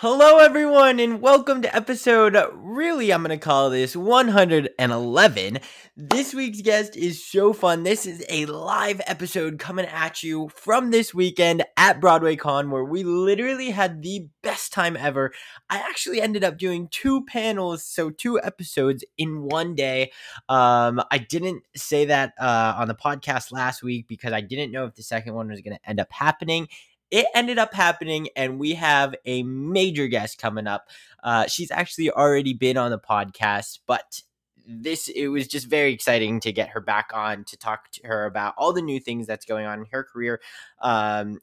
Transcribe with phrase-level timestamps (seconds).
[0.00, 2.36] Hello, everyone, and welcome to episode.
[2.52, 5.58] Really, I'm going to call this 111.
[5.96, 7.82] This week's guest is so fun.
[7.82, 12.84] This is a live episode coming at you from this weekend at Broadway Con, where
[12.84, 15.32] we literally had the best time ever.
[15.70, 20.12] I actually ended up doing two panels, so two episodes in one day.
[20.50, 24.84] Um, I didn't say that uh, on the podcast last week because I didn't know
[24.84, 26.68] if the second one was going to end up happening
[27.10, 30.88] it ended up happening, and we have a major guest coming up.
[31.22, 34.22] Uh, she's actually already been on the podcast, but
[34.68, 38.26] this it was just very exciting to get her back on to talk to her
[38.26, 40.40] about all the new things that's going on in her career.
[40.80, 41.38] Um,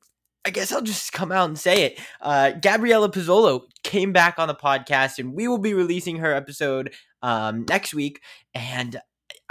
[0.45, 1.99] I guess I'll just come out and say it.
[2.19, 6.93] Uh, Gabriella Pizzolo came back on the podcast, and we will be releasing her episode
[7.21, 8.21] um, next week.
[8.53, 8.99] And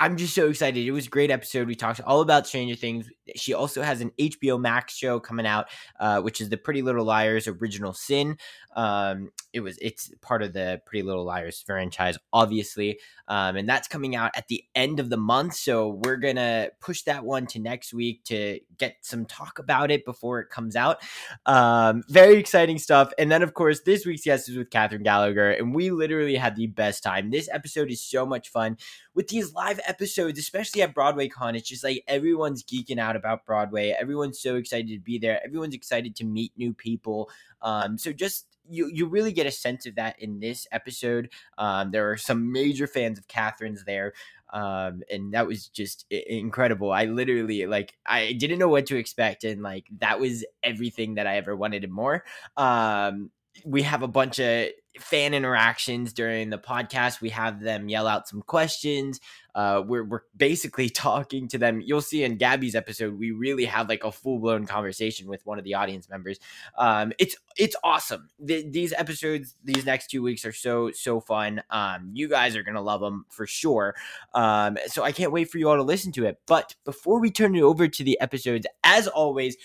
[0.03, 0.85] I'm just so excited.
[0.85, 1.69] It was a great episode.
[1.69, 3.09] We talked all about Stranger Things.
[3.37, 5.69] She also has an HBO Max show coming out,
[6.01, 8.37] uh, which is the Pretty Little Liars original sin.
[8.75, 13.87] Um, it was it's part of the Pretty Little Liars franchise, obviously, um, and that's
[13.87, 15.55] coming out at the end of the month.
[15.55, 20.05] So we're gonna push that one to next week to get some talk about it
[20.05, 21.01] before it comes out.
[21.47, 23.13] Um, very exciting stuff.
[23.19, 26.57] And then of course this week's guest is with Kathryn Gallagher, and we literally had
[26.57, 27.31] the best time.
[27.31, 28.79] This episode is so much fun
[29.15, 31.55] with these live episodes, especially at Broadway Con.
[31.55, 33.91] It's just like everyone's geeking out about Broadway.
[33.91, 35.41] Everyone's so excited to be there.
[35.45, 37.31] Everyone's excited to meet new people.
[37.61, 41.31] Um, so just you you really get a sense of that in this episode.
[41.59, 44.13] Um, there are some major fans of Kathryn's there.
[44.53, 46.93] Um, and that was just incredible.
[46.93, 51.27] I literally like I didn't know what to expect, and like that was everything that
[51.27, 52.25] I ever wanted and more.
[52.57, 53.31] Um,
[53.65, 54.69] we have a bunch of
[54.99, 57.21] fan interactions during the podcast.
[57.21, 59.21] We have them yell out some questions.
[59.55, 61.81] Uh, we're we're basically talking to them.
[61.81, 65.59] You'll see in Gabby's episode, we really have like a full blown conversation with one
[65.59, 66.39] of the audience members.
[66.77, 68.29] Um, it's it's awesome.
[68.39, 71.63] The, these episodes, these next two weeks are so so fun.
[71.71, 73.95] Um, you guys are gonna love them for sure.
[74.35, 76.41] Um, so I can't wait for you all to listen to it.
[76.47, 79.57] But before we turn it over to the episodes, as always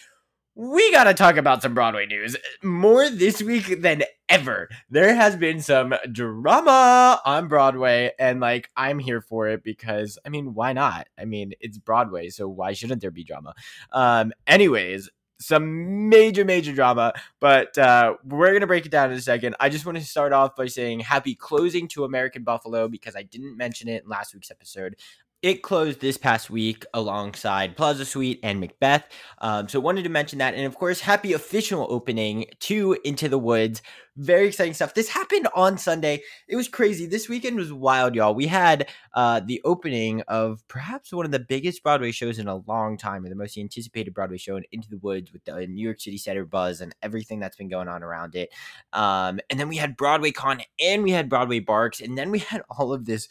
[0.58, 2.36] we got to talk about some Broadway news.
[2.64, 4.70] More this week than ever.
[4.90, 10.30] There has been some drama on Broadway, and like, I'm here for it because, I
[10.30, 11.10] mean, why not?
[11.16, 13.54] I mean, it's Broadway, so why shouldn't there be drama?
[13.92, 19.18] Um, anyways, some major, major drama, but uh, we're going to break it down in
[19.18, 19.56] a second.
[19.60, 23.22] I just want to start off by saying happy closing to American Buffalo because I
[23.22, 24.96] didn't mention it in last week's episode.
[25.44, 29.04] It closed this past week alongside Plaza Suite and Macbeth.
[29.38, 30.56] Um, so wanted to mention that.
[30.56, 33.84] And of course, happy official opening to Into the Woods.
[34.16, 34.96] Very exciting stuff.
[34.96, 36.24] This happened on Sunday.
[36.48, 37.06] It was crazy.
[37.06, 38.34] This weekend was wild, y'all.
[38.34, 42.56] We had uh, the opening of perhaps one of the biggest Broadway shows in a
[42.56, 45.84] long time, or the most anticipated Broadway show in Into the Woods with the New
[45.84, 48.50] York City Center buzz and everything that's been going on around it.
[48.92, 52.02] Um, and then we had Broadway Con and we had Broadway Barks.
[52.02, 53.30] And then we had all of this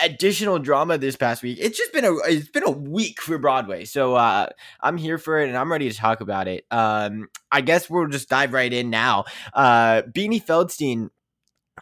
[0.00, 1.58] additional drama this past week.
[1.60, 3.84] It's just been a it's been a week for Broadway.
[3.84, 4.48] So uh
[4.80, 6.66] I'm here for it and I'm ready to talk about it.
[6.70, 9.24] Um I guess we'll just dive right in now.
[9.54, 11.10] Uh Beanie Feldstein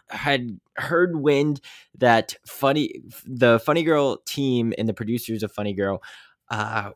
[0.09, 1.61] had heard wind
[1.97, 6.01] that funny the funny girl team and the producers of funny girl
[6.51, 6.91] uh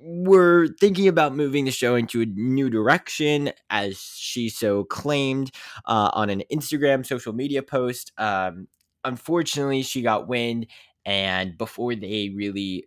[0.00, 5.50] were thinking about moving the show into a new direction, as she so claimed
[5.86, 8.12] uh, on an Instagram social media post.
[8.18, 8.68] Um,
[9.04, 10.66] unfortunately, she got wind,
[11.04, 12.86] and before they really,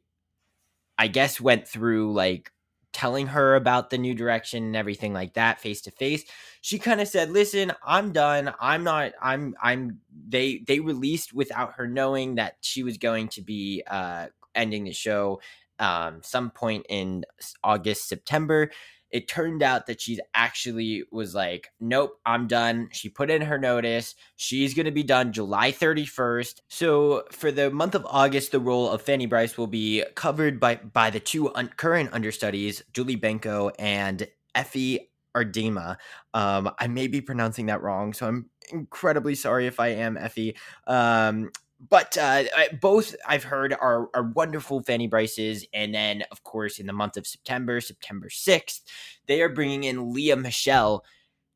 [0.98, 2.52] I guess, went through like
[2.94, 6.24] telling her about the new direction and everything like that face to face
[6.62, 8.52] she kind of said listen i'm done.
[8.60, 13.42] I'm not i'm i'm they they released without her knowing that she was going to
[13.44, 15.42] be uh ending the show
[15.78, 17.24] um some point in
[17.64, 18.72] august september
[19.12, 22.90] it turned out that she's actually was like, nope, I'm done.
[22.92, 24.16] She put in her notice.
[24.36, 26.62] She's going to be done July 31st.
[26.68, 30.76] So for the month of August, the role of Fanny Brice will be covered by
[30.76, 35.98] by the two un- current understudies, Julie Benko and Ephie Aardema.
[36.34, 40.58] Um, I may be pronouncing that wrong, so I'm incredibly sorry if I am Ephie.
[40.86, 42.44] Um, but uh,
[42.82, 45.66] both I've heard are, are wonderful Fanny Brices.
[45.74, 48.82] And then, of course, in the month of September, September 6th,
[49.28, 51.04] they are bringing in Lea Michele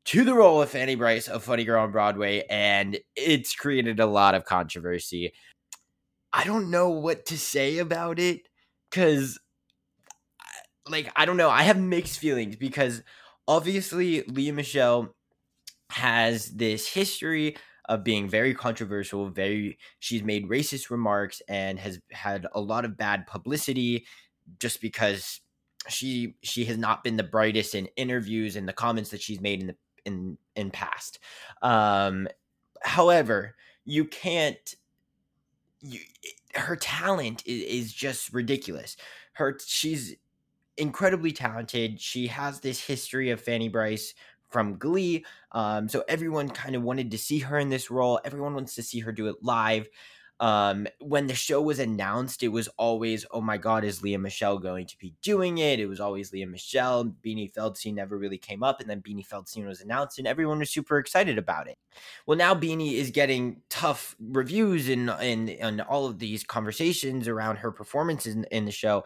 [0.04, 2.44] to the role of Fanny Brice of Funny Girl on Broadway.
[2.48, 5.32] And it's created a lot of controversy.
[6.32, 8.48] I don't know what to say about it
[8.90, 9.40] because,
[10.88, 11.50] like, I don't know.
[11.50, 13.02] I have mixed feelings because
[13.48, 15.14] obviously Lea Michele
[15.90, 17.56] has this history
[17.92, 22.96] of being very controversial, very she's made racist remarks and has had a lot of
[22.96, 24.06] bad publicity
[24.58, 25.42] just because
[25.88, 29.60] she she has not been the brightest in interviews and the comments that she's made
[29.60, 31.18] in the in in past.
[31.60, 32.28] Um
[32.80, 34.74] however, you can't
[35.82, 36.00] you
[36.54, 38.96] her talent is, is just ridiculous.
[39.34, 40.16] Her she's
[40.78, 42.00] incredibly talented.
[42.00, 44.14] She has this history of Fanny Brice
[44.52, 45.24] from Glee.
[45.52, 48.20] Um, so everyone kind of wanted to see her in this role.
[48.24, 49.88] Everyone wants to see her do it live.
[50.40, 54.58] Um, when the show was announced, it was always, oh my God, is Lea Michele
[54.58, 55.78] going to be doing it?
[55.78, 57.14] It was always Lea Michele.
[57.24, 60.68] Beanie Feldstein never really came up, and then Beanie Feldstein was announced, and everyone was
[60.68, 61.78] super excited about it.
[62.26, 67.58] Well, now Beanie is getting tough reviews and and and all of these conversations around
[67.58, 69.04] her performance in, in the show,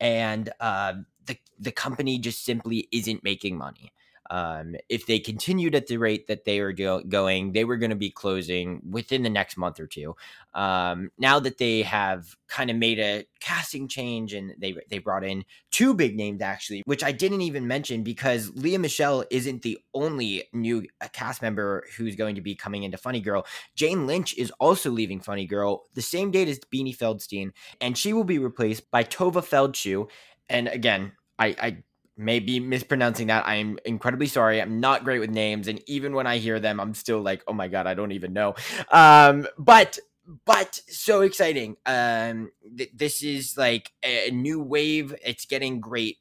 [0.00, 0.94] and uh,
[1.26, 3.92] the the company just simply isn't making money.
[4.30, 7.96] Um, if they continued at the rate that they were going, they were going to
[7.96, 10.16] be closing within the next month or two.
[10.54, 15.24] Um, now that they have kind of made a casting change and they they brought
[15.24, 19.78] in two big names actually, which I didn't even mention because Lea Michele isn't the
[19.94, 23.46] only new uh, cast member who's going to be coming into Funny Girl.
[23.76, 28.12] Jane Lynch is also leaving Funny Girl the same date as Beanie Feldstein, and she
[28.12, 30.08] will be replaced by Tovah Feldshuh.
[30.50, 31.76] And again, I, I
[32.18, 33.46] may be mispronouncing that.
[33.46, 34.60] I'm incredibly sorry.
[34.60, 37.52] I'm not great with names, and even when I hear them, I'm still like, oh
[37.52, 38.54] my god, I don't even know.
[38.90, 39.98] Um, but
[40.44, 41.76] but so exciting.
[41.86, 45.14] Um, th- this is like a new wave.
[45.24, 46.18] It's getting great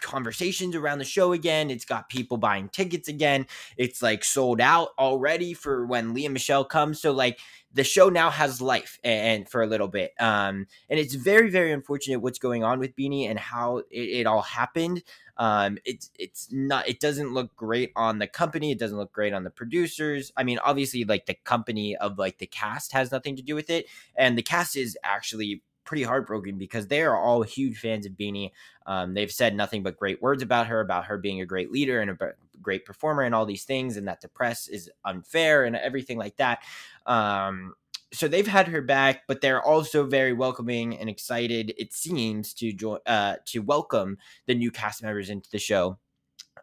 [0.00, 1.70] conversations around the show again.
[1.70, 3.46] It's got people buying tickets again.
[3.76, 7.00] It's like sold out already for when Lea Michele comes.
[7.00, 7.38] So like
[7.72, 10.12] the show now has life and, and for a little bit.
[10.18, 14.26] Um, and it's very very unfortunate what's going on with Beanie and how it, it
[14.26, 15.02] all happened.
[15.38, 18.70] Um, it's it's not it doesn't look great on the company.
[18.72, 20.32] It doesn't look great on the producers.
[20.36, 23.70] I mean, obviously, like the company of like the cast has nothing to do with
[23.70, 23.86] it,
[24.16, 28.50] and the cast is actually pretty heartbroken because they are all huge fans of Beanie.
[28.86, 32.00] Um, they've said nothing but great words about her, about her being a great leader
[32.00, 35.76] and a great performer, and all these things, and that the press is unfair and
[35.76, 36.62] everything like that.
[37.06, 37.74] Um,
[38.12, 41.74] so they've had her back, but they're also very welcoming and excited.
[41.76, 45.98] It seems to join uh, to welcome the new cast members into the show.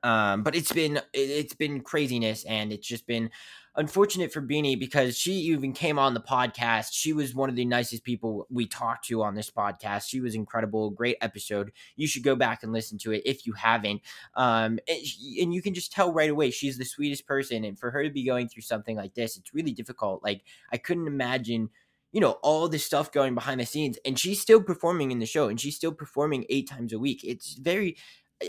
[0.03, 3.29] Um, but it's been it's been craziness, and it's just been
[3.75, 6.89] unfortunate for Beanie because she even came on the podcast.
[6.91, 10.07] She was one of the nicest people we talked to on this podcast.
[10.07, 11.71] She was incredible, great episode.
[11.95, 14.01] You should go back and listen to it if you haven't.
[14.35, 14.99] Um, and,
[15.41, 17.63] and you can just tell right away she's the sweetest person.
[17.63, 20.23] And for her to be going through something like this, it's really difficult.
[20.23, 21.69] Like I couldn't imagine
[22.11, 25.25] you know all this stuff going behind the scenes and she's still performing in the
[25.25, 27.97] show and she's still performing eight times a week it's very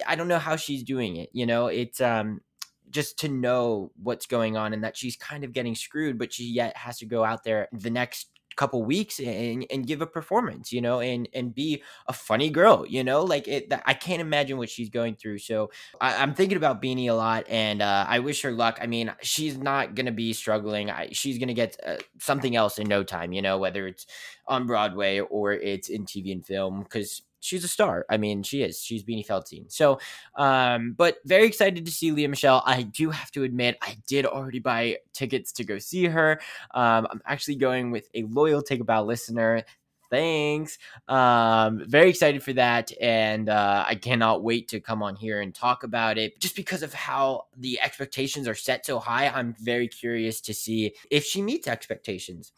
[0.06, 2.42] i don't know how she's doing it you know it's um
[2.94, 6.44] just to know what's going on and that she's kind of getting screwed, but she
[6.44, 10.72] yet has to go out there the next couple weeks and and give a performance
[10.72, 13.24] you know and and be a funny girl you know?
[13.24, 15.38] Like it i can't imagine what she's going through.
[15.38, 18.78] So I, am thinking about beanie a lot and uh, i wish her luck.
[18.80, 20.88] I mean she's not gonna be struggling.
[20.88, 24.06] I, she's gonna get uh, something else in no time you know whether it's
[24.46, 28.06] on broadway or it's in tv and film because she's a star.
[28.08, 28.80] I mean, she is.
[28.80, 29.70] She's Beanie Feldstein.
[29.70, 29.98] So,
[30.36, 32.62] um, but very excited to see Lea Michele.
[32.64, 36.40] I do have to admit, I did already buy tickets to go see her.
[36.72, 39.62] Um, I'm actually going with a loyal Take a Bow listener
[40.14, 40.78] thanks.
[41.08, 45.54] Um, very excited for that, and uh, I cannot wait to come on here and
[45.54, 46.38] talk about it.
[46.38, 50.94] Just because of how the expectations are set so high, I'm very curious to see
[51.10, 52.52] if she meets expectations.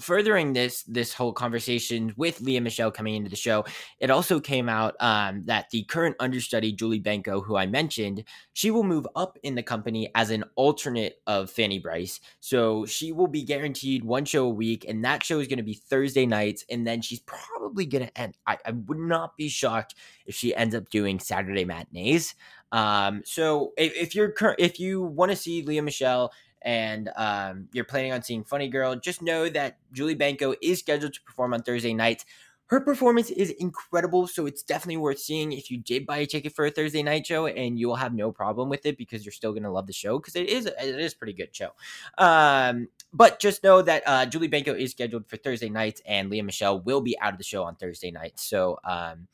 [0.00, 3.64] Furthering this this whole conversation with Lea Michele coming into the show,
[3.98, 8.70] it also came out um, that the current understudy Julie Benko, who I mentioned, she
[8.70, 12.20] will move up in the company as an alternate of Fanny Brice.
[12.40, 15.64] So she will be guaranteed one show a week, and that show is going to
[15.64, 16.64] be Thursday nights.
[16.70, 18.36] And and then she's probably gonna end.
[18.46, 19.94] I, I would not be shocked
[20.26, 22.34] if she ends up doing Saturday matinees.
[22.72, 27.68] Um, so if, if you're cur- if you want to see Lea Michele and um,
[27.72, 31.54] you're planning on seeing Funny Girl, just know that Julie Benko is scheduled to perform
[31.54, 32.26] on Thursday nights.
[32.66, 36.54] Her performance is incredible, so it's definitely worth seeing if you did buy a ticket
[36.54, 39.32] for a Thursday night show, and you will have no problem with it because you're
[39.32, 41.70] still going to love the show because it is it is a pretty good show.
[42.16, 46.42] Um, but just know that uh, Julie Benko is scheduled for Thursday nights, and Lea
[46.42, 48.40] Michele will be out of the show on Thursday night.
[48.40, 49.28] So um,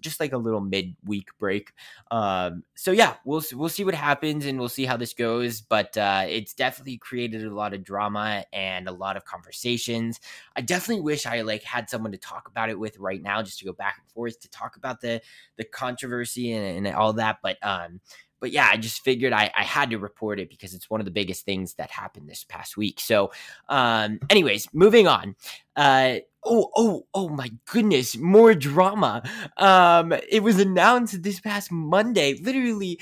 [0.00, 1.72] just like a little mid-week break.
[2.10, 5.60] Um, so yeah, we'll we'll see what happens, and we'll see how this goes.
[5.60, 10.20] But uh, it's definitely created a lot of drama and a lot of conversations.
[10.54, 13.58] I definitely wish I like had someone to talk about it with right now, just
[13.58, 15.20] to go back and forth to talk about the
[15.56, 17.38] the controversy and, and all that.
[17.42, 18.00] But um,
[18.40, 21.04] but yeah, I just figured I, I had to report it because it's one of
[21.04, 23.00] the biggest things that happened this past week.
[23.00, 23.32] So,
[23.68, 25.36] um, anyways, moving on.
[25.74, 29.22] Uh, oh, oh, oh my goodness, more drama.
[29.56, 33.00] Um, it was announced this past Monday, literally.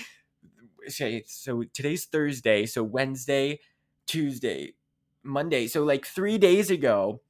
[0.89, 3.61] Okay, so today's Thursday, so Wednesday,
[4.07, 4.75] Tuesday,
[5.23, 5.67] Monday.
[5.67, 7.21] So like three days ago,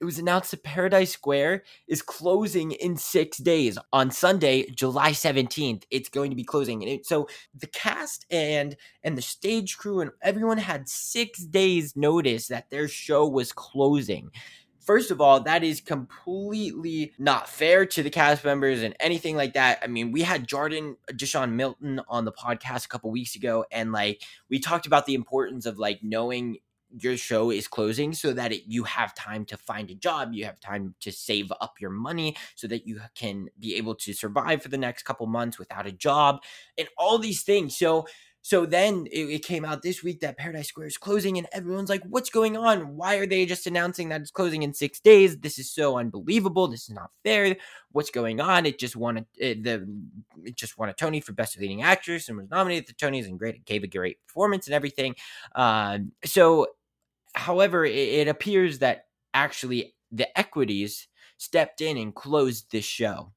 [0.00, 3.78] it was announced that Paradise Square is closing in six days.
[3.92, 6.82] On Sunday, July 17th, it's going to be closing.
[6.82, 11.96] And it, so the cast and and the stage crew and everyone had six days
[11.96, 14.30] notice that their show was closing.
[14.86, 19.54] First of all, that is completely not fair to the cast members and anything like
[19.54, 19.80] that.
[19.82, 23.64] I mean, we had Jordan uh, Deshaun Milton on the podcast a couple weeks ago,
[23.72, 26.58] and like we talked about the importance of like knowing
[26.98, 30.44] your show is closing so that it, you have time to find a job you
[30.44, 34.62] have time to save up your money so that you can be able to survive
[34.62, 36.40] for the next couple months without a job
[36.78, 37.76] and all these things.
[37.76, 38.06] So
[38.46, 41.88] so then it, it, came out this week that Paradise Square is closing, and everyone's
[41.88, 42.96] like, "What's going on?
[42.96, 45.36] Why are they just announcing that it's closing in six days?
[45.38, 46.68] This is so unbelievable.
[46.68, 47.56] This is not fair.
[47.90, 48.64] What's going on?
[48.64, 49.86] It just won a, it, the
[50.44, 53.38] it just won a Tony for Best Leading Actress and was nominated for Tonys and
[53.38, 55.16] great gave a great performance and everything.
[55.54, 56.68] Um, so
[57.36, 63.32] However, it, it appears that actually the equities stepped in and closed this show.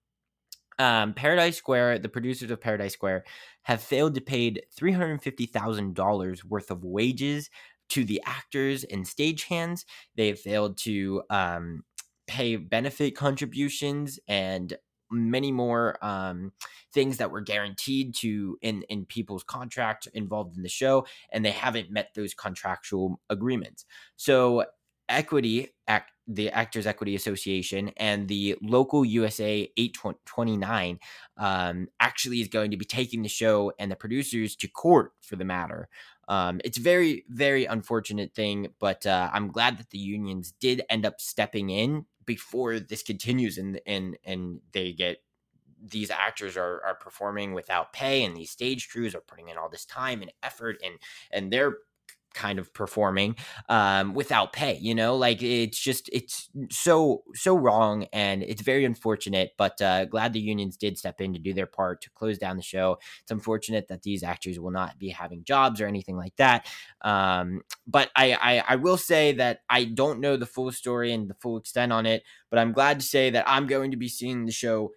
[0.80, 3.26] Um, Paradise Square, the producers of Paradise Square,
[3.64, 7.50] have failed to pay $350,000 worth of wages
[7.90, 9.84] to the actors and stagehands.
[10.16, 11.84] They have failed to um,
[12.28, 14.74] pay benefit contributions and
[15.12, 16.54] many more um,
[16.94, 21.52] things that were guaranteed to in in people's contract involved in the show, and they
[21.52, 23.86] haven't met those contractual agreements.
[24.16, 24.66] So
[25.10, 31.00] equity act the actors equity association and the local usa 829
[31.38, 35.36] um, actually is going to be taking the show and the producers to court for
[35.36, 35.90] the matter.
[36.28, 41.04] Um, it's very very unfortunate thing but uh, i'm glad that the unions did end
[41.04, 45.24] up stepping in before this continues and and and they get
[45.82, 49.70] these actors are are performing without pay and these stage crews are putting in all
[49.70, 50.96] this time and effort and
[51.32, 51.78] and they're
[52.34, 53.36] kind of performing
[53.70, 55.16] um, without pay you know?
[55.16, 60.40] Like it's just it's so so wrong and it's very unfortunate but uh, glad the
[60.40, 62.98] unions did step in to do their part to close down the show.
[63.22, 66.68] It's unfortunate that these actors will not be having jobs or anything like that
[67.02, 71.30] um, but I, I i will say that i don't know the full story and
[71.30, 74.08] the full extent on it but i'm glad to say that i'm going to be
[74.08, 74.92] seeing the show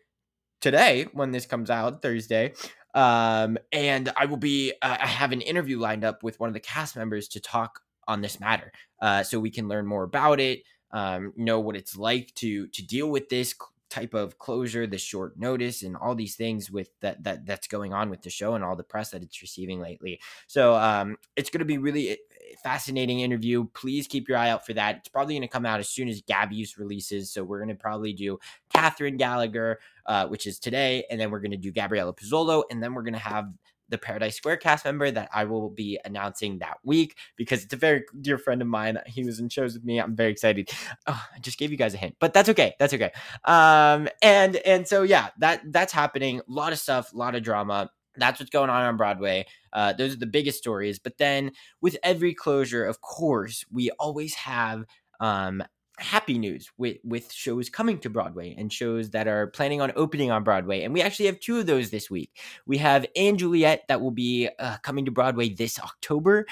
[0.60, 2.52] today when this comes out thursday
[2.94, 6.54] um, and I will be, uh, I have an interview lined up with one of
[6.54, 10.40] the cast members to talk on this matter, uh, so we can learn more about
[10.40, 13.54] it, um, know what it's like to to deal with this
[13.88, 17.92] type of closure, the short notice, and all these things with that that that's going
[17.92, 20.18] on with the show and all the press that it's receiving lately.
[20.46, 22.18] So um, it's going to be really
[22.62, 23.66] fascinating interview.
[23.74, 24.96] Please keep your eye out for that.
[24.96, 27.30] It's probably going to come out as soon as Gabby's releases.
[27.30, 28.38] So we're going to probably do
[28.74, 32.82] Kathryn Gallagher, uh, which is today, and then we're going to do Gabriella Pizzolo, and
[32.82, 33.52] then we're going to have
[33.92, 37.76] the Paradise Square cast member that I will be announcing that week because it's a
[37.76, 38.98] very dear friend of mine.
[39.06, 39.98] He was in shows with me.
[39.98, 40.70] I'm very excited.
[41.06, 42.74] Oh, I just gave you guys a hint, but that's okay.
[42.78, 43.10] That's okay.
[43.44, 46.40] Um, and and so yeah, that that's happening.
[46.40, 47.90] A lot of stuff, a lot of drama.
[48.16, 49.46] That's what's going on on Broadway.
[49.72, 50.98] Uh, those are the biggest stories.
[50.98, 54.84] But then with every closure, of course, we always have
[55.20, 55.62] um,
[55.98, 60.30] happy news with with shows coming to Broadway and shows that are planning on opening
[60.30, 60.82] on Broadway.
[60.82, 62.38] And we actually have two of those this week.
[62.66, 66.46] We have & Juliet that will be uh, coming to Broadway this October,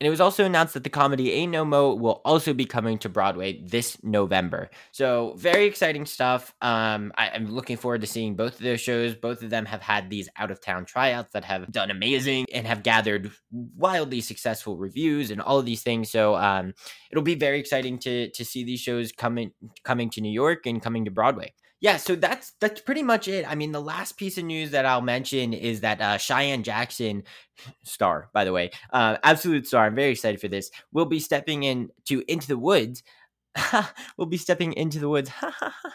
[0.00, 2.98] And it was also announced that the comedy Ain't No Mo will also be coming
[2.98, 4.68] to Broadway this November.
[4.90, 6.52] So, very exciting stuff.
[6.60, 9.14] Um, I, am looking forward to seeing both of those shows.
[9.14, 12.66] Both of them have had these out of town tryouts that have done amazing and
[12.66, 16.10] have gathered wildly successful reviews and all of these things.
[16.10, 16.74] So, um,
[17.12, 19.52] it'll be very exciting to to see these shows coming
[19.84, 23.44] coming to New York and coming to Broadway yeah, so that's that's pretty much it.
[23.46, 27.24] I mean, the last piece of news that I'll mention is that uh, Cheyenne Jackson,
[27.84, 29.84] star by the way, uh, absolute star.
[29.84, 30.70] I'm very excited for this.
[30.92, 33.02] Will be stepping in to Into the Woods.
[34.16, 35.30] We'll be stepping into the woods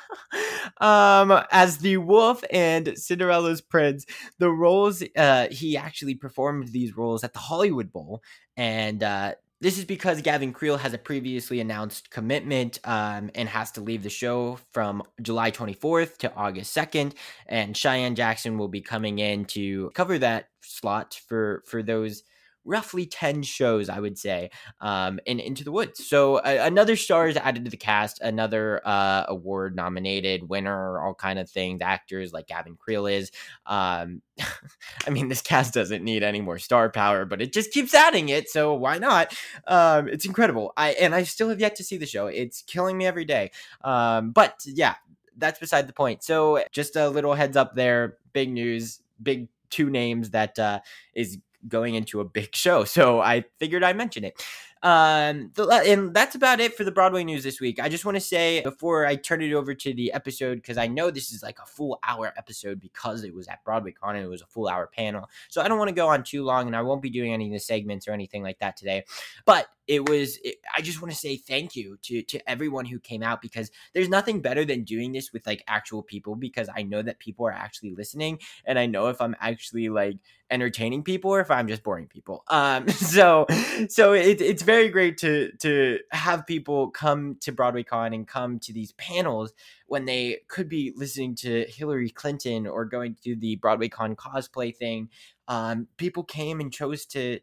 [0.81, 4.05] um, as the wolf and Cinderella's prince.
[4.37, 8.21] The roles uh, he actually performed these roles at the Hollywood Bowl,
[8.55, 13.71] and uh, this is because Gavin Creel has a previously announced commitment um, and has
[13.71, 17.13] to leave the show from July 24th to August 2nd,
[17.47, 22.23] and Cheyenne Jackson will be coming in to cover that slot for for those
[22.65, 24.51] roughly 10 shows, I would say,
[24.81, 26.05] um, in Into the Woods.
[26.05, 31.13] So uh, another star is added to the cast, another uh, award nominated winner, all
[31.13, 33.31] kind of things, actors like Gavin Creel is.
[33.65, 34.21] Um,
[35.07, 38.29] I mean, this cast doesn't need any more star power, but it just keeps adding
[38.29, 38.49] it.
[38.49, 39.35] So why not?
[39.67, 40.73] Um, it's incredible.
[40.77, 42.27] I and I still have yet to see the show.
[42.27, 43.51] It's killing me every day.
[43.83, 44.95] Um, but yeah,
[45.37, 46.23] that's beside the point.
[46.23, 48.17] So just a little heads up there.
[48.33, 49.01] Big news.
[49.21, 50.79] Big two names that uh,
[51.13, 51.37] is
[51.67, 52.83] going into a big show.
[52.83, 54.41] So I figured I'd mention it.
[54.81, 57.79] Um, the, and that's about it for the Broadway news this week.
[57.79, 60.87] I just want to say before I turn it over to the episode, because I
[60.87, 64.25] know this is like a full hour episode because it was at Broadway Con and
[64.25, 65.29] it was a full hour panel.
[65.49, 67.47] So I don't want to go on too long and I won't be doing any
[67.47, 69.03] of the segments or anything like that today.
[69.45, 72.99] But it was it, i just want to say thank you to to everyone who
[72.99, 76.83] came out because there's nothing better than doing this with like actual people because i
[76.83, 80.17] know that people are actually listening and i know if i'm actually like
[80.51, 83.47] entertaining people or if i'm just boring people um so
[83.89, 88.59] so it, it's very great to to have people come to broadway con and come
[88.59, 89.51] to these panels
[89.87, 94.75] when they could be listening to hillary clinton or going to the broadway con cosplay
[94.75, 95.09] thing.
[95.47, 97.39] Um people came and chose to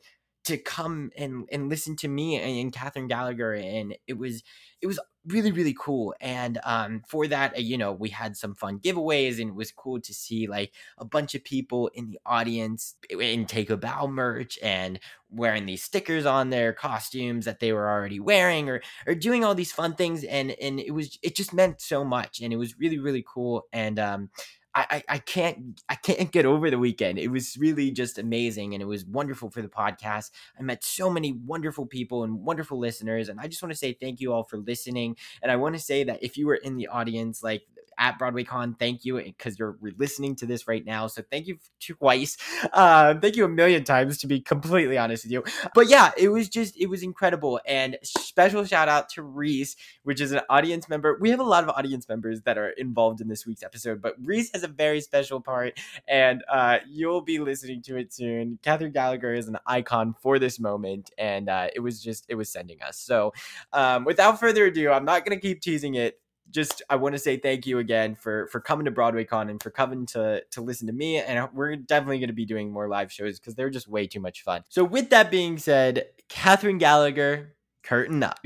[0.46, 4.42] to come and and listen to me and, and Kathryn Gallagher, and it was
[4.80, 6.14] it was really really cool.
[6.20, 9.72] And um, for that, uh, you know, we had some fun giveaways, and it was
[9.72, 14.06] cool to see like a bunch of people in the audience in Take a Bow
[14.06, 19.14] merch and wearing these stickers on their costumes that they were already wearing, or or
[19.14, 22.52] doing all these fun things, and and it was it just meant so much, and
[22.52, 23.66] it was really really cool.
[23.72, 24.30] And um,
[24.76, 27.18] I, I can't I can't get over the weekend.
[27.18, 30.30] It was really just amazing and it was wonderful for the podcast.
[30.58, 33.94] I met so many wonderful people and wonderful listeners and I just want to say
[33.94, 36.76] thank you all for listening and I want to say that if you were in
[36.76, 37.62] the audience like
[37.98, 38.74] at Broadway Con.
[38.74, 41.06] Thank you because you're listening to this right now.
[41.06, 42.36] So thank you twice.
[42.72, 45.44] Uh, thank you a million times to be completely honest with you.
[45.74, 47.60] But yeah, it was just it was incredible.
[47.66, 51.16] And special shout out to Reese, which is an audience member.
[51.20, 54.14] We have a lot of audience members that are involved in this week's episode, but
[54.22, 55.78] Reese has a very special part,
[56.08, 58.58] and uh, you'll be listening to it soon.
[58.62, 62.50] Kathryn Gallagher is an icon for this moment, and uh, it was just it was
[62.50, 62.98] sending us.
[62.98, 63.32] So
[63.72, 67.36] um, without further ado, I'm not gonna keep teasing it just I want to say
[67.36, 70.86] thank you again for for coming to Broadway Con and for coming to to listen
[70.86, 71.18] to me.
[71.18, 74.20] And we're definitely going to be doing more live shows because they're just way too
[74.20, 74.62] much fun.
[74.68, 78.38] So with that being said, Kathryn Gallagher, curtain up.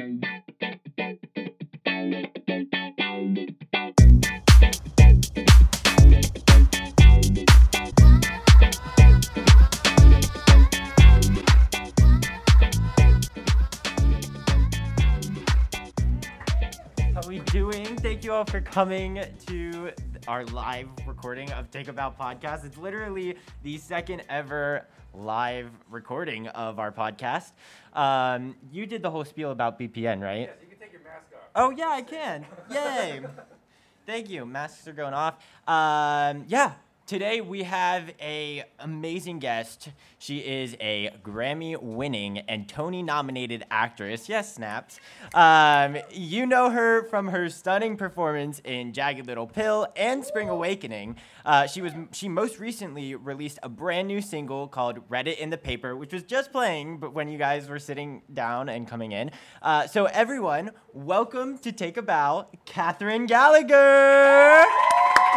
[17.39, 17.97] Doing.
[17.99, 19.93] Thank you all for coming to
[20.27, 22.65] our live recording of Take a Bow podcast.
[22.65, 27.53] It's literally the second ever live recording of our podcast.
[27.95, 30.41] Um, you did the whole spiel about BPN, right?
[30.41, 31.51] Yes, you can take your mask off.
[31.55, 32.45] Oh yeah, I can.
[32.69, 33.21] Yay!
[34.07, 34.45] Thank you.
[34.45, 35.35] Masks are going off.
[35.69, 36.73] Um, yeah,
[37.11, 39.89] Today we have a amazing guest.
[40.21, 44.29] She is a Grammy-winning and Tony-nominated actress.
[44.29, 45.01] Yes, snaps.
[45.35, 51.17] Um, you know her from her stunning performance in Jagged Little Pill and Spring Awakening.
[51.45, 55.51] Uh, she was she most recently released a brand new single called "Read It in
[55.51, 59.11] the Paper," which was just playing, but when you guys were sitting down and coming
[59.11, 59.33] in.
[59.63, 64.65] Uh, so everyone, welcome to Take a Bow, Kathryn Gallagher.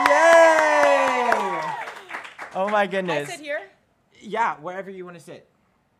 [0.08, 0.93] Yay!
[2.56, 3.30] Oh my goodness.
[3.30, 3.62] I sit here?
[4.22, 5.48] Yeah, wherever you want to sit.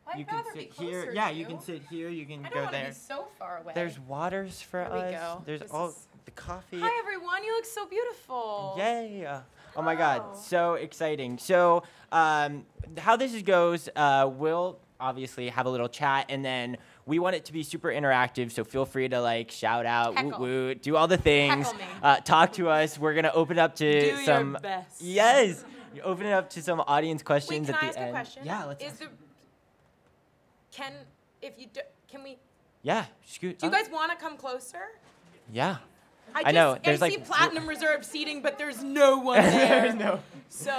[0.06, 1.12] I'd you can sit here.
[1.14, 2.10] Yeah, to you can sit here.
[2.10, 2.88] You can I don't go there.
[2.90, 3.74] be so far away.
[3.76, 5.12] There's waters for Here we us.
[5.14, 5.42] go.
[5.46, 6.80] There's This all is- the coffee.
[6.80, 8.76] Hi everyone, you look so beautiful.
[8.78, 9.28] Yay!
[9.76, 11.38] Oh my God, so exciting.
[11.38, 12.66] So, um,
[12.98, 17.44] how this goes, uh, we'll obviously have a little chat, and then we want it
[17.46, 18.52] to be super interactive.
[18.54, 20.40] So feel free to like shout out, woot Heckle.
[20.40, 21.68] woot, do all the things,
[22.02, 22.98] uh, talk to us.
[22.98, 24.58] We're gonna open up to Do your some.
[24.62, 25.02] best.
[25.02, 27.98] Yes, you open it up to some audience Wait, questions can at I the ask
[28.00, 28.10] end.
[28.10, 28.42] a question?
[28.46, 28.84] Yeah, let's.
[28.84, 29.08] Is ask- the
[30.72, 30.94] can
[31.42, 32.38] if you do, can we?
[32.82, 33.60] yeah, scoot.
[33.60, 33.76] Do you uh.
[33.76, 34.82] guys want to come closer?
[35.52, 35.78] Yeah.
[36.36, 39.42] I, I know, there's, I like, see w- platinum reserve seating, but there's no one
[39.42, 39.94] there.
[39.94, 40.20] no.
[40.50, 40.74] So,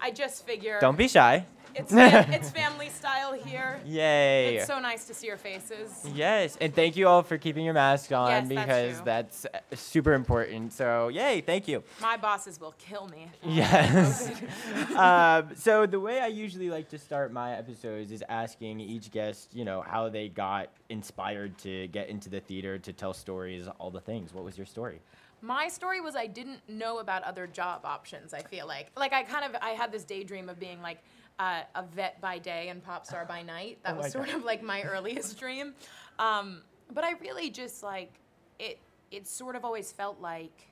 [0.00, 1.44] I just figure Don't be shy.
[1.76, 3.80] It's fam- it's family style here.
[3.84, 4.56] Yay.
[4.56, 6.06] It's so nice to see your faces.
[6.14, 9.04] Yes, and thank you all for keeping your mask on Yes, that's because true.
[9.04, 10.72] that's, uh, super important.
[10.72, 11.82] So, yay, thank you.
[12.00, 13.30] My bosses will kill me.
[13.42, 14.30] Yes.
[14.96, 19.54] um, so the way I usually like to start my episodes is asking each guest,
[19.54, 23.90] you know, how they got inspired to get into the theater, to tell stories, all
[23.90, 24.32] the things.
[24.32, 25.00] What was your story?
[25.42, 28.32] My story was I didn't know about other job options.
[28.32, 30.98] I feel like, like I kind of I had this daydream of being like
[31.38, 33.78] uh, a vet by day and pop star by night.
[33.84, 34.36] That Oh was sort God.
[34.36, 35.74] of like my earliest dream.
[36.18, 38.12] Um, but I really just like
[38.58, 38.78] it.
[39.10, 40.68] It sort of always felt like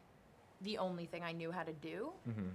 [0.63, 2.11] the only thing I knew how to do.
[2.29, 2.49] Mm-hmm.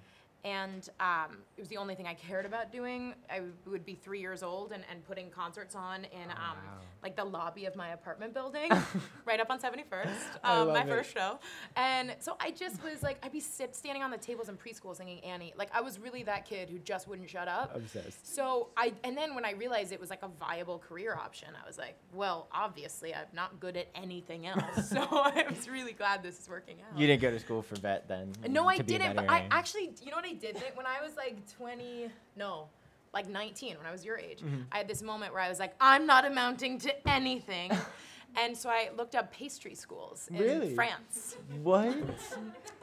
[0.46, 3.14] And um, it was the only thing I cared about doing.
[3.30, 6.58] I would be three years old and, and putting concerts on in um,
[7.02, 8.72] like the lobby of my apartment building,
[9.26, 10.10] right up on 71st,
[10.44, 10.88] um, my it.
[10.88, 11.40] first show.
[11.76, 14.96] And so I just was like, I'd be sit, standing on the tables in preschool
[14.96, 15.54] singing Annie.
[15.58, 17.76] Like I was really that kid who just wouldn't shut up.
[17.76, 18.36] Obsessed.
[18.36, 21.66] So I, and then when I realized it was like a viable career option, I
[21.66, 24.90] was like, well, obviously I'm not good at anything else.
[24.90, 27.00] so I was really glad this is working out.
[27.00, 28.34] You didn't go to school for vet then?
[28.48, 29.16] No, I to be a didn't.
[29.16, 32.10] But I actually, you know what I did when I was like 20?
[32.36, 32.68] No,
[33.14, 34.40] like 19, when I was your age.
[34.40, 34.62] Mm-hmm.
[34.72, 37.72] I had this moment where I was like, I'm not amounting to anything.
[38.38, 40.76] and so I looked up pastry schools in Really?
[40.76, 41.38] France.
[41.64, 41.96] What?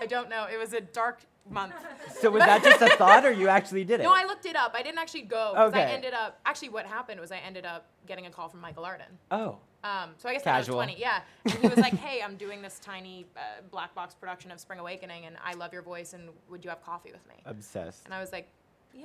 [0.00, 0.46] I don't know.
[0.52, 1.74] It was a dark month.
[2.20, 4.02] So was that just a thought or you actually did it?
[4.02, 4.72] No, I looked it up.
[4.74, 5.52] I didn't actually go.
[5.54, 8.60] 'cause I ended up, actually, what happened was I ended up getting a call from
[8.60, 9.06] Michael Arden.
[9.30, 9.58] Oh.
[9.84, 11.20] Um, so I guess when I was 20, yeah.
[11.44, 14.80] And he was like, "Hey, I'm doing this tiny uh, black box production of Spring
[14.80, 18.04] Awakening, and I love your voice, and would you have coffee with me?" Obsessed.
[18.04, 18.48] And I was like,
[18.92, 19.04] "Yeah."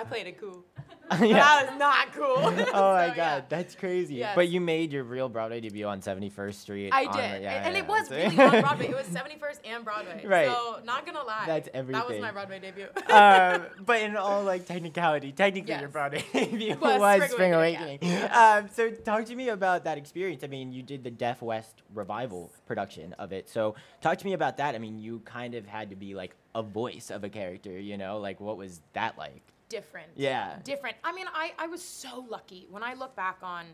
[0.00, 0.64] I played it cool,
[1.26, 1.42] yeah.
[1.44, 2.36] I was not cool.
[2.78, 3.40] Oh my So, god, yeah.
[3.48, 4.16] that's crazy.
[4.16, 4.34] Yes.
[4.34, 6.90] But you made your real Broadway debut on 71st Street.
[6.92, 8.88] I did, the- and, yeah, and yeah, it was really on Broadway.
[8.88, 10.24] It was 71st and Broadway.
[10.26, 10.48] Right.
[10.48, 12.00] So not gonna lie, That's everything.
[12.00, 12.86] That was my Broadway debut.
[13.12, 15.90] um, but in all like technicality, technically your Yes.
[15.92, 18.30] Broadway debut Was was, Spring Spring Awakening, Awakening.
[18.32, 20.44] Um, so talk to me about that experience.
[20.44, 23.48] I mean, you did the Deaf West revival production of it.
[23.48, 24.74] So talk to me about that.
[24.74, 27.78] I mean, you kind of had to be like a voice of a character.
[27.80, 29.42] You know, like what was that like?
[29.68, 30.10] Different.
[30.16, 30.58] Yeah.
[30.64, 30.96] Different.
[31.04, 32.66] I mean, I, I was so lucky.
[32.70, 33.66] When I look back on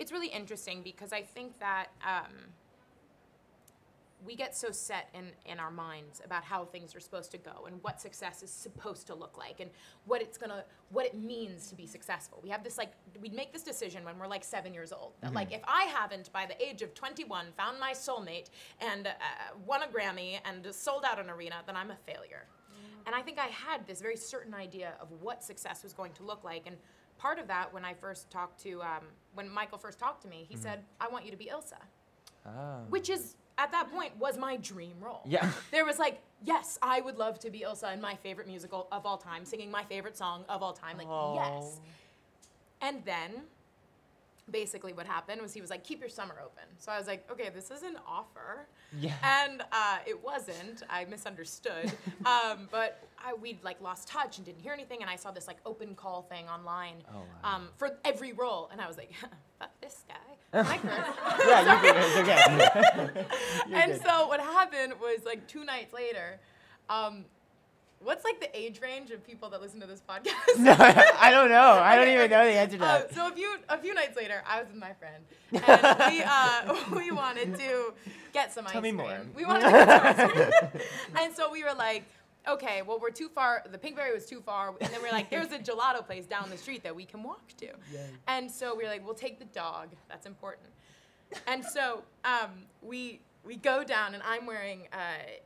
[0.00, 2.32] it's really interesting because I think that um,
[4.24, 7.66] we get so set in, in our minds about how things are supposed to go
[7.66, 9.70] and what success is supposed to look like and
[10.06, 12.40] what it's gonna what it means to be successful.
[12.42, 15.34] We have this like we make this decision when we're like seven years old that
[15.34, 18.48] like if I haven't by the age of 21 found my soulmate
[18.80, 19.10] and uh,
[19.66, 22.46] won a Grammy and sold out an arena, then I'm a failure.
[23.10, 26.22] And I think I had this very certain idea of what success was going to
[26.22, 26.68] look like.
[26.68, 26.76] And
[27.18, 29.02] part of that, when I first talked to, um,
[29.34, 31.72] when Michael first talked to me, he said, I want you to be Ilse.
[32.46, 32.50] Oh.
[32.88, 35.22] Which is, at that point, was my dream role.
[35.24, 35.50] Yeah.
[35.72, 39.04] There was like, yes, I would love to be Ilse in my favorite musical of
[39.04, 40.96] all time, singing my favorite song of all time.
[40.96, 41.80] Like, yes.
[42.80, 43.42] And then
[44.50, 46.64] basically what happened was he was like, keep your summer open.
[46.78, 48.66] So I was like, okay, this is an offer.
[48.98, 49.14] Yeah.
[49.22, 50.82] And uh, it wasn't.
[50.90, 51.92] I misunderstood.
[52.26, 55.00] um, but I, we'd like lost touch and didn't hear anything.
[55.02, 57.54] And I saw this like open call thing online Oh, wow.
[57.56, 58.68] um, for every role.
[58.72, 59.12] And I was like,
[59.58, 60.14] fuck this guy.
[60.52, 61.92] Yeah, you.
[61.94, 63.26] It's okay.
[63.72, 64.02] And good.
[64.02, 66.40] so what happened was like two nights later,
[66.88, 67.24] um,
[68.02, 70.32] what's like the age range of people that listen to this podcast?
[70.58, 71.72] no, I don't know.
[71.72, 72.34] I don't Okay, even okay.
[72.34, 74.78] know the answer to Uh, so a few a few nights later, I was with
[74.78, 77.94] my friend, and we uh, we wanted to
[78.32, 78.96] get some Tell ice me cream.
[78.96, 79.20] more.
[79.34, 80.82] We wanted to get some ice cream,
[81.20, 82.04] and so we were like.
[82.48, 83.62] Okay, well, we're too far.
[83.70, 86.56] The Pinkberry was too far, and then we're like, "There's a gelato place down the
[86.56, 87.68] street that we can walk to."
[88.28, 89.88] And so we are like, "We'll take the dog.
[90.08, 90.70] That's important."
[91.46, 95.40] And so um, we we go down, and I'm wearing a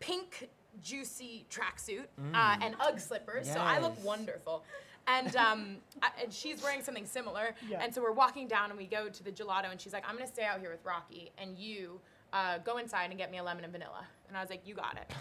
[0.00, 0.48] pink
[0.82, 4.64] juicy tracksuit uh, and UGG slippers, so I look wonderful.
[5.08, 7.54] And um, I, and she's wearing something similar.
[7.68, 7.78] Yeah.
[7.82, 10.16] And so we're walking down, and we go to the gelato, and she's like, "I'm
[10.16, 12.00] gonna stay out here with Rocky, and you
[12.32, 14.74] uh, go inside and get me a lemon and vanilla." And I was like, "You
[14.74, 15.10] got it."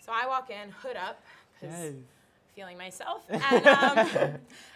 [0.00, 1.22] So I walk in, hood up,
[1.60, 1.92] 'cause Yes.
[2.54, 3.98] feeling myself, and, um,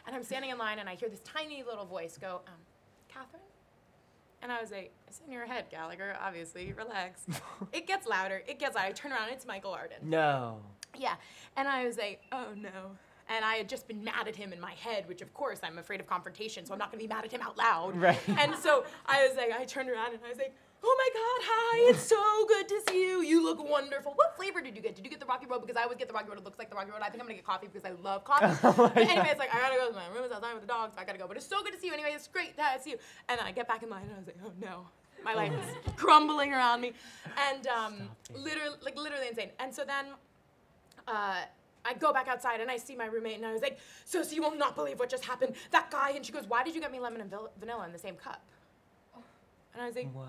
[0.07, 2.55] and I'm standing in line, and I hear this tiny little voice go, um,
[3.11, 3.41] "Kathryn."
[4.43, 6.73] And I was like, it's in your head, Gallagher, obviously.
[6.73, 7.25] Relax.
[7.73, 8.43] it gets louder.
[8.47, 8.89] It gets louder.
[8.89, 9.99] I turn around, it's Michael Arden.
[10.03, 10.59] No.
[10.99, 11.15] Yeah.
[11.57, 12.97] And I was like, oh no.
[13.29, 15.79] And I had just been mad at him in my head, which of course I'm
[15.79, 17.97] afraid of confrontation, so I'm not gonna be mad at him out loud.
[17.97, 18.19] Right.
[18.29, 21.41] And so I was like, I turned around and I was like, oh my God,
[21.49, 23.23] hi, it's so good to see you.
[23.23, 24.13] You look wonderful.
[24.15, 24.97] What flavor did you get?
[24.97, 25.61] Did you get the Rocky Road?
[25.61, 26.39] Because I always get the Rocky Road.
[26.39, 27.01] It looks like the Rocky Road.
[27.03, 28.47] I think I'm gonna get coffee because I love coffee.
[28.77, 30.25] but anyway, it's like, I gotta go to my room.
[30.25, 30.95] It's outside with the dogs.
[30.99, 31.29] I gotta go.
[31.29, 31.93] But it's so good to see you.
[31.93, 32.97] Anyway, it's great to see you.
[33.29, 34.87] And then I get back in line and I was like, oh no.
[35.25, 36.95] My life is crumbling around me.
[37.49, 39.51] And um, literally, like literally insane.
[39.61, 40.07] And so then
[41.07, 41.43] uh,
[41.85, 44.35] I go back outside and I see my roommate and I was like, so, so
[44.35, 45.55] you will not believe what just happened.
[45.71, 47.99] That guy, and she goes, why did you get me lemon and vanilla in the
[47.99, 48.43] same cup?
[49.75, 50.29] And I was like, What?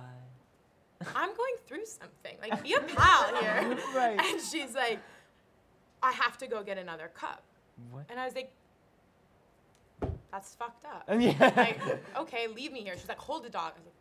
[1.16, 2.38] I'm going through something.
[2.42, 3.78] Like, be a pal here.
[3.96, 4.20] Right.
[4.20, 5.00] And she's like,
[6.02, 7.44] I have to go get another cup.
[7.92, 8.06] What?
[8.10, 8.52] And I was like,
[10.32, 11.08] that's fucked up.
[11.20, 11.52] Yeah.
[11.56, 11.80] Like,
[12.18, 12.96] okay, leave me here.
[12.98, 13.74] She's like, hold the dog.
[13.76, 13.93] I was like.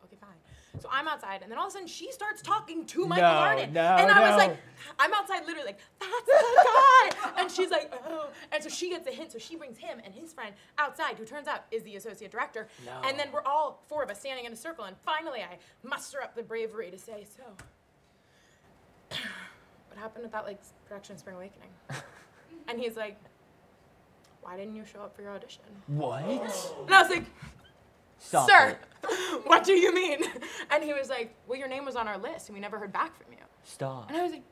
[0.82, 3.38] So I'm outside, and then all of a sudden she starts talking to Michael No,
[3.38, 3.72] Arden.
[3.72, 4.56] no, and I was like,
[4.98, 7.40] I'm outside literally like, that's the guy.
[7.40, 8.30] and she's like, oh.
[8.50, 9.30] And so she gets a hint.
[9.30, 12.66] So she brings him and his friend outside, who turns out is the associate director.
[12.84, 13.00] No.
[13.08, 14.84] And then we're all four of us standing in a circle.
[14.84, 17.44] And finally, I muster up the bravery to say, so,
[19.88, 21.70] what happened with that like production Spring Awakening?
[22.66, 23.18] and he's like,
[24.40, 25.62] why didn't you show up for your audition?
[25.86, 26.24] What?
[26.24, 26.40] And
[26.92, 27.24] I was like,
[28.22, 29.42] Stop sir, it.
[29.46, 30.20] what do you mean?
[30.70, 32.92] And he was like, well, your name was on our list and we never heard
[32.92, 33.38] back from you.
[33.64, 34.08] Stop.
[34.08, 34.44] And I was like,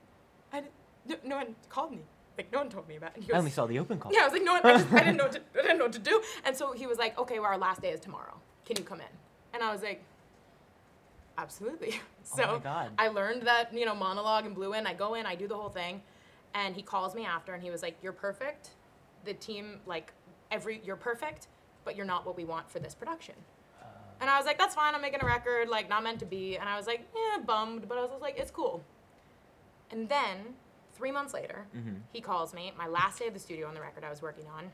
[0.52, 0.72] I didn't,
[1.06, 2.00] no, no one called me.
[2.36, 3.16] Like, no one told me about it.
[3.16, 4.12] And he I only saw the open call.
[4.12, 5.78] yeah, I was like, no one, I, just, I, didn't know what to, I didn't
[5.78, 6.22] know what to do.
[6.44, 8.40] And so he was like, okay, well, our last day is tomorrow.
[8.64, 9.06] Can you come in?
[9.54, 10.02] And I was like,
[11.38, 12.00] absolutely.
[12.32, 12.90] Oh so Oh my God.
[12.98, 14.86] I learned that, you know, monologue and blew in.
[14.86, 16.02] I go in, I do the whole thing.
[16.54, 18.70] And he calls me after and he was like, you're perfect.
[19.24, 20.12] The team, like,
[20.50, 21.48] every, you're perfect,
[21.84, 23.34] but you're not what we want for this production.
[24.20, 24.94] And I was like, that's fine.
[24.94, 26.56] I'm making a record, like, not meant to be.
[26.56, 28.82] And I was like, yeah, bummed, but I was like, it's cool.
[29.90, 30.54] And then,
[30.92, 31.94] three months later, mm-hmm.
[32.12, 34.44] he calls me, my last day of the studio on the record I was working
[34.54, 34.70] on,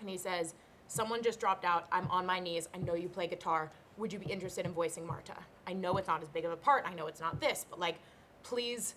[0.00, 0.54] and he says,
[0.88, 1.86] Someone just dropped out.
[1.92, 2.66] I'm on my knees.
[2.74, 3.70] I know you play guitar.
[3.98, 5.34] Would you be interested in voicing Marta?
[5.66, 6.84] I know it's not as big of a part.
[6.86, 7.96] I know it's not this, but like,
[8.42, 8.94] please,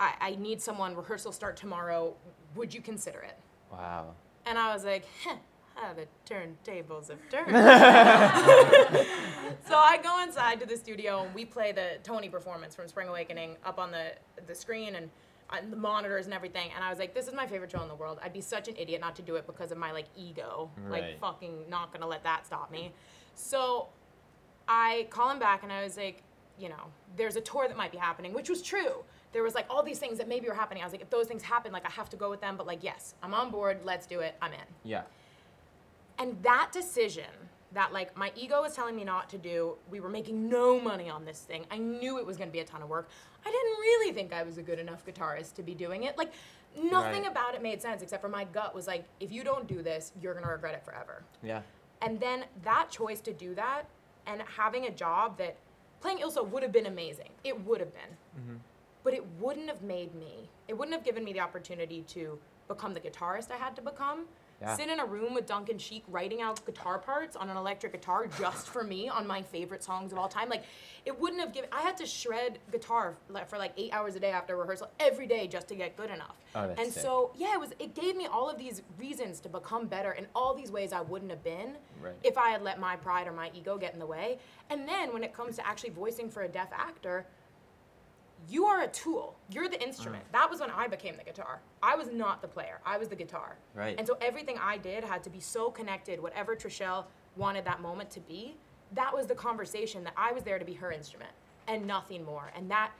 [0.00, 0.96] I, I need someone.
[0.96, 2.14] Rehearsal start tomorrow.
[2.54, 3.36] Would you consider it?
[3.70, 4.14] Wow.
[4.46, 5.36] And I was like, huh,
[5.74, 7.50] how the turntables have turned.
[9.66, 13.08] so I go inside to the studio and we play the Tony performance from Spring
[13.08, 14.12] Awakening up on the,
[14.46, 15.10] the screen and
[15.50, 16.70] on the monitors and everything.
[16.74, 18.18] And I was like, this is my favorite show in the world.
[18.22, 20.70] I'd be such an idiot not to do it because of my like ego.
[20.76, 21.02] Right.
[21.02, 22.92] Like fucking not gonna let that stop me.
[23.34, 23.88] So
[24.68, 26.22] I call him back and I was like,
[26.58, 29.04] you know, there's a tour that might be happening, which was true.
[29.32, 30.82] There was like all these things that maybe were happening.
[30.82, 32.56] I was like, if those things happen, like I have to go with them.
[32.56, 33.80] But like, yes, I'm on board.
[33.84, 34.36] Let's do it.
[34.40, 34.60] I'm in.
[34.84, 35.02] Yeah.
[36.18, 37.24] And that decision
[37.72, 41.10] that like my ego was telling me not to do, we were making no money
[41.10, 41.64] on this thing.
[41.70, 43.08] I knew it was going to be a ton of work.
[43.44, 46.16] I didn't really think I was a good enough guitarist to be doing it.
[46.16, 46.32] Like
[46.80, 47.30] nothing Right.
[47.30, 50.12] about it made sense except for my gut was like if you don't do this,
[50.20, 51.24] you're going to regret it forever.
[51.42, 51.62] Yeah.
[52.00, 53.82] And then that choice to do that
[54.26, 55.56] and having a job that
[56.00, 57.30] playing Ilse would have been amazing.
[57.42, 58.40] It would have been.
[58.40, 58.56] Mm-hmm.
[59.02, 62.94] But it wouldn't have made me, it wouldn't have given me the opportunity to become
[62.94, 64.26] the guitarist I had to become.
[64.64, 64.76] Yeah.
[64.76, 68.26] Sit in a room with Duncan Sheik writing out guitar parts on an electric guitar
[68.38, 70.48] just for me on my favorite songs of all time.
[70.48, 70.64] Like,
[71.04, 73.14] it wouldn't have given, I had to shred guitar
[73.46, 76.36] for like eight hours a day after rehearsal every day just to get good enough.
[76.54, 77.02] Oh, that's and sick.
[77.02, 80.26] so, yeah, it was, it gave me all of these reasons to become better in
[80.34, 82.14] all these ways I wouldn't have been Right.
[82.22, 84.38] if I had let my pride or my ego get in the way.
[84.70, 87.26] And then when it comes to actually voicing for a deaf actor,
[88.48, 89.36] you are a tool.
[89.50, 90.24] You're the instrument.
[90.28, 90.32] Mm.
[90.32, 91.60] That was when I became the guitar.
[91.82, 92.80] I was not the player.
[92.84, 93.56] I was the guitar.
[93.74, 93.94] Right.
[93.98, 96.20] And so everything I did had to be so connected.
[96.20, 97.04] Whatever Treshelle
[97.36, 98.56] wanted that moment to be,
[98.92, 101.30] that was the conversation that I was there to be her instrument
[101.66, 102.52] and nothing more.
[102.56, 102.92] And that,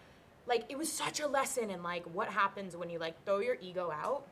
[0.47, 3.57] like, it was such a lesson in like what happens when you like throw your
[3.61, 4.27] ego out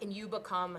[0.00, 0.78] and you become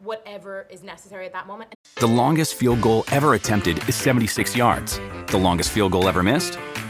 [0.00, 1.74] whatever is necessary at that moment.
[1.96, 5.00] The longest field goal ever attempted is 76 yards.
[5.28, 6.58] The longest field goal ever missed?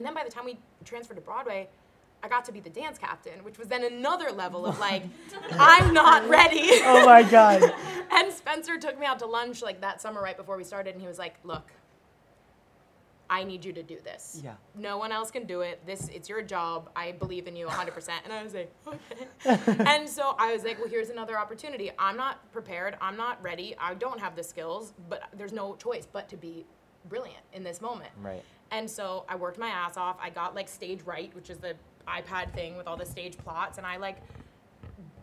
[0.00, 1.68] And then by the time we transferred to Broadway,
[2.22, 5.02] I got to be the dance captain, which was then another level of like,
[5.52, 6.68] I'm not ready.
[6.84, 7.62] Oh my God.
[8.10, 11.02] and Spencer took me out to lunch like that summer right before we started, and
[11.02, 11.70] he was like, "Look,
[13.28, 14.40] I need you to do this.
[14.42, 14.54] Yeah.
[14.74, 15.84] No one else can do it.
[15.84, 16.88] This it's your job.
[16.96, 20.78] I believe in you 100%." And I was like, "Okay." and so I was like,
[20.78, 21.90] "Well, here's another opportunity.
[21.98, 22.96] I'm not prepared.
[23.02, 23.76] I'm not ready.
[23.78, 26.64] I don't have the skills, but there's no choice but to be
[27.10, 28.42] brilliant in this moment." Right.
[28.70, 30.16] And so I worked my ass off.
[30.22, 31.74] I got like StageWrite, which is the
[32.06, 34.18] iPad thing with all the stage plots, and I like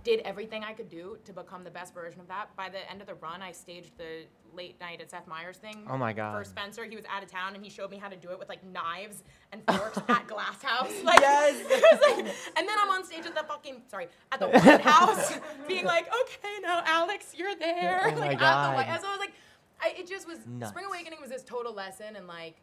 [0.04, 2.56] did everything I could do to become the best version of that.
[2.56, 4.24] By the end of the run, I staged the
[4.56, 5.86] late night at Seth Meyers thing.
[5.90, 6.38] Oh my God.
[6.38, 8.40] For Spencer, he was out of town and he showed me how to do it
[8.40, 10.94] with like knives and forks at Glass House.
[11.04, 11.62] Like, Yes.
[12.02, 15.34] like, and then I'm on stage at the fucking sorry at the White House,
[15.68, 18.00] being like, okay, now Alex, you're there.
[18.06, 18.72] Oh my like at God.
[18.72, 19.02] the White House.
[19.02, 19.34] So I was like,
[19.82, 20.72] I, it just was Nuts.
[20.72, 22.56] Spring Awakening was this total lesson and like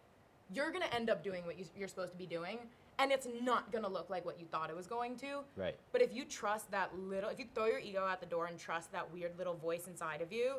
[0.52, 2.58] you're gonna end up doing what you, you're supposed to be doing,
[2.98, 5.40] and it's not gonna look like what you thought it was going to.
[5.56, 5.76] Right.
[5.92, 8.58] But if you trust that little, if you throw your ego out the door and
[8.58, 10.56] trust that weird little voice inside of you,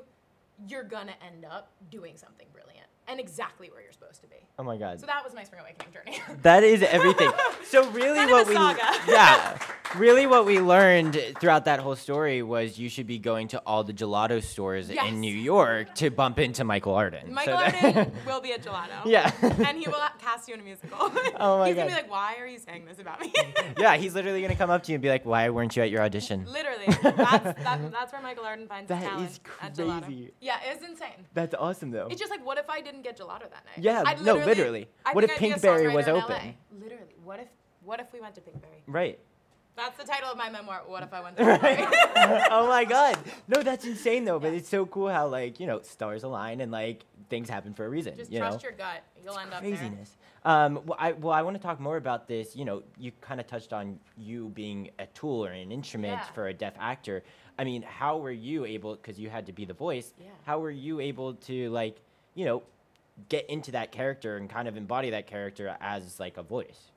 [0.68, 4.36] you're gonna end up doing something brilliant and exactly where you're supposed to be.
[4.58, 5.00] Oh my God.
[5.00, 6.22] So that was my Spring Awakening journey.
[6.44, 7.32] That is everything.
[7.66, 8.54] So really, Kind what we
[9.12, 9.58] yeah,
[9.98, 13.84] really what we learned throughout that whole story was you should be going to all
[13.84, 15.08] the gelato stores Yes.
[15.10, 17.34] in New York to bump into Michael Arden.
[17.34, 19.06] Michael So Arden will be at Gelato.
[19.06, 19.32] Yeah.
[19.42, 20.98] and he will cast you in a musical.
[21.40, 23.34] Oh my He's gonna be like, "Why are you saying this about me?"
[23.80, 25.90] yeah, he's literally gonna come up to you and be like, "Why weren't you at
[25.90, 29.76] your audition?" Literally, that's, that, that's where Michael Arden finds That his talent is at
[29.76, 30.06] Gelato.
[30.06, 30.32] crazy.
[30.42, 31.26] Yeah, it's insane.
[31.34, 32.08] That's awesome though.
[32.10, 33.78] It's just like, what if I didn't get gelato that night?
[33.78, 34.88] Yeah, I'd no, literally.
[35.06, 36.36] I What if I'd be a Pinkberry was songwriter in open?
[36.36, 36.84] LA.
[36.84, 37.48] Literally, what if
[37.84, 38.82] what if we went to Pinkberry?
[38.88, 39.20] right.
[39.78, 40.84] That's the title of my memoir.
[40.88, 42.48] What if I went to Pinkberry?
[42.50, 43.18] oh my god.
[43.50, 44.40] No, that's insane though.
[44.40, 47.86] But it's so cool how like you know stars align and like things happen for
[47.86, 48.16] a reason.
[48.16, 48.70] Just you trust know?
[48.70, 49.04] your gut.
[49.24, 49.72] You'll end up there.
[49.76, 50.16] craziness.
[50.46, 52.56] Um, well, I well, I want to talk more about this.
[52.56, 56.24] You know, you kind of touched on you being a tool or an instrument Yeah.
[56.34, 57.24] for a deaf actor.
[57.58, 58.96] I mean, how were you able?
[58.96, 60.14] Because you had to be the voice.
[60.20, 60.28] Yeah.
[60.46, 61.98] How were you able to like,
[62.36, 62.64] you know,
[63.30, 66.92] get into that character and kind of embody that character as like a voice?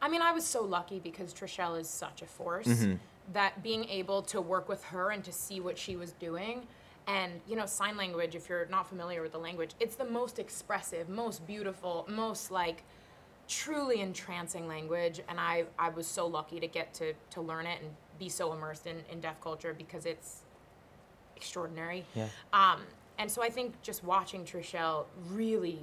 [0.00, 2.98] I mean, I was so lucky because Treshelle is such a force Mhm.
[3.32, 6.66] that being able to work with her and to see what she was doing.
[7.08, 10.38] And, you know, sign language, if you're not familiar with the language, it's the most
[10.38, 12.84] expressive, most beautiful, most like
[13.48, 15.20] truly entrancing language.
[15.28, 18.52] And I, I was so lucky to get to, to learn it and be so
[18.52, 20.42] immersed in, in deaf culture because it's
[21.34, 22.04] extraordinary.
[22.14, 22.28] Yeah.
[22.52, 22.82] Um,
[23.18, 25.80] and so I think just watching Treshelle really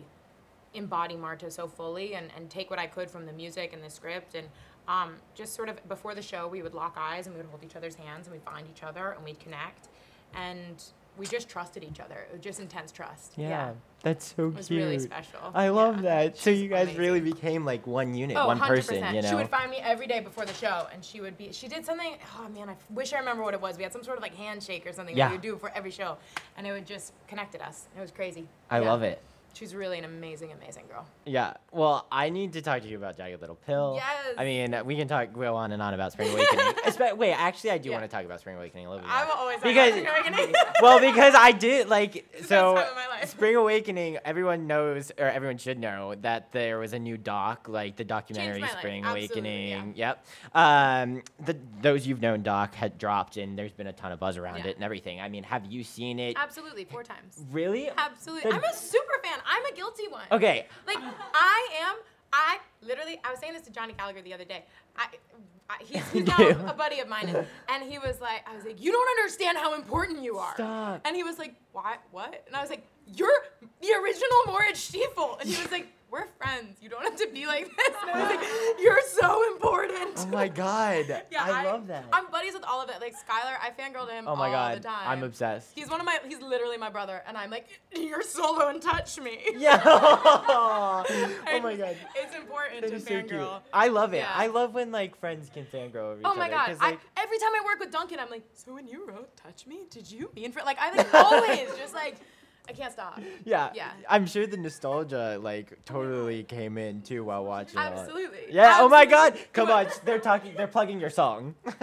[0.73, 3.89] embody Marta so fully and, and take what I could from the music and the
[3.89, 4.47] script and
[4.87, 7.63] um, just sort of before the show we would lock eyes and we would hold
[7.63, 9.89] each other's hands and we'd find each other and we'd connect.
[10.33, 10.83] And
[11.17, 12.15] we just trusted each other.
[12.29, 13.33] It was just intense trust.
[13.37, 13.71] Yeah,
[14.03, 14.83] that's so It was cute.
[14.83, 15.39] really special.
[15.53, 16.01] I love Yeah.
[16.25, 16.37] that.
[16.37, 17.01] So you guys amazing.
[17.01, 18.67] really became like one unit, Oh, one 100%.
[18.99, 19.15] person.
[19.15, 19.29] You know.
[19.29, 21.51] She would find me every day before the show, and she would be.
[21.51, 22.15] She did something.
[22.37, 23.77] Oh man, I f- wish I remember what it was.
[23.77, 25.25] We had some sort of like handshake or something Yeah.
[25.25, 26.17] that we would do for every show,
[26.57, 27.87] and it would just connected us.
[27.97, 28.47] It was crazy.
[28.69, 29.21] I love it.
[29.55, 31.07] She's really an amazing, amazing girl.
[31.25, 31.53] Yeah.
[31.71, 33.93] Well, I need to talk to you about Jagged Little Pill.
[33.95, 34.35] Yes.
[34.37, 36.65] I mean, we can talk go on and on about Spring Awakening.
[36.85, 37.97] Espe- Wait, actually, I do Yeah.
[37.99, 39.11] want to talk about Spring Awakening a little bit.
[39.11, 39.37] I'm more.
[39.37, 40.53] always because Spring Awakening.
[40.81, 42.75] well, because I did like so.
[42.75, 43.29] time of my life.
[43.29, 44.17] Spring Awakening.
[44.25, 48.63] Everyone knows, or everyone should know, that there was a new doc, like the documentary.
[48.67, 49.93] Spring Awakening.
[49.95, 50.25] Yep.
[50.53, 54.37] Um, the those you've known doc had dropped, and there's been a ton of buzz
[54.37, 54.67] around Yeah.
[54.71, 55.21] it and everything.
[55.21, 56.35] I mean, have you seen it?
[56.37, 57.43] Absolutely, four times.
[57.51, 57.89] Really?
[57.97, 58.51] Absolutely.
[58.51, 59.39] The- I'm a super fan.
[59.45, 60.25] I'm a guilty one.
[60.31, 60.67] Okay.
[60.87, 61.95] Like I am.
[62.33, 63.19] I literally.
[63.23, 64.65] I was saying this to Johnny Gallagher the other day.
[64.97, 65.07] I,
[65.69, 68.65] I he's, he's now a buddy of mine, and, and he was like, I was
[68.65, 70.53] like, you don't understand how important you are.
[70.55, 71.01] Stop.
[71.05, 71.97] And he was like, why?
[72.11, 72.43] What?
[72.47, 73.29] And I was like, you're
[73.81, 75.37] the original Moritz Stiefel.
[75.39, 76.77] And he was like, we're friends.
[76.81, 77.95] You don't have to be like this.
[78.01, 80.13] And I was like, you're so important.
[80.17, 81.23] Oh my god.
[81.31, 82.05] Yeah, I, love that.
[82.13, 83.01] I'm buddies with all of it.
[83.01, 84.77] Like Skylar, I fangirl to him oh my all god.
[84.77, 85.07] the time.
[85.09, 85.71] I'm obsessed.
[85.75, 86.17] He's one of my.
[86.25, 89.39] He's literally my brother, and I'm like, you're solo and touch me.
[89.57, 89.81] Yeah.
[89.85, 91.03] oh
[91.61, 91.97] my god.
[92.15, 93.59] It's important That to is so fangirl.
[93.73, 94.17] I love it.
[94.17, 94.31] Yeah.
[94.33, 96.53] I love when like friends can fangirl over each Oh my other.
[96.55, 96.67] god!
[96.67, 99.35] 'cause, I, like, every time I work with Duncan, I'm like, so when you wrote
[99.35, 102.15] "Touch Me," did you mean for like I like always just like
[102.67, 103.19] I can't stop.
[103.43, 103.69] yeah.
[103.75, 103.91] Yeah.
[104.09, 107.77] I'm sure the nostalgia like totally came in too while watching.
[107.79, 107.83] it.
[107.83, 108.39] Absolutely.
[108.49, 108.77] Yeah.
[108.79, 109.37] Oh my god.
[109.53, 109.87] Come on.
[110.05, 110.53] They're talking.
[110.55, 111.55] They're plugging your song.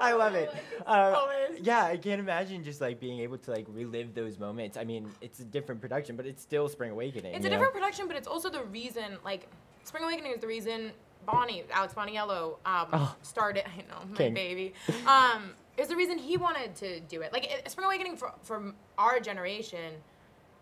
[0.00, 0.54] I love it.
[0.86, 1.60] Uh, Always.
[1.62, 1.84] yeah.
[1.84, 4.76] I can't imagine just like being able to like relive those moments.
[4.76, 7.34] I mean, it's a different production, but it's still Spring Awakening.
[7.34, 7.56] It's a know?
[7.56, 9.48] different production, but it's also the reason like
[9.84, 10.92] Spring Awakening is the reason
[11.26, 13.16] Bonnie, Alex Boniello, um, Oh.
[13.22, 13.64] started.
[13.66, 14.34] I know my King.
[14.34, 14.72] baby.
[15.06, 17.32] Um, It's the reason he wanted to do it.
[17.32, 19.94] Like it, Spring Awakening for, from our generation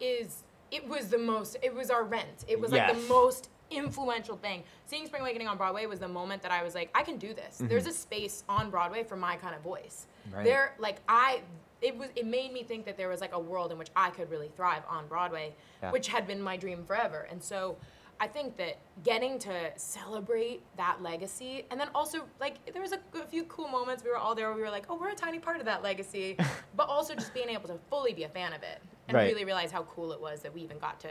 [0.00, 1.56] is it was the most.
[1.62, 2.44] It was our rent.
[2.46, 4.62] It was like the most influential thing.
[4.86, 7.34] Seeing Spring Awakening on Broadway was the moment that I was like, I can do
[7.34, 7.56] this.
[7.56, 7.68] Mm-hmm.
[7.68, 10.06] There's a space on Broadway for my kind of voice.
[10.32, 10.44] Right.
[10.44, 11.40] There, like I.
[11.82, 12.08] It was.
[12.16, 14.50] It made me think that there was like a world in which I could really
[14.56, 15.92] thrive on Broadway, Yeah.
[15.92, 17.28] which had been my dream forever.
[17.30, 17.76] And so,
[18.18, 22.98] I think that getting to celebrate that legacy, and then also like there was a,
[23.20, 24.02] a few cool moments.
[24.04, 24.48] We were all there.
[24.48, 26.36] Where we were like, oh, we're a tiny part of that legacy,
[26.76, 29.26] but also just being able to fully be a fan of it and Right.
[29.32, 31.08] really realize how cool it was that we even got to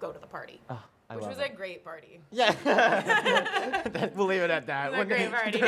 [0.00, 0.82] go to the party, Oh,
[1.14, 1.50] which was it.
[1.52, 2.20] a great party.
[2.30, 2.54] Yeah.
[4.14, 4.92] We'll leave it at that.
[4.92, 5.60] It was a great party.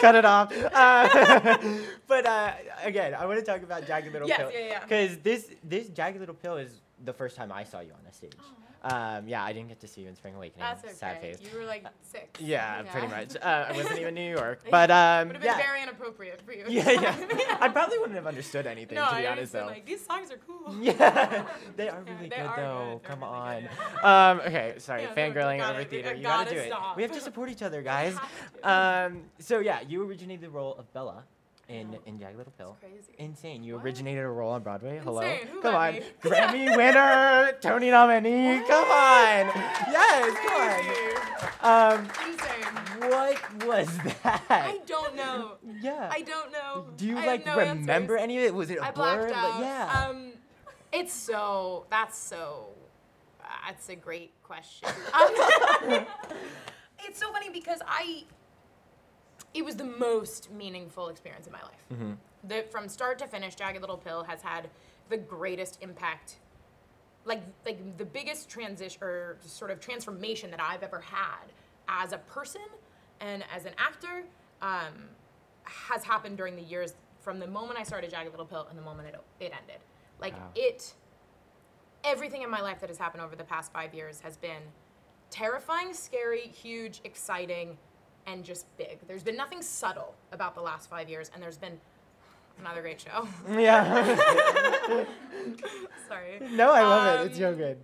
[0.00, 0.52] Cut it off.
[0.52, 1.58] Uh,
[2.06, 2.52] but uh,
[2.82, 4.50] again, I want to talk about Jagged Little Yes, Pill.
[4.52, 4.80] yeah, yeah.
[4.82, 8.12] Because this this Jagged Little Pill is the first time I saw you on a
[8.12, 8.32] stage.
[8.82, 10.66] Um, yeah, I didn't get to see you in Spring Awakening.
[10.66, 10.92] That's okay.
[10.92, 11.38] Sad face.
[11.40, 12.28] You were like six.
[12.40, 13.36] Yeah, pretty much.
[13.36, 15.56] Uh, I wasn't even in New York, but um, Would have been yeah.
[15.56, 16.64] very inappropriate for you.
[16.68, 17.58] yeah, yeah.
[17.60, 19.66] I probably wouldn't have understood anything no, to be I honest, though.
[19.66, 20.74] like these songs are cool.
[20.80, 21.44] Yeah,
[21.76, 23.00] they are Yeah, really they good are though.
[23.02, 23.08] good.
[23.08, 23.68] Come really
[24.02, 24.38] on.
[24.38, 26.14] Um, okay, sorry, Yeah, no, fangirling over theater.
[26.14, 26.66] You gotta, gotta do it.
[26.68, 26.96] stop.
[26.96, 28.16] We have to support each other, guys.
[28.64, 31.24] Um, so yeah, you originated the role of Bella
[31.68, 32.76] in in Jagged Little Pill.
[32.80, 33.14] crazy.
[33.18, 33.62] Insane.
[33.62, 33.84] You What?
[33.84, 35.00] originated a role on Broadway.
[35.02, 35.22] Hello.
[35.22, 35.94] Who Come on.
[35.94, 36.02] me?
[36.22, 38.60] Grammy winner, Tony nominee.
[38.66, 39.46] Come on.
[39.90, 41.98] Yes, come on.
[41.98, 43.10] Um, Insane.
[43.10, 44.42] what was that?
[44.50, 45.52] I don't know.
[45.80, 46.08] yeah.
[46.12, 46.86] I don't know.
[46.96, 48.22] do you I like no remember answers.
[48.24, 48.54] any of it?
[48.54, 49.28] Was it a I blur?
[49.28, 50.06] blacked Like, yeah.
[50.08, 50.32] Um,
[50.92, 51.86] it's so.
[51.90, 52.68] That's so.
[53.66, 54.88] That's a great question.
[55.14, 56.06] Um,
[57.04, 58.24] it's so funny because I.
[59.54, 61.84] It was the most meaningful experience in my life.
[61.92, 62.12] Mm-hmm.
[62.44, 64.70] The, from start to finish, Jagged Little Pill has had
[65.08, 66.36] the greatest impact
[67.24, 71.52] like like the biggest transition or sort of transformation that I've ever had
[71.88, 72.62] as a person
[73.20, 74.24] and as an actor
[74.60, 75.08] um,
[75.64, 78.82] has happened during the years from the moment I started Jagged Little Pill and the
[78.82, 79.80] moment it, it ended.
[80.20, 80.48] Like Wow.
[80.54, 80.94] it,
[82.04, 84.62] everything in my life that has happened over the past five years has been
[85.30, 87.78] terrifying, scary, huge, exciting,
[88.26, 88.98] and just big.
[89.08, 91.78] There's been nothing subtle about the last five years, and there's been
[92.60, 93.26] another great show.
[93.50, 94.16] yeah.
[96.08, 96.38] Sorry.
[96.52, 97.26] no, I love it.
[97.30, 97.78] It's Um, so good.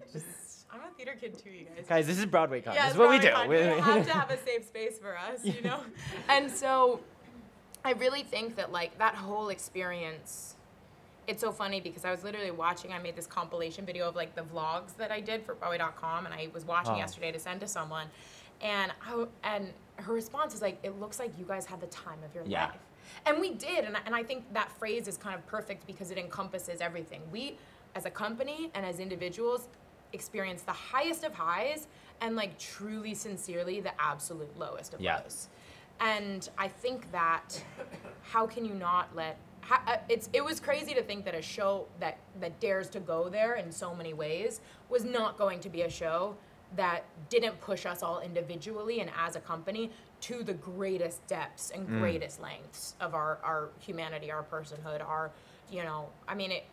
[0.70, 1.86] I'm a theater kid too, you guys.
[1.88, 2.74] Guys, this is BroadwayCon.
[2.74, 3.30] Yeah, this is what we do.
[3.30, 3.74] Broadway.
[3.74, 5.80] We have to have a safe space for us, you know?
[6.28, 7.00] and so
[7.84, 10.54] I really think that like that whole experience
[11.26, 14.34] it's so funny because I was literally watching I made this compilation video of like
[14.34, 16.98] the vlogs that I did for Broadway.com and I was watching Oh.
[16.98, 18.06] yesterday to send to someone
[18.62, 19.68] and I, and
[19.98, 22.66] her response is like it looks like you guys had the time of your Yeah.
[22.66, 22.80] life.
[23.26, 26.10] And we did and I, and I think that phrase is kind of perfect because
[26.10, 27.22] it encompasses everything.
[27.30, 27.58] We
[27.94, 29.68] as a company and as individuals
[30.12, 31.86] experience the highest of highs
[32.20, 35.16] and like truly sincerely the absolute lowest of Yeah.
[35.18, 35.48] lows.
[36.00, 37.62] And I think that
[38.22, 41.42] how can you not let ha, uh, it's it was crazy to think that a
[41.42, 45.68] show that that dares to go there in so many ways was not going to
[45.68, 46.36] be a show
[46.76, 49.90] that didn't push us all individually and as a company
[50.20, 52.00] to the greatest depths and Mm.
[52.00, 55.30] greatest lengths of our our humanity, our personhood, our
[55.70, 56.64] you know, I mean it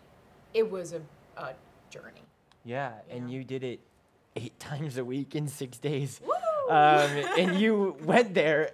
[0.53, 1.01] it was a,
[1.37, 1.53] a
[1.89, 2.23] journey.
[2.63, 3.79] Yeah, and you did it
[4.35, 6.19] eight times a week in six days.
[6.25, 6.33] Woo!
[6.69, 8.71] Um, and you went there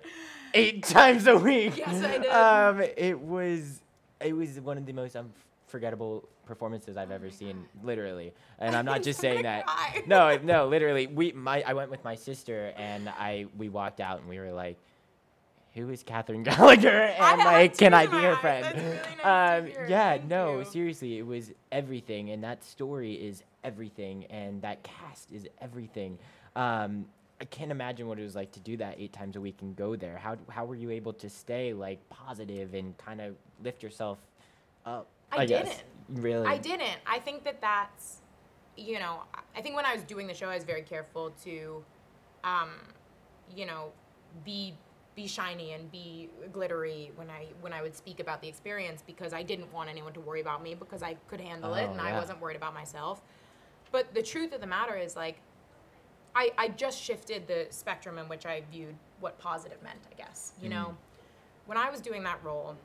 [0.53, 1.78] eight times a week.
[1.78, 2.28] Yes, I did.
[2.32, 3.82] Um, it was
[4.22, 8.34] it was one of the most unforgettable performances I've ever seen, literally.
[8.60, 9.66] And I'm not just saying that.
[9.66, 10.04] cry.
[10.08, 11.08] No, no, literally.
[11.08, 14.52] We my I went with my sister and I we walked out and we were
[14.52, 14.78] like.
[15.76, 16.89] Who is Kathryn Gallagher?
[17.18, 18.66] And like, can I be her friend?
[18.76, 20.66] Really nice um, yeah, Thank no, you.
[20.66, 26.18] seriously, it was everything, and that story is everything, and that cast is everything.
[26.58, 27.06] Um,
[27.41, 29.76] I can't imagine what it was like to do that eight times a week and
[29.76, 30.18] go there.
[30.18, 34.20] How how were you able to stay like positive and kind of lift yourself
[34.86, 35.08] up?
[35.32, 35.68] I guess?
[35.70, 35.84] didn't.
[36.14, 36.47] Really.
[36.47, 36.97] I didn't.
[37.05, 38.18] I think that that's,
[38.78, 39.24] you know,
[39.55, 41.84] I- think when I was doing the show, I was very careful to,
[42.43, 42.72] um,
[43.55, 43.91] you know,
[44.45, 44.76] be
[45.14, 49.34] be shiny and be glittery when I when I would speak about the experience because
[49.34, 51.95] I didn't want anyone to worry about me because I could handle it Oh, and
[51.97, 52.16] yeah.
[52.16, 53.22] I wasn't worried about myself.
[53.91, 55.41] But the truth of the matter is like,
[56.34, 59.99] I I just shifted the spectrum in which I viewed what positive meant.
[60.09, 60.95] I guess you know,
[61.66, 62.78] when I was doing that role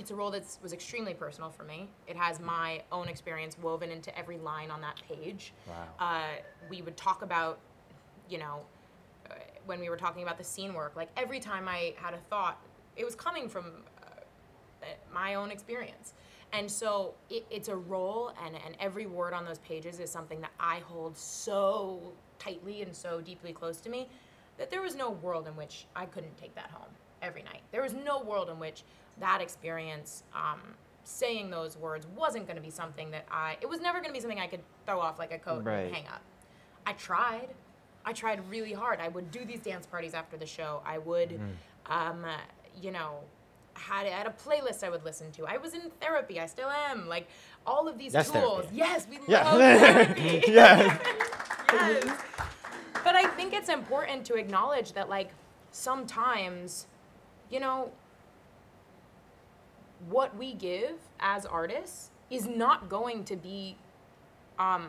[0.00, 1.88] it's a role that was extremely personal for me.
[2.08, 5.52] It has my own experience woven into every line on that page.
[5.68, 5.74] Wow.
[5.98, 6.40] Uh,
[6.70, 7.58] we would talk about,
[8.28, 8.60] you know,
[9.30, 9.34] uh,
[9.66, 12.58] when we were talking about the scene work, like every time I had a thought,
[12.96, 13.66] it was coming from
[14.02, 16.14] uh, my own experience.
[16.52, 20.40] And so it, it's a role, and, and every word on those pages is something
[20.40, 22.00] that I hold so
[22.38, 24.08] tightly and so deeply close to me
[24.58, 26.90] that there was no world in which I couldn't take that home.
[27.22, 27.60] every night.
[27.70, 28.82] There was no world in which
[29.20, 30.60] that experience, um,
[31.04, 33.56] saying those words, wasn't going to be something that I.
[33.60, 35.86] It was never going to be something I could throw off like a coat Right.
[35.86, 36.22] and hang up.
[36.86, 37.48] I tried.
[38.04, 38.98] I tried really hard.
[39.00, 40.80] I would do these dance parties after the show.
[40.86, 41.38] I would,
[41.86, 42.36] um, uh,
[42.80, 43.18] you know,
[43.74, 45.46] had had a playlist I would listen to.
[45.46, 46.40] I was in therapy.
[46.40, 47.08] I still am.
[47.08, 47.28] Like
[47.66, 48.60] all of these That's tools.
[48.64, 48.76] therapy.
[48.76, 49.52] Yes, we Yeah.
[49.52, 50.44] love therapy.
[50.48, 50.98] Yeah.
[51.72, 52.22] yes.
[53.04, 55.30] But I think it's important to acknowledge that, like,
[55.70, 56.86] sometimes,
[57.50, 57.90] you know,
[60.08, 63.76] what we give as artists is not going to be
[64.58, 64.88] um,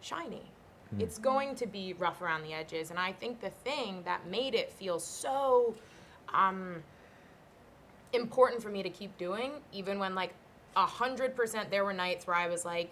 [0.00, 0.42] shiny.
[1.00, 2.90] It's going to be rough around the edges.
[2.90, 5.74] And I think the thing that made it feel so
[6.32, 6.84] um,
[8.12, 10.32] important for me to keep doing, even when like
[10.76, 12.90] a hundred percent there were nights where I was like,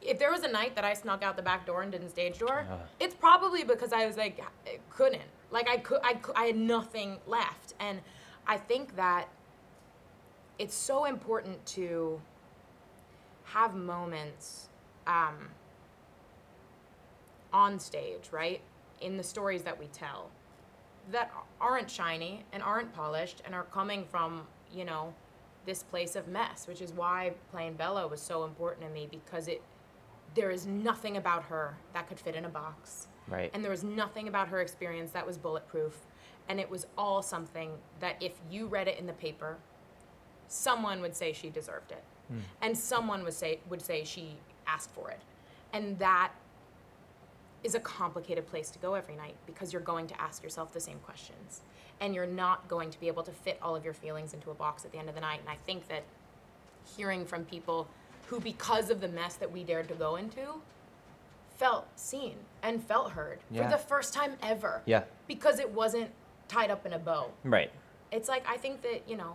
[0.00, 2.38] if there was a night that I snuck out the back door and didn't stage
[2.38, 2.64] door,
[2.98, 5.20] it's probably because I was like I couldn't.
[5.50, 8.00] Like I could, I could, I had nothing left, and
[8.46, 9.28] I think that
[10.58, 12.20] it's so important to
[13.44, 14.68] have moments
[15.06, 15.48] um,
[17.52, 18.60] on stage, right,
[19.00, 20.30] in the stories that we tell,
[21.10, 25.14] that aren't shiny and aren't polished and are coming from you know
[25.64, 29.48] this place of mess, which is why playing Bella was so important to me because
[29.48, 29.62] it
[30.34, 33.08] there is nothing about her that could fit in a box.
[33.28, 33.50] Right.
[33.52, 35.98] And there was nothing about her experience that was bulletproof.
[36.48, 39.58] And it was all something that if you read it in the paper,
[40.48, 42.02] someone would say she deserved it.
[42.28, 42.38] Hmm.
[42.62, 44.36] And someone would say would say she
[44.66, 45.20] asked for it.
[45.72, 46.32] And that
[47.64, 50.80] is a complicated place to go every night because you're going to ask yourself the
[50.80, 51.60] same questions.
[52.00, 54.54] And you're not going to be able to fit all of your feelings into a
[54.54, 55.40] box at the end of the night.
[55.40, 56.04] And I think that
[56.96, 57.88] hearing from people
[58.26, 60.60] who, because of the mess that we dared to go into,
[61.56, 63.64] felt seen and felt heard Yeah.
[63.64, 64.82] for the first time ever.
[64.86, 65.02] Yeah.
[65.26, 66.10] Because it wasn't
[66.46, 67.30] tied up in a bow.
[67.42, 67.70] Right.
[68.12, 69.34] It's like I think that you know,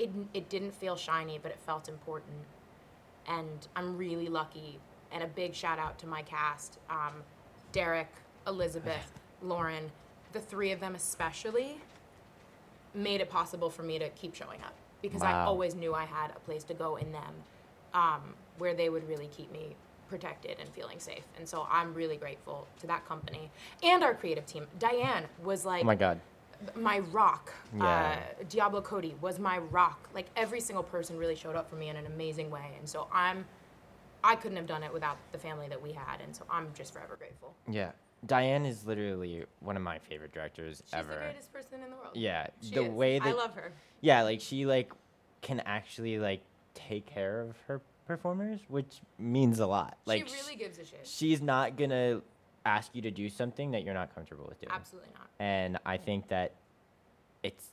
[0.00, 2.44] it it didn't feel shiny, but it felt important,
[3.28, 4.78] and I'm really lucky.
[5.12, 7.14] And a big shout out to my cast, um,
[7.72, 8.12] Derek,
[8.46, 9.90] Elizabeth, Lauren,
[10.32, 11.80] the three of them especially,
[12.94, 14.72] made it possible for me to keep showing up
[15.02, 17.34] because I always knew I had a place to go in them,
[17.94, 19.74] um, where they would really keep me
[20.08, 21.24] protected and feeling safe.
[21.38, 23.50] And so I'm really grateful to that company
[23.82, 24.66] and our creative team.
[24.78, 26.20] Diane was like Oh my God.
[26.74, 27.52] My rock.
[27.76, 28.18] Yeah.
[28.40, 30.08] Uh, Diablo Cody was my rock.
[30.14, 33.06] Like every single person really showed up for me in an amazing way, and so
[33.12, 33.44] I'm,
[34.22, 36.92] I couldn't have done it without the family that we had, and so I'm just
[36.92, 37.54] forever grateful.
[37.68, 37.92] Yeah.
[38.26, 41.08] Diane is literally one of my favorite directors She's ever.
[41.12, 42.10] She's the greatest person in the world.
[42.14, 42.90] Yeah, She the is.
[42.92, 43.72] way I that love her.
[44.02, 44.92] Yeah, like she like
[45.40, 46.42] can actually like
[46.74, 49.96] take care of her performers, which means a lot.
[50.04, 51.06] Like she really gives a shit.
[51.06, 52.20] she's not gonna
[52.64, 54.72] ask you to do something that you're not comfortable with doing.
[54.72, 55.28] Absolutely not.
[55.38, 56.52] And I think that
[57.42, 57.64] it's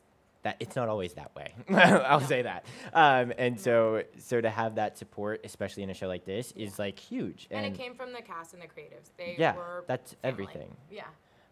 [0.44, 1.54] that it's not always that way.
[1.70, 2.66] I'll say that.
[2.94, 6.80] Um, and so so to have that support, especially in a show like this, is
[6.80, 7.48] like huge.
[7.52, 9.10] And, it came from the cast and the creatives.
[9.18, 10.44] They Yeah, were that's family.
[10.46, 10.76] everything.
[10.92, 11.04] Yeah.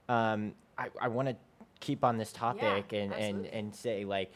[0.08, 1.36] um, I, I want to
[1.80, 3.50] keep on this topic and, and, absolutely.
[3.52, 4.32] and say like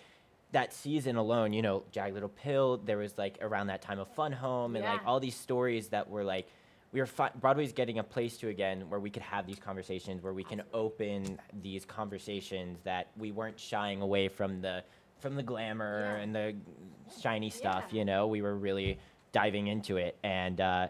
[0.52, 4.08] that season alone, you know, Jagged Little Pill, there was like around that time of
[4.10, 6.48] Fun Home and like all these stories that were like,
[6.92, 10.24] we are fi- Broadway's getting a place to again where we could have these conversations,
[10.24, 14.84] where we can open these conversations that we weren't shying away from the
[15.20, 16.22] from the glamour Yeah.
[16.24, 16.56] and the
[17.22, 17.86] shiny stuff.
[17.92, 18.00] Yeah.
[18.00, 18.98] You know, we were really
[19.32, 20.88] diving into it, and uh,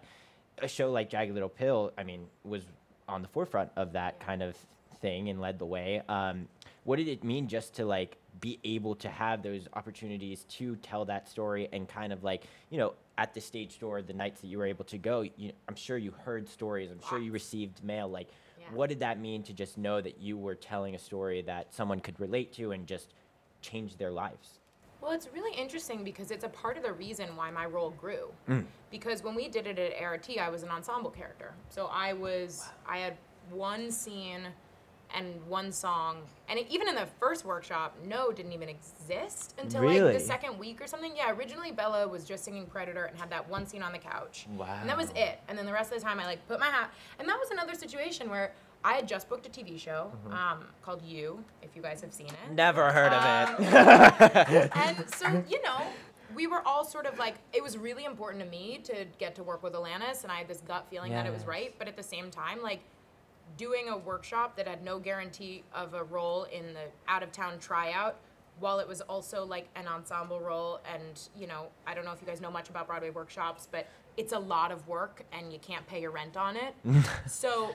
[0.59, 2.63] a show like Jagged Little Pill, I mean, was
[3.07, 4.55] on the forefront of that kind of
[4.99, 6.01] thing and led the way.
[6.09, 6.47] Um,
[6.83, 11.05] what did it mean just to like be able to have those opportunities to tell
[11.05, 14.47] that story and kind of like you know at the stage door the nights that
[14.47, 17.83] you were able to go you, i'm sure you heard stories i'm sure you received
[17.83, 18.67] mail like Yeah.
[18.73, 21.99] what did that mean to just know that you were telling a story that someone
[21.99, 23.13] could relate to and just
[23.61, 24.59] change their lives
[25.01, 28.31] Well, it's really interesting because it's a part of the reason why my role grew.
[28.89, 31.53] Because when we did it at ART, I was an ensemble character.
[31.69, 33.15] So I was, I had
[33.49, 34.41] one scene
[35.15, 36.17] and one song.
[36.47, 40.57] And it, even in the first workshop, No didn't even exist until like the second
[40.59, 41.13] week or something.
[41.15, 44.45] Yeah, originally Bella was just singing Predator and had that one scene on the couch.
[44.81, 45.39] And that was it.
[45.47, 46.91] And then the rest of the time, I like put my hat.
[47.19, 48.53] And that was another situation where
[48.83, 52.27] I had just booked a TV show um, called You, if you guys have seen
[52.27, 52.51] it.
[52.53, 55.81] never heard of Um, it and so you know
[56.35, 59.43] we were all sort of like it was really important to me to get to
[59.43, 61.97] work with Alanis and I had this gut feeling that it was right but at
[61.97, 62.79] the same time like
[63.57, 67.59] doing a workshop that had no guarantee of a role in the out of town
[67.59, 68.17] tryout
[68.59, 72.21] while it was also like an ensemble role and you know I don't know if
[72.21, 73.87] you guys know much about Broadway workshops but
[74.17, 76.75] it's a lot of work and you can't pay your rent on it
[77.27, 77.73] so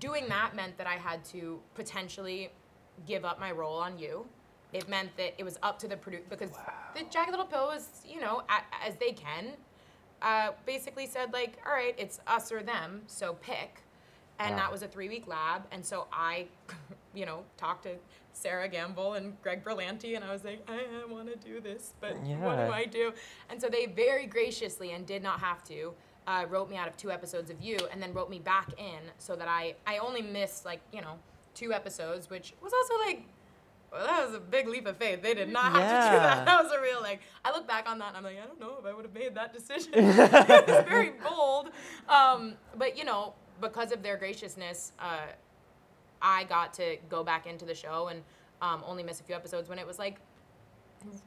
[0.00, 2.50] doing that meant that I had to potentially
[3.06, 4.26] give up my role on you.
[4.72, 6.50] It meant that it was up to the producer because
[6.94, 9.52] the Jagged Little Pill was, you know, a, as they can,
[10.22, 13.82] uh, basically said like, all right, it's us or them, so pick.
[14.38, 14.56] And Wow.
[14.58, 16.46] that was a three-week lab, and so I,
[17.14, 17.96] you know, talked to
[18.34, 22.16] Sera Gamble and Greg Berlanti, and I was like, I, want to do this, but
[22.18, 23.12] what do I do?
[23.48, 25.94] And so they very graciously and did not have to.
[26.26, 28.98] Uh, wrote me out of two episodes of you, and then wrote me back in
[29.16, 31.20] so that I I only missed like you know
[31.54, 33.22] two episodes, which was also like
[33.92, 35.22] well, that was a big leap of faith.
[35.22, 36.44] They did not have to do that.
[36.46, 37.20] That was a real like.
[37.44, 39.14] I look back on that and I'm like, I don't know if I would have
[39.14, 39.92] made that decision.
[39.94, 41.70] it was very bold,
[42.08, 45.26] um, but you know, because of their graciousness, uh,
[46.22, 48.22] I got to go back into the show and
[48.62, 50.18] um, only miss a few episodes when it was like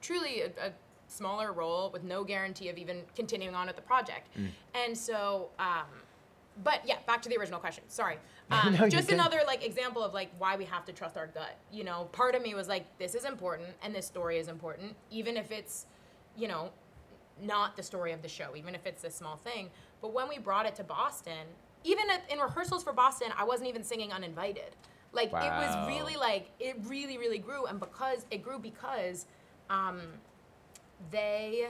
[0.02, 0.72] truly a, a
[1.08, 4.28] smaller role with no guarantee of even continuing on with the project.
[4.74, 5.86] And so, um,
[6.64, 7.84] but yeah, back to the original question.
[7.88, 8.18] Sorry.
[8.52, 11.56] Um, No, just another like example of like why we have to trust our gut.
[11.72, 14.96] You know, part of me was like, this is important and this story is important,
[15.12, 15.86] even if it's,
[16.36, 16.72] you know,
[17.40, 19.70] not the story of the show, even if it's a small thing.
[20.02, 21.46] But when we brought it to Boston,
[21.84, 24.76] even at, in rehearsals for Boston, I wasn't even singing uninvited.
[25.12, 29.26] Like it was really like it really really grew, and because it grew because
[29.70, 30.02] um,
[31.12, 31.68] they,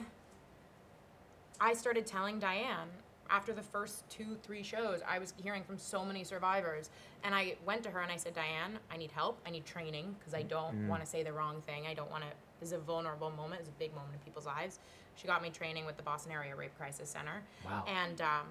[1.62, 2.88] I started telling Diane
[3.30, 6.89] after the first two three shows, I was hearing from so many survivors,
[7.24, 9.39] and I went to her and I said, Diane, I need help.
[9.45, 10.88] I need training because I don't Mm.
[10.88, 11.86] want to say the wrong thing.
[11.88, 12.30] I don't want to.
[12.60, 13.62] This is a vulnerable moment.
[13.62, 14.80] It's a big moment in people's lives.
[15.16, 17.41] She got me training with the Boston Area Rape Crisis Center.
[17.66, 17.86] Wow.
[17.88, 18.47] And um,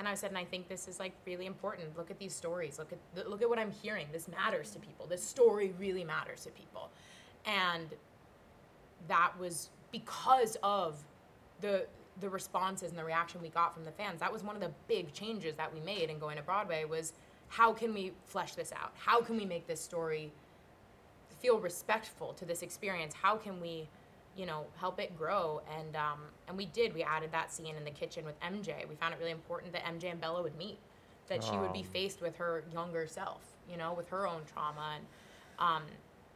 [0.00, 1.94] and I said, and I think this is like really important.
[1.96, 2.78] Look at these stories.
[2.78, 4.06] Look at look at what I'm hearing.
[4.10, 5.06] This matters to people.
[5.06, 6.90] This story really matters to people,
[7.44, 7.90] and
[9.08, 10.96] that was because of
[11.60, 11.86] the
[12.22, 14.20] the responses and the reaction we got from the fans.
[14.20, 17.12] That was one of the big changes that we made in going to Broadway was
[17.48, 18.92] how can we flesh this out?
[18.94, 20.32] How can we make this story
[21.40, 23.12] feel respectful to this experience?
[23.14, 23.88] How can we,
[24.36, 25.60] you know, help it grow?
[25.78, 26.94] And um, and we did.
[26.94, 28.88] We added that scene in the kitchen with MJ.
[28.88, 30.78] We found it really important that MJ and Bella would meet,
[31.28, 31.92] that she would be Oh.
[31.92, 35.04] faced with her younger self, you know, with her own trauma and
[35.58, 35.82] um,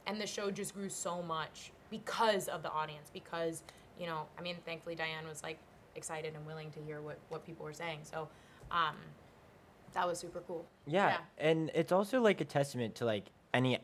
[0.07, 3.11] and the show just grew so much because of the audience.
[3.13, 3.63] Because
[3.99, 5.59] you know, I mean, thankfully Diane was like
[5.97, 8.01] excited and willing to hear what what people were saying.
[8.03, 8.29] So.
[8.71, 8.97] Um,
[9.93, 10.67] that was super cool.
[10.87, 13.79] Yeah, and it's also like a testament to like any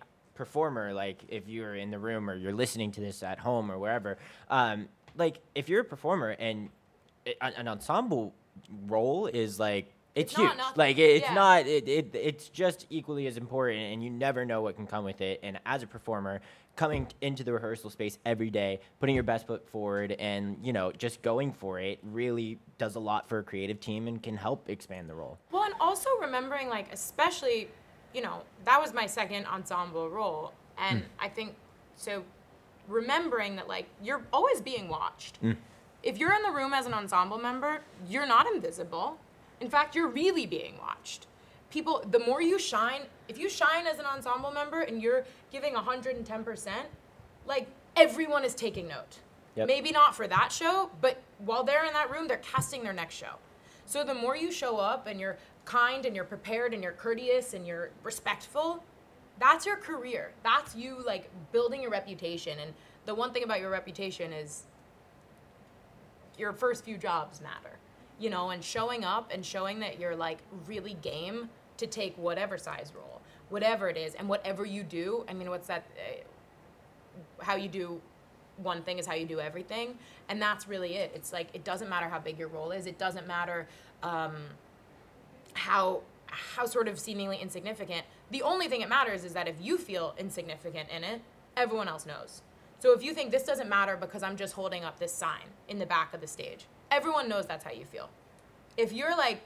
[0.45, 0.93] performer.
[0.95, 4.17] Like if you're in the room or you're listening to this at home or wherever,
[4.49, 6.71] um, like if you're a performer and
[7.27, 8.33] i- an an ensemble
[8.87, 10.57] role is like it's, It's huge.
[10.57, 10.75] nothing.
[10.77, 11.35] Like it, it's Yeah.
[11.35, 11.67] not.
[11.67, 15.21] It, it it's just equally as important, and you never know what can come with
[15.21, 15.41] it.
[15.43, 16.41] And as a performer.
[16.77, 20.93] Coming into the rehearsal space every day, putting your best foot forward, and you know,
[20.93, 24.71] just going for it really does a lot for a creative team and can help
[24.71, 25.37] expand the role.
[25.51, 27.69] Well, and also remembering, like, especially,
[28.15, 30.53] you know, that was my second ensemble role.
[30.79, 31.07] And hmm.
[31.19, 31.55] I think,
[31.97, 32.25] so
[32.89, 35.37] remembering that, like, you're always being watched.
[35.39, 35.53] Hmm.
[36.03, 39.19] If you're in the room as an ensemble member, you're not invisible.
[39.61, 41.27] In fact, you're really being watched.
[41.71, 45.75] People, the more you shine, if you shine as an ensemble member and you're giving
[45.75, 46.69] 110%,
[47.47, 49.19] like, everyone is taking note.
[49.57, 49.69] Yep.
[49.69, 53.15] Maybe not for that show, but while they're in that room, they're casting their next
[53.15, 53.35] show.
[53.85, 57.55] So the more you show up and you're kind and you're prepared and you're courteous
[57.55, 58.83] and you're respectful,
[59.39, 60.33] that's your career.
[60.43, 62.59] That's you like building your reputation.
[62.59, 62.73] And
[63.07, 64.65] the one thing about your reputation is
[66.39, 67.79] your first few jobs matter.
[68.19, 71.49] You know, and showing up and showing that you're like really game
[71.79, 75.25] to take whatever size role, whatever it is, and whatever you do.
[75.27, 75.87] I mean, what's that?
[75.97, 77.99] Uh, how you do
[78.59, 79.97] one thing is how you do everything
[80.29, 82.99] and that's really it it's like it doesn't matter how big your role is it
[82.99, 83.67] doesn't matter
[84.03, 84.35] um,
[85.55, 89.77] how how sort of seemingly insignificant the only thing it matters is that if you
[89.77, 91.21] feel insignificant in it
[91.57, 92.43] everyone else knows
[92.79, 95.79] so if you think this doesn't matter because i'm just holding up this sign in
[95.79, 98.09] the back of the stage everyone knows that's how you feel
[98.77, 99.41] if you're like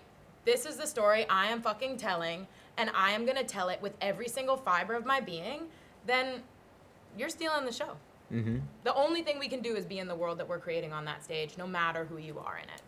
[0.44, 2.46] this is the story i am fucking telling
[2.76, 5.62] and i am going to tell it with every single fiber of my being
[6.06, 6.42] then
[7.16, 7.96] you're stealing the show
[8.32, 8.58] Mm-hmm.
[8.84, 11.04] the only thing we can do is be in the world that we're creating on
[11.04, 12.80] that stage, no matter who you are in it.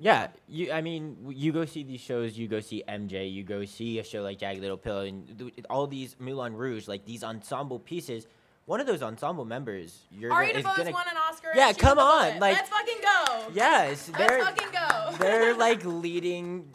[0.00, 0.70] Yeah, you.
[0.70, 2.38] I mean, you go see these shows.
[2.38, 3.32] You go see MJ.
[3.32, 6.86] You go see a show like Jagged Little Pill, and th- all these Moulin Rouge,
[6.86, 8.26] like these ensemble pieces.
[8.66, 11.52] One of those ensemble members, you're Ari gonna, gonna, won an Oscar.
[11.54, 13.48] Yeah, come on, like- let's fucking go.
[13.54, 15.16] Yes, they're let's fucking go.
[15.18, 16.68] they're like leading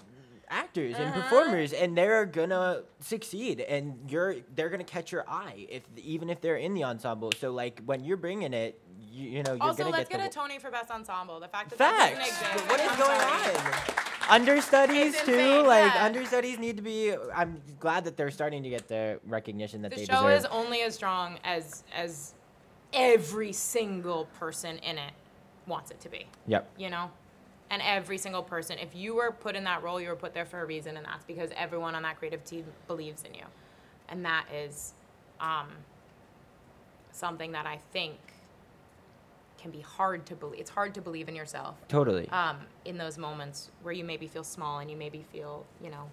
[0.50, 1.22] actors and Uh-huh.
[1.22, 6.42] performers, and they're gonna succeed, and you're they're gonna catch your eye if even if
[6.42, 7.32] they're in the ensemble.
[7.40, 8.82] So like when you're bringing it,
[9.14, 11.40] you, you know you're also, gonna let's get get, the a Tony for best ensemble.
[11.40, 12.42] The fact that that doesn't facts.
[12.42, 12.70] exist.
[12.70, 13.58] What is I'm going sorry.
[13.58, 14.04] on?
[14.30, 15.34] understudies too.
[15.34, 16.06] insane, Like yeah.
[16.06, 17.14] understudies need to be.
[17.34, 20.24] I'm glad that they're starting to get the recognition that the they deserve.
[20.24, 22.34] The show is only as strong as as
[22.92, 25.14] every single person in it
[25.68, 26.26] wants it to be.
[26.48, 26.72] Yep.
[26.78, 27.12] You know?
[27.70, 30.46] And every single person, if you were put in that role, you were put there
[30.46, 33.46] for a reason, and that's because everyone on that creative team believes in you.
[34.10, 34.94] And that is
[35.40, 35.70] um,
[37.12, 38.20] something that I think
[39.64, 40.60] can be hard to believe.
[40.60, 41.78] It's hard to believe in yourself.
[41.88, 42.28] Totally.
[42.30, 46.10] Um, in those moments where you maybe feel small and you maybe feel, you know,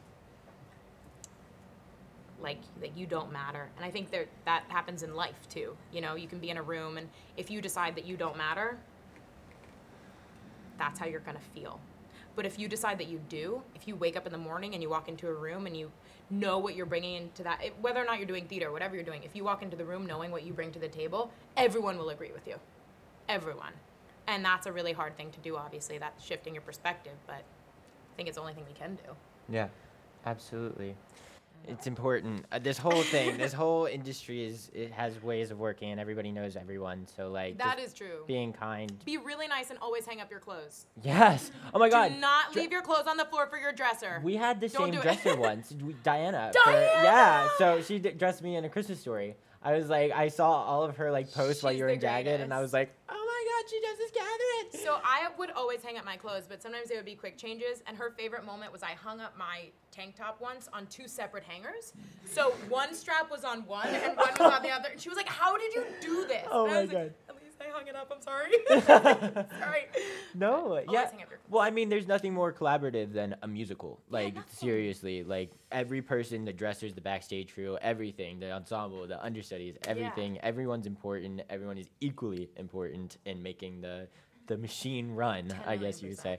[2.40, 3.68] like that you don't matter.
[3.76, 5.76] And I think that that happens in life too.
[5.92, 8.36] You know, you can be in a room and if you decide that you don't
[8.36, 8.78] matter,
[10.78, 11.80] that's how you're gonna feel.
[12.36, 14.82] But if you decide that you do, if you wake up in the morning and
[14.82, 15.90] you walk into a room and you
[16.30, 19.24] know what you're bringing into that, whether or not you're doing theater, whatever you're doing,
[19.24, 22.10] if you walk into the room knowing what you bring to the table, everyone will
[22.10, 22.54] agree with you.
[23.30, 23.72] Everyone.
[24.26, 25.98] And that's a really hard thing to do, obviously.
[25.98, 29.12] That's shifting your perspective, but I think it's the only thing we can do.
[29.48, 29.68] Yeah,
[30.26, 30.96] absolutely.
[31.68, 32.44] It's important.
[32.50, 36.32] Uh, this whole thing, this whole industry is it has ways of working, and everybody
[36.32, 37.06] knows everyone.
[37.14, 38.24] So like that is true.
[38.26, 38.92] Being kind.
[39.04, 40.86] Be really nice and always hang up your clothes.
[41.02, 41.50] Yes.
[41.74, 42.14] Oh my God.
[42.14, 44.20] Do not leave your clothes on the floor for your dresser.
[44.24, 46.50] We had the Don't same dresser once, we- Diana.
[46.64, 49.36] for- yeah, so she d- dressed me in a Christmas story.
[49.62, 52.26] I was like, I saw all of her like posts while you were in Jagged,
[52.40, 53.19] and I was like, oh
[53.60, 54.84] God, she does this Kathryn.
[54.84, 57.82] So I would always hang up my clothes, but sometimes they would be quick changes.
[57.86, 61.44] And her favorite moment was I hung up my tank top once on two separate
[61.44, 61.92] hangers.
[62.24, 64.90] So one strap was on one and one was on the other.
[64.92, 67.14] And she was like, "How did you do this?" Oh and I my was God.
[67.28, 68.10] Like, I hung it up.
[68.14, 68.52] I'm sorry.
[69.60, 69.86] sorry.
[70.34, 71.02] No, yeah.
[71.02, 74.00] up your Well, I mean, there's nothing more collaborative than a musical.
[74.08, 79.76] Like seriously, like every person, the dressers, the backstage crew, everything, the ensemble, the understudies,
[79.86, 80.38] everything.
[80.40, 81.42] Everyone's important.
[81.50, 84.08] Everyone is equally important in making the
[84.46, 85.52] the machine run.
[85.66, 86.38] I guess you would say.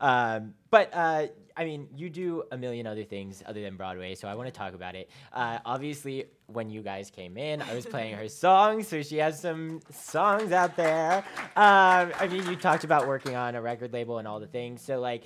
[0.00, 1.26] Um, but uh,
[1.56, 4.52] I mean, you do a million other things other than Broadway, so I want to
[4.52, 5.10] talk about it.
[5.32, 9.40] Uh, obviously, when you guys came in, I was playing her songs, so she has
[9.40, 11.24] some songs out there.
[11.56, 14.82] Um, I mean, you talked about working on a record label and all the things.
[14.82, 15.24] So, like,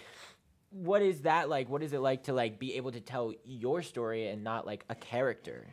[0.71, 1.69] what is that like?
[1.69, 4.85] What is it like to like be able to tell your story and not like
[4.89, 5.67] a character?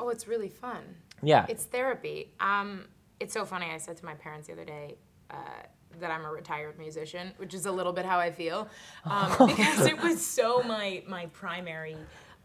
[0.00, 0.82] Oh, it's really fun.
[1.22, 1.44] Yeah.
[1.48, 2.32] It's therapy.
[2.40, 2.86] Um,
[3.20, 3.66] it's so funny.
[3.66, 4.96] I said to my parents the other day
[5.30, 5.62] uh,
[6.00, 8.68] that I'm a retired musician, which is a little bit how I feel,
[9.04, 11.96] um, because it was so my my primary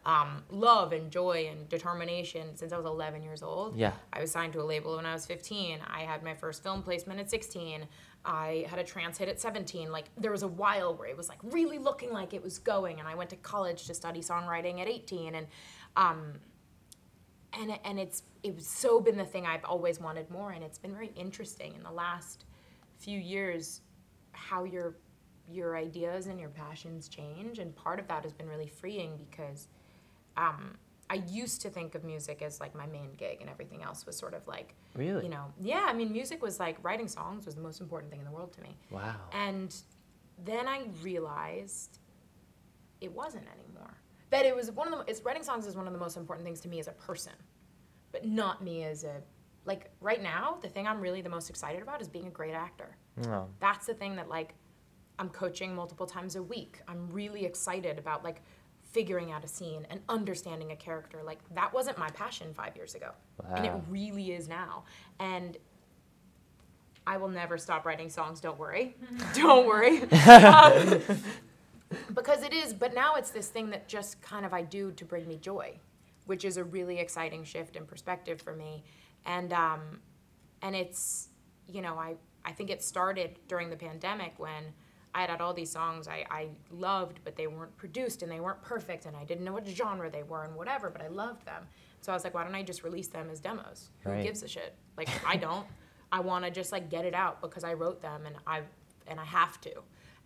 [0.06, 3.78] um, love and joy and determination since I was 11 years old.
[3.78, 3.94] Yeah.
[4.12, 5.80] I was signed to a label when I was 15.
[5.90, 7.86] I had my first film placement at 16.
[8.26, 9.92] I had a trans hit at 17.
[9.94, 13.00] Like there was a while where it was like really looking like it was going,
[13.00, 15.48] and I went to college to study songwriting at 18, and
[15.96, 16.34] um,
[17.54, 20.78] and it- and it's it's so been the thing I've always wanted more, and it's
[20.78, 22.44] been very interesting in the last
[23.04, 23.82] few years
[24.32, 24.96] how your
[25.52, 29.68] your ideas and your passions change, and part of that has been really freeing because
[30.38, 30.78] um,
[31.10, 34.18] I used to think of music as like my main gig, and everything else was
[34.18, 35.24] sort of like Really?
[35.24, 35.86] you know yeah.
[35.88, 38.54] I mean, music was like writing songs was the most important thing in the world
[38.54, 38.78] to me.
[38.90, 39.16] Wow.
[39.34, 39.76] And
[40.44, 42.00] then I realized
[43.02, 43.98] it wasn't anymore.
[44.30, 46.46] That it was one of the it's writing songs is one of the most important
[46.46, 47.34] things to me as a person,
[48.12, 49.22] but not me as a
[49.66, 50.58] like right now.
[50.62, 52.96] The thing I'm really the most excited about is being a great actor.
[53.26, 53.48] No.
[53.60, 54.54] That's the thing that like
[55.20, 56.82] I'm coaching multiple times a week.
[56.88, 58.42] I'm really excited about like
[58.92, 61.22] figuring out a scene and understanding a character.
[61.24, 63.12] Like that wasn't my passion 5 years ago.
[63.56, 64.84] And it really is now.
[65.20, 65.58] And
[67.06, 68.96] I will never stop writing songs, don't worry.
[69.34, 70.04] don't worry.
[70.14, 71.02] Um,
[72.16, 75.06] because it is, but now it's this thing that just kind of I do to
[75.06, 75.78] bring me joy,
[76.26, 78.84] which is a really exciting shift in perspective for me.
[79.26, 80.00] And um,
[80.62, 81.30] and it's
[81.68, 82.16] you know I
[82.46, 84.74] I think it started during the pandemic when
[85.16, 88.40] I had had all these songs I, I loved, but they weren't produced and they
[88.40, 91.46] weren't perfect, and I didn't know what genre they were and whatever, but I loved
[91.46, 91.68] them.
[92.02, 93.90] So I was like, why don't I just release them as demos?
[94.02, 94.24] Who Right.
[94.24, 94.76] gives a shit?
[94.98, 95.66] Like I don't.
[96.12, 98.62] I want to just like get it out because I wrote them and I
[99.08, 99.72] and I have to.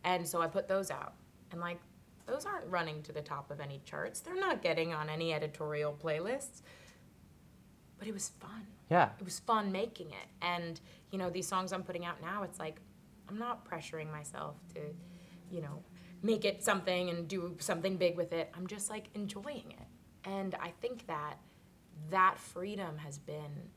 [0.03, 1.13] And so I put those out.
[1.51, 1.79] And like
[2.25, 4.19] those aren't running to the top of any charts.
[4.21, 6.61] They're not getting on any editorial playlists.
[7.97, 8.67] But it was fun.
[8.89, 9.09] Yeah.
[9.19, 10.27] It was fun making it.
[10.41, 10.79] And,
[11.11, 12.79] you know, these songs I'm putting out now, it's like
[13.29, 14.79] I'm not pressuring myself to,
[15.51, 15.83] you know,
[16.23, 18.51] make it something and do something big with it.
[18.55, 19.87] I'm just like enjoying it.
[20.29, 21.37] And I think that
[22.09, 23.69] that freedom has been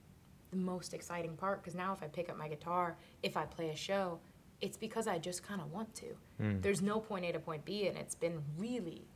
[0.50, 3.70] the most exciting part because now if I pick up my guitar, if I play
[3.70, 4.18] a show,
[4.60, 6.06] it's because I just kind of want to.
[6.42, 6.60] Mm.
[6.62, 9.06] There's no point A to point B, and it's been really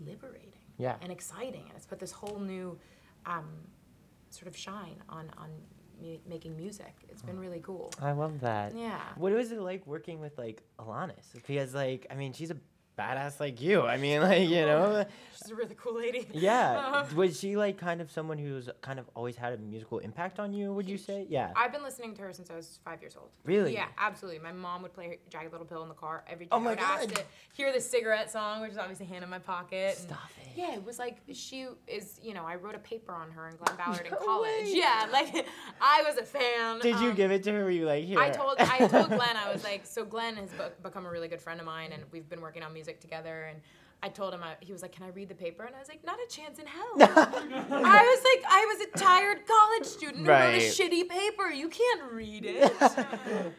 [0.00, 0.96] liberating Yeah.
[1.02, 2.78] and exciting, and it's put this whole new
[3.26, 3.44] um,
[4.34, 5.50] sort of shine on on
[6.00, 6.94] mu- making music.
[7.08, 7.40] It's been mm.
[7.40, 7.92] really cool.
[8.00, 8.74] I love that.
[8.74, 9.00] Yeah.
[9.16, 11.32] What was it like working with like Alanis?
[11.46, 12.56] Because like I mean she's a
[12.98, 13.82] badass like you.
[13.82, 15.04] I mean like you know.
[15.36, 16.26] She's a really cool lady.
[16.32, 16.70] Yeah.
[16.72, 20.38] Uh, was she like kind of someone who's kind of always had a musical impact
[20.38, 20.72] on you?
[20.72, 21.26] Would you say?
[21.28, 21.50] Yeah.
[21.56, 23.30] I've been listening to her since I was five years old.
[23.44, 23.74] Really?
[23.74, 24.38] Yeah, absolutely.
[24.40, 26.50] My mom would play Jagged Little Pill in the car every day.
[26.52, 27.16] Oh I my would ask God.
[27.16, 27.22] to
[27.54, 29.96] hear the cigarette song, which is obviously Hand in My Pocket.
[29.98, 30.48] and- Stop it.
[30.56, 32.20] Yeah, it was like she is.
[32.22, 34.44] You know, I wrote a paper on her in Glenn Ballard in college.
[34.66, 34.70] way.
[34.72, 35.46] Yeah, like
[35.80, 36.78] I was a fan.
[36.78, 37.64] Did you um, give it to her?
[37.64, 38.20] Were you like here?
[38.20, 41.26] I told I told Glenn I was like, so Glenn has be- become a really
[41.26, 43.44] good friend of mine, and we've been working on music together.
[43.50, 43.60] And
[44.04, 45.88] I told him I, he was like, "Can I read the paper?" And I was
[45.88, 50.26] like, "Not a chance in hell." I was like, I was a tired college student
[50.26, 51.48] who wrote a shitty paper.
[51.48, 52.72] You can't read it.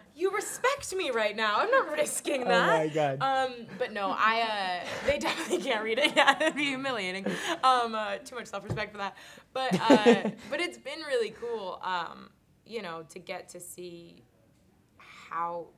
[0.16, 1.56] you respect me right now.
[1.58, 2.70] I'm not risking that.
[2.70, 2.88] Oh that.
[2.88, 3.50] my God.
[3.50, 6.16] Um, but no, I uh, they definitely can't read it.
[6.16, 7.26] Yeah, it'd be humiliating.
[7.64, 9.18] Um, uh, too much self-respect for that.
[9.52, 11.82] But uh, but it's been really cool.
[11.84, 12.30] Um,
[12.68, 14.22] you know, to get to see
[14.98, 15.70] how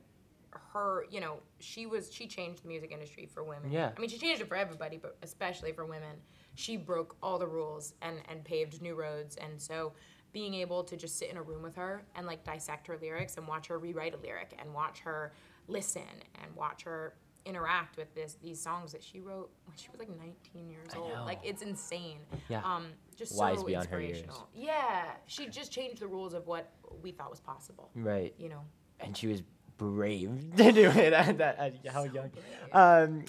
[0.78, 3.70] her, you know, she was she changed the music industry for women.
[3.70, 3.90] Yeah.
[3.96, 6.16] I mean, she changed it for everybody, but especially for women.
[6.54, 9.36] She broke all the rules and and paved new roads.
[9.36, 9.92] And so
[10.32, 13.36] being able to just sit in a room with her and like dissect her lyrics
[13.36, 15.32] and watch her rewrite a lyric and watch her
[15.68, 16.02] listen
[16.42, 17.14] and watch her
[17.46, 20.98] interact with this these songs that she wrote when she was like 19 years I
[20.98, 21.12] old.
[21.12, 21.24] know.
[21.24, 22.18] Like it's insane.
[22.48, 22.62] Yeah.
[22.64, 24.18] Um just Wise so beyond her years.
[24.18, 24.48] inspirational.
[24.54, 25.04] Yeah.
[25.26, 26.72] She just changed the rules of what
[27.02, 27.90] we thought was possible.
[27.94, 28.34] Right.
[28.38, 28.60] You know.
[29.00, 29.42] And she was
[29.78, 32.30] brave to do it at that at how young.
[32.72, 33.24] Um,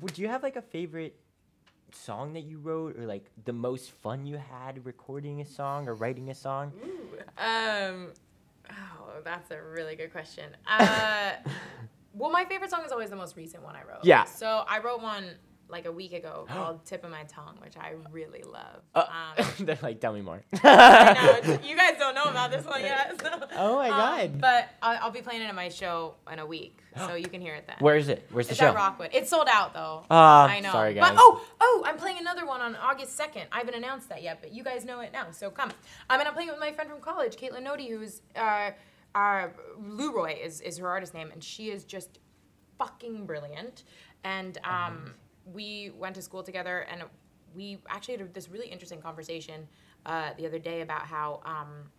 [0.00, 1.18] would you have like a favorite
[1.92, 5.94] song that you wrote, or like the most fun you had recording a song or
[5.94, 6.72] writing a song?
[7.38, 8.12] Um,
[8.70, 10.56] oh, that's a really good question.
[10.66, 11.32] Uh,
[12.12, 14.04] well, my favorite song is always the most recent one I wrote.
[14.04, 14.24] Yeah.
[14.24, 15.30] So I wrote one
[15.68, 18.82] like a week ago called "Tip of My Tongue," which I really love.
[18.94, 19.04] Uh,
[19.38, 20.42] Um, then like, tell me more.
[20.62, 23.20] I know, you guys don't know about this one yet.
[23.20, 24.40] So, Oh my um, God.
[24.40, 27.40] But I'll, I'll be playing it at my show in a week, so you can
[27.40, 27.76] hear it then.
[27.80, 28.26] Where is it?
[28.30, 28.68] Where's the it's show?
[28.68, 29.10] at Rockwood.
[29.12, 30.04] It's sold out though.
[30.10, 30.72] Ah, I know.
[30.72, 31.10] sorry, guys.
[31.10, 33.44] But oh, oh, I'm playing another one on August 2nd.
[33.52, 35.70] I haven't announced that yet, but you guys know it now, so come.
[36.08, 38.70] I mean, I'm playing it with my friend from college, Caitlin Nodi, who's uh,
[39.14, 39.48] uh,
[39.78, 42.18] Leroy is is her artist name, and she is just
[42.78, 43.84] fucking brilliant.
[44.24, 45.14] And um,
[45.52, 47.04] we went to school together, and
[47.54, 49.66] we actually had this really interesting conversation
[50.04, 51.40] uh, the other day about how.
[51.44, 51.90] Um,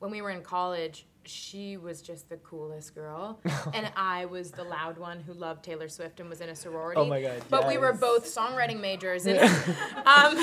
[0.00, 3.38] when we were in college, she was just the coolest girl,
[3.74, 7.00] and I was the loud one who loved Taylor Swift and was in a sorority.
[7.00, 9.38] Oh my God, But we were both songwriting majors, and
[10.06, 10.36] um,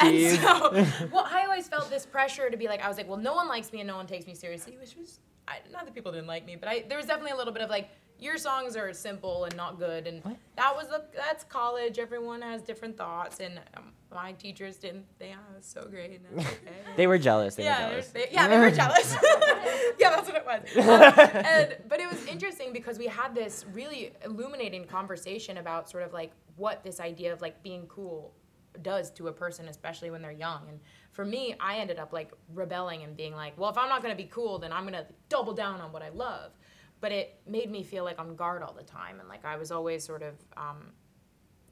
[0.00, 0.72] and so
[1.12, 3.46] well, I always felt this pressure to be like, I was like, well, no one
[3.46, 6.26] likes me and no one takes me seriously, which was I, not that people didn't
[6.26, 7.88] like me, but I there was definitely a little bit of like.
[8.20, 10.22] Your songs are simple and not good, and
[10.56, 11.98] that was the, that's college.
[11.98, 16.20] Everyone has different thoughts, and um, my teachers didn't think I was so great.
[16.30, 16.72] And that's okay.
[16.96, 17.54] They were jealous.
[17.54, 18.08] They yeah, were jealous.
[18.08, 19.16] They, yeah, they were jealous.
[19.98, 20.76] yeah, that's what it was.
[20.76, 26.02] Um, and but it was interesting because we had this really illuminating conversation about sort
[26.02, 28.34] of like what this idea of like being cool
[28.82, 30.68] does to a person, especially when they're young.
[30.68, 30.80] And
[31.12, 34.14] for me, I ended up like rebelling and being like, well, if I'm not gonna
[34.14, 36.52] be cool, then I'm gonna double down on what I love.
[37.00, 39.70] But it made me feel like on guard all the time, and like I was
[39.70, 40.92] always sort of, um,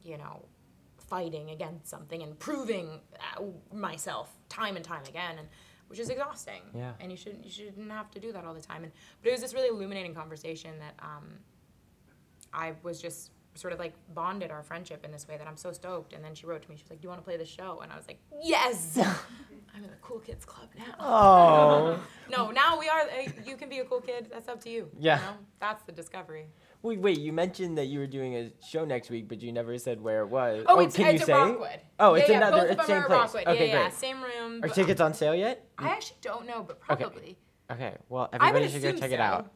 [0.05, 0.45] you know,
[0.99, 3.01] fighting against something and proving
[3.37, 3.43] uh,
[3.75, 5.49] myself time and time again, and
[5.89, 6.63] which is exhausting.
[6.75, 6.93] Yeah.
[7.01, 8.85] And you shouldn't you shouldn't have to do that all the time.
[8.85, 11.39] And but it was this really illuminating conversation that um,
[12.53, 15.73] I was just sort of like bonded our friendship in this way that I'm so
[15.73, 16.13] stoked.
[16.13, 17.45] And then she wrote to me, she was like, "Do you want to play the
[17.45, 18.99] show?" And I was like, "Yes."
[19.77, 20.95] I'm in the cool kids club now.
[20.99, 22.01] Oh.
[22.31, 23.01] no, now we are.
[23.01, 24.29] uh, You can be a cool kid.
[24.33, 24.89] That's up to you.
[24.99, 25.19] Yeah.
[25.19, 25.33] You know?
[25.61, 26.47] That's the discovery.
[26.81, 27.19] Wait, wait.
[27.19, 30.21] You mentioned that you were doing a show next week, but you never said where
[30.23, 30.65] it was.
[30.67, 31.33] Oh, it's, can it's you at say?
[31.51, 31.81] Rockwood.
[32.01, 32.63] Oh, it's yeah, yeah, another.
[32.63, 33.19] Both it's of them same are place.
[33.19, 33.47] Rockwood.
[33.49, 33.93] Okay, yeah, yeah, great.
[33.93, 34.61] same room.
[34.65, 35.67] Are tickets on sale yet?
[35.77, 37.37] I actually don't know, but probably.
[37.71, 37.87] Okay.
[37.89, 37.97] okay.
[38.09, 39.53] Well, everybody should go assume check it out.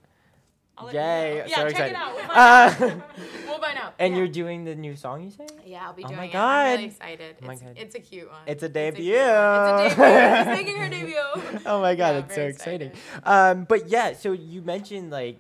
[0.81, 1.45] I'll Yay!
[1.47, 1.91] Yeah, so check excited.
[1.91, 2.15] it out.
[2.15, 3.03] We'll find Uh, out.
[3.47, 3.95] we'll find out.
[3.99, 4.19] And yeah.
[4.19, 5.47] you're doing the new song, you say?
[5.67, 6.33] Yeah, I'll be doing Oh doing my it.
[6.33, 6.67] God.
[6.67, 7.37] I'm really excited.
[7.43, 7.73] Oh my it's, God.
[7.77, 8.41] it's a cute one.
[8.47, 9.15] It's a debut.
[9.15, 10.37] It's a debut.
[10.39, 11.63] She's making her debut.
[11.67, 12.93] oh my god, Yeah, it's so exciting.
[13.25, 15.39] Um, but yeah, so you mentioned like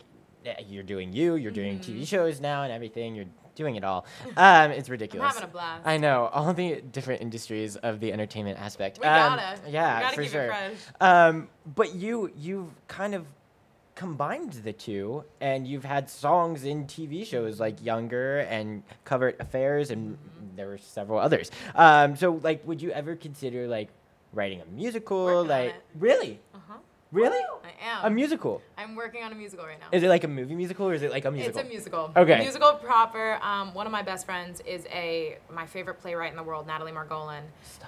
[0.66, 1.98] you're doing you, you're doing Mm-hmm.
[2.00, 3.14] TV shows now and everything.
[3.14, 4.06] You're doing it all.
[4.36, 5.34] Um, it's ridiculous.
[5.34, 5.86] I'm having a blast.
[5.86, 8.98] I know all the different industries of the entertainment aspect.
[9.00, 9.70] We Um, gotta.
[9.70, 10.46] Yeah, We gotta for keep it sure.
[10.46, 10.72] fresh.
[11.00, 13.26] Um, but you you've kind of
[14.04, 19.90] combined the two and you've had songs in TV shows like Younger and Covert Affairs
[19.90, 20.56] and Mm-hmm.
[20.56, 21.50] there were several others.
[21.74, 23.90] Um, so like would you ever consider like
[24.32, 26.40] writing a musical Working like really?
[26.54, 26.78] Uh-huh.
[27.12, 27.44] Really?
[27.64, 28.04] I am.
[28.04, 28.62] A musical?
[28.78, 29.88] I'm working on a musical right now.
[29.92, 31.60] Is it like a movie musical or is it like a musical?
[31.60, 32.12] It's a musical.
[32.16, 32.38] Okay.
[32.38, 33.34] Musical proper.
[33.42, 36.92] Um, one of my best friends is a my favorite playwright in the world, Natalie
[36.92, 37.42] Margolin,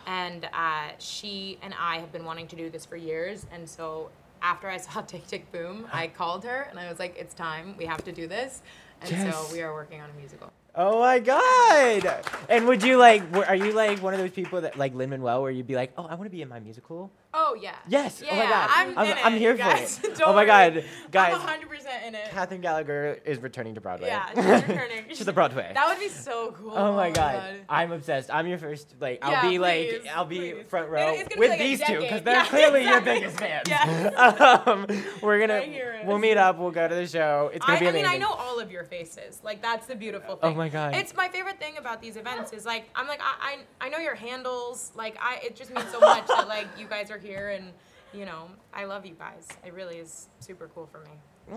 [0.06, 3.46] and uh, she and I have been wanting to do this for years.
[3.52, 4.10] And so
[4.42, 7.74] after I saw Tick Tick Boom, I called her and I was like, "It's time.
[7.78, 8.62] We have to do this."
[9.00, 9.34] And Yes.
[9.34, 10.52] so we are working on a musical.
[10.74, 12.24] Oh my god!
[12.48, 13.22] And would you like?
[13.48, 15.92] Are you like one of those people that like Lin Manuel, where you'd be like,
[15.98, 17.74] "Oh, I want to be in my musical." Oh yeah.
[17.88, 18.22] Yes.
[18.24, 18.70] Yeah, oh my god.
[18.72, 20.00] I'm, I'm, I'm here you for guys.
[20.04, 20.20] it.
[20.24, 21.32] Oh my god, guys.
[21.34, 22.26] I'm 100 percent in it.
[22.26, 24.08] Kathryn Gallagher is returning to Broadway.
[24.08, 25.08] Yeah, she's returning.
[25.14, 25.70] to the Broadway.
[25.74, 26.72] That would be so cool.
[26.76, 27.60] Oh my god.
[27.68, 28.30] I'm obsessed.
[28.32, 28.94] I'm your first.
[29.00, 30.64] Like, I'll Yeah, be like, I'll be please.
[30.68, 33.12] front row be with like these two because they're Yeah, clearly exactly.
[33.12, 33.68] your biggest fans.
[33.68, 34.66] Yes.
[34.66, 34.86] um,
[35.22, 36.06] we're gonna, I hear it.
[36.06, 36.58] we'll meet up.
[36.58, 37.50] We'll go to the show.
[37.52, 39.40] It's gonna I, be I mean, I know all of your faces.
[39.42, 40.52] Like that's the beautiful thing.
[40.52, 40.94] Oh my God.
[40.94, 43.98] It's my favorite thing about these events is like I'm like I I, I know
[43.98, 44.92] your handles.
[44.94, 47.72] Like I it just means so much that like you guys are here and
[48.12, 49.48] you know I love you guys.
[49.64, 51.10] It really is super cool for me.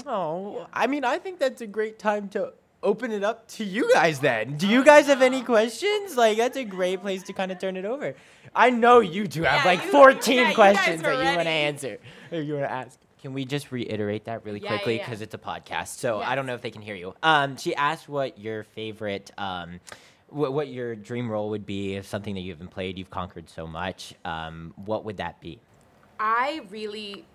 [0.05, 2.53] Oh, I mean, I think that's a great time to
[2.83, 4.57] open it up to you guys then.
[4.57, 6.15] Do you guys have any questions?
[6.17, 8.15] Like, that's a great place to kind of turn it over.
[8.55, 11.41] I know you two have Yeah, like you- 14 yeah, you questions that you want
[11.43, 11.97] to answer,
[12.31, 12.99] or you want to ask.
[13.21, 15.05] Can we just reiterate that really Yeah, quickly yeah, yeah.
[15.05, 17.15] because it's a podcast, so I don't know if they can hear you.
[17.23, 19.79] Um, she asked what your favorite, um,
[20.35, 23.49] what, what your dream role would be if something that you haven't played, you've conquered
[23.49, 24.13] so much.
[24.25, 25.59] Um, what would that be?
[26.19, 27.25] I really,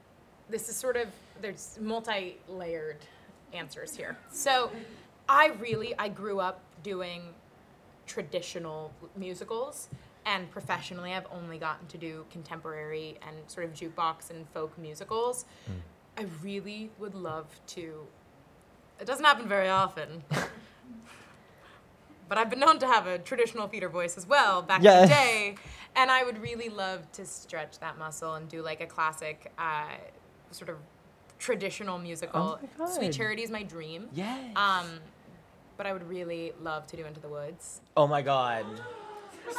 [0.51, 1.09] this is sort of,
[1.41, 2.99] there's multi layered
[3.55, 4.19] answers here.
[4.31, 4.71] So
[5.29, 7.23] I really, I grew up doing
[8.07, 9.89] traditional musicals.
[10.27, 15.47] And professionally, I've only gotten to do contemporary and sort of jukebox and folk musicals.
[16.19, 18.07] I really would love to.
[19.01, 20.23] It doesn't happen very often.
[22.31, 25.07] But I've been known to have a traditional theater voice as well back in the
[25.09, 25.57] day.
[25.97, 29.89] And I would really love to stretch that muscle and do like a classic, uh,
[30.53, 30.77] sort of
[31.41, 32.61] traditional musical.
[32.79, 34.09] Oh Sweet Charity is my dream.
[34.13, 34.57] Yes.
[34.57, 35.01] Um,
[35.77, 37.81] but I would really love to do Into the Woods.
[37.97, 38.65] Oh my God!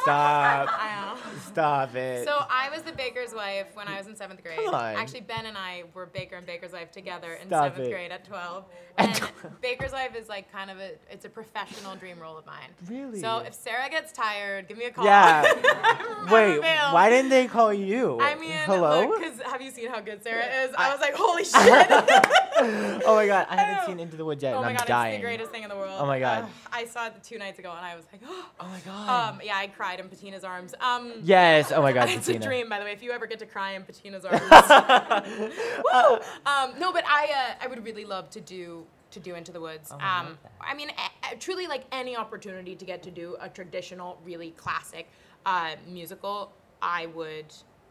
[0.00, 1.18] Stop!
[1.46, 2.24] Stop it!
[2.26, 4.58] So I was the baker's wife when I was in seventh grade.
[4.64, 4.96] Come on.
[4.96, 7.90] Actually, Ben and I were baker and baker's wife together in Stop seventh it.
[7.90, 8.64] grade at 12.
[8.98, 9.18] And
[9.62, 12.68] baker's wife is like kind of a, it's a professional dream role of mine.
[12.90, 13.22] Really?
[13.22, 15.06] So if Sarah gets tired, give me a call.
[15.06, 15.44] Yeah.
[16.30, 18.20] Wait, why didn't they call you?
[18.20, 19.10] I mean, hello?
[19.18, 20.74] because have you seen how good Sarah is?
[20.76, 23.02] I, was like, holy shit.
[23.06, 24.86] oh my god, I haven't seen Into the Woods yet, oh and my I'm god,
[24.86, 25.14] dying.
[25.14, 25.98] it's the greatest thing in the world.
[25.98, 26.44] Oh my God.
[26.44, 29.34] Ugh, I saw it two nights ago and I was like, oh my god.
[29.34, 30.74] Um, yeah, I cried in Patina's arms.
[30.80, 32.44] Um, Yes, oh my God, it's Patina.
[32.44, 32.92] a dream, by the way.
[32.92, 34.40] If you ever get to cry in Patina's arms,
[35.30, 36.18] Woo!
[36.46, 37.26] Um, no, but I,
[37.60, 39.90] uh, I would really love to do to do Into the Woods.
[39.92, 40.38] Oh, I um.
[40.60, 44.52] I mean, a- a- truly, like any opportunity to get to do a traditional, really
[44.52, 45.08] classic
[45.44, 47.46] uh, musical, I would.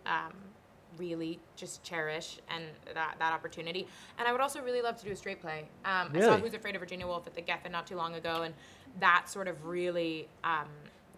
[0.05, 0.33] Um,
[0.97, 3.87] really just cherish and that, that opportunity
[4.19, 6.53] and i would also really love to do a straight play um, i saw who's
[6.53, 8.53] afraid of virginia woolf at the geffen not too long ago and
[8.99, 10.67] that sort of really um,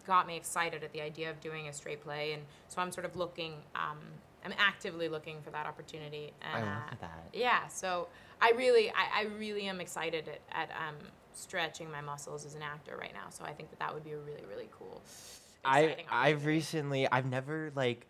[0.05, 3.05] got me excited at the idea of doing a straight play and so i'm sort
[3.05, 3.99] of looking um,
[4.45, 7.29] i'm actively looking for that opportunity and I love uh, that.
[7.33, 8.07] yeah so
[8.41, 10.95] i really i, I really am excited at, at um,
[11.33, 14.11] stretching my muscles as an actor right now so i think that that would be
[14.11, 15.01] a really really cool
[15.65, 18.05] I I've recently I've never like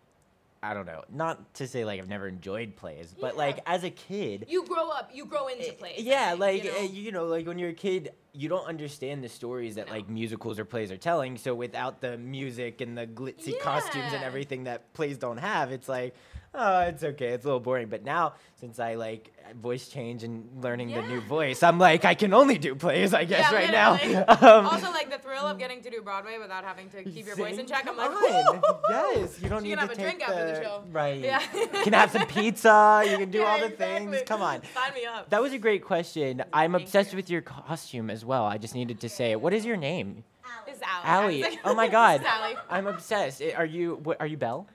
[0.63, 3.89] I don't know, not to say like I've never enjoyed plays, but like as a
[3.89, 6.77] kid, you grow up you grow into plays yeah, think, like you know?
[6.77, 10.07] uh, you know, like when you're a kid, you don't understand the stories that like
[10.07, 11.37] musicals or plays are telling.
[11.37, 15.89] So without the music and the glitzy costumes and everything that plays don't have, it's
[15.89, 16.15] like,
[16.55, 17.87] oh, it's okay, it's a little boring.
[17.89, 19.31] But now, since I like
[19.61, 23.25] voice change and learning the new voice, I'm like, I can only do plays, I
[23.25, 23.93] guess, Yeah, right now.
[24.27, 27.35] um, also, like the thrill of getting to do Broadway without having to keep your
[27.35, 27.87] voice in check.
[27.87, 28.11] I'm like.
[28.89, 30.63] Yes, you don't So need you to can have a take drink after the the-
[30.63, 30.83] show.
[30.91, 31.19] Right.
[31.19, 31.41] Yeah.
[31.53, 33.03] you can have some pizza.
[33.09, 34.11] You can do Yeah, all the exactly.
[34.11, 34.23] things.
[34.27, 34.61] Come on.
[34.73, 35.29] Sign me up.
[35.29, 36.43] That was a great question.
[36.53, 38.45] I'm obsessed with your costume as well.
[38.45, 39.41] I just needed to say it.
[39.41, 40.23] What is your name?
[40.67, 41.43] It's Allie.
[41.43, 41.59] Allie.
[41.65, 42.23] Oh my God.
[42.69, 43.41] I'm obsessed.
[43.57, 43.99] Are you?
[44.03, 44.67] What, are you Belle?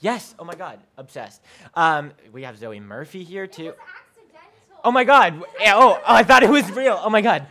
[0.00, 0.34] Yes.
[0.38, 0.78] Oh my God.
[0.96, 1.42] Obsessed.
[1.74, 3.72] Um, we have Zoe Murphy here too.
[4.84, 5.42] Oh my god.
[5.68, 7.00] Oh, oh, I thought it was real.
[7.02, 7.46] Oh my god.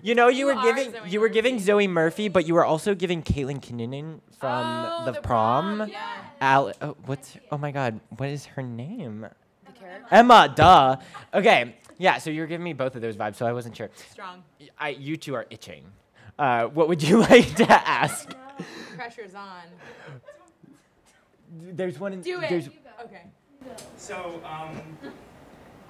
[0.00, 2.64] You know, you, You were giving Zoe you were giving Zoe Murphy, but you were
[2.64, 5.78] also giving Caitlin Kinnunen from Oh, the, the prom.
[5.78, 6.22] prom, yeah.
[6.40, 7.36] Al, oh, what's?
[7.50, 9.26] Oh my God, what is her name?
[9.66, 10.06] The character.
[10.12, 10.52] Emma.
[10.54, 10.96] Duh.
[11.34, 11.74] Okay.
[11.98, 12.18] Yeah.
[12.18, 13.90] So you were giving me both of those vibes, so I wasn't sure.
[14.12, 14.44] Strong.
[14.78, 15.84] I, you two are itching.
[16.38, 18.30] Uh, what would you like to ask?
[18.96, 19.62] Pressure's on.
[21.50, 22.12] There's one.
[22.12, 22.48] In, Do it.
[22.48, 22.68] There's,
[23.04, 23.22] Okay.
[23.96, 24.80] So, um,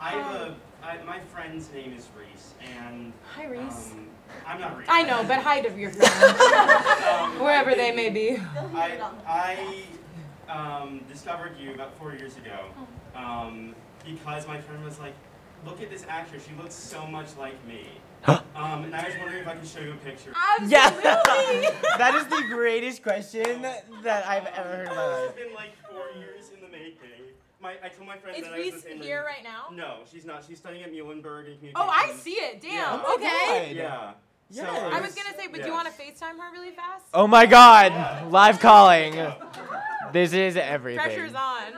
[0.01, 3.93] I have a, I, my friend's name is Reese, and Hi, Reese.
[3.93, 4.07] Um,
[4.47, 4.89] I'm not Reese.
[4.91, 8.39] I know, but hi to your friends, Um, wherever I they may be.
[8.75, 9.85] I, I
[10.51, 12.67] um, discovered you about four years ago
[13.15, 13.75] um,
[14.05, 15.15] because my friend was like,
[15.65, 16.47] look at this actress.
[16.47, 17.87] She looks so much like me.
[18.27, 20.33] Um, and I was wondering if I could show you a picture.
[20.67, 20.91] Yeah.
[21.99, 25.31] that is the greatest question that I've ever heard in my life.
[25.31, 26.97] It's been like four years in the making.
[27.61, 29.27] My, I told my friend Is that I was Reese the same here room.
[29.27, 29.67] right now?
[29.75, 30.45] No, she's not.
[30.47, 31.73] She's studying at Muhlenberg in communications.
[31.75, 32.61] Oh, I see it.
[32.61, 32.71] Damn.
[32.73, 33.03] Yeah.
[33.05, 33.75] Oh okay.
[33.75, 34.13] Yeah.
[34.51, 37.05] So I was gonna say, but do you want to FaceTime her really fast?
[37.13, 38.31] Oh my God!
[38.33, 39.15] Live calling.
[40.13, 41.05] This is everything.
[41.05, 41.75] Pressure's on.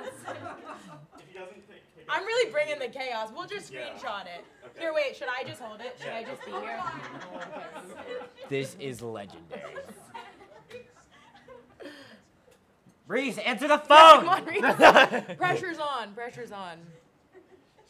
[2.09, 3.31] I'm really bringing the chaos.
[3.35, 3.81] We'll just Yeah.
[3.89, 4.45] screenshot it.
[4.81, 5.15] Here, wait.
[5.17, 5.97] Should I just hold it?
[6.01, 6.81] Should I just be here?
[8.49, 9.75] This is legendary.
[13.07, 14.21] Reese, answer the phone.
[14.25, 14.61] Come on, Reese.
[15.37, 16.15] Pressure's on.
[16.15, 16.79] Pressure's on.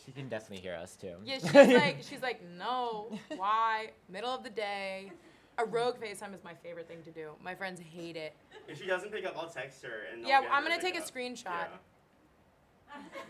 [0.05, 1.15] She can definitely hear us too.
[1.25, 3.91] Yeah, she's like, she's like, no, why?
[4.09, 5.13] Middle of the day.
[5.59, 7.33] A rogue FaceTime is my favorite thing to do.
[7.45, 8.35] My friends hate it.
[8.67, 10.07] If she doesn't pick up, I'll text her.
[10.13, 11.15] And I'll Yeah, get I'm her gonna to take pick a up.
[11.15, 11.45] screenshot.
[11.45, 11.67] Yeah,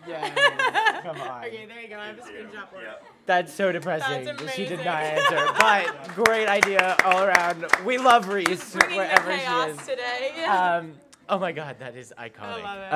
[1.02, 1.44] come on.
[1.44, 1.98] Okay, there you go.
[1.98, 3.02] I have a screenshot for it.
[3.26, 4.24] That's so depressing.
[4.24, 4.86] That's that She did amazing.
[4.86, 7.66] not answer, but great idea all around.
[7.84, 9.86] We love Reese Bringing the wherever she chaos is.
[9.86, 10.44] today.
[10.46, 10.94] Um,
[11.28, 12.62] oh my God, that is iconic.
[12.62, 12.92] love it.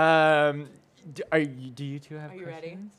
[0.64, 0.68] Um,
[1.12, 2.60] d- are you, do you two have Are you ready?
[2.68, 2.92] questions?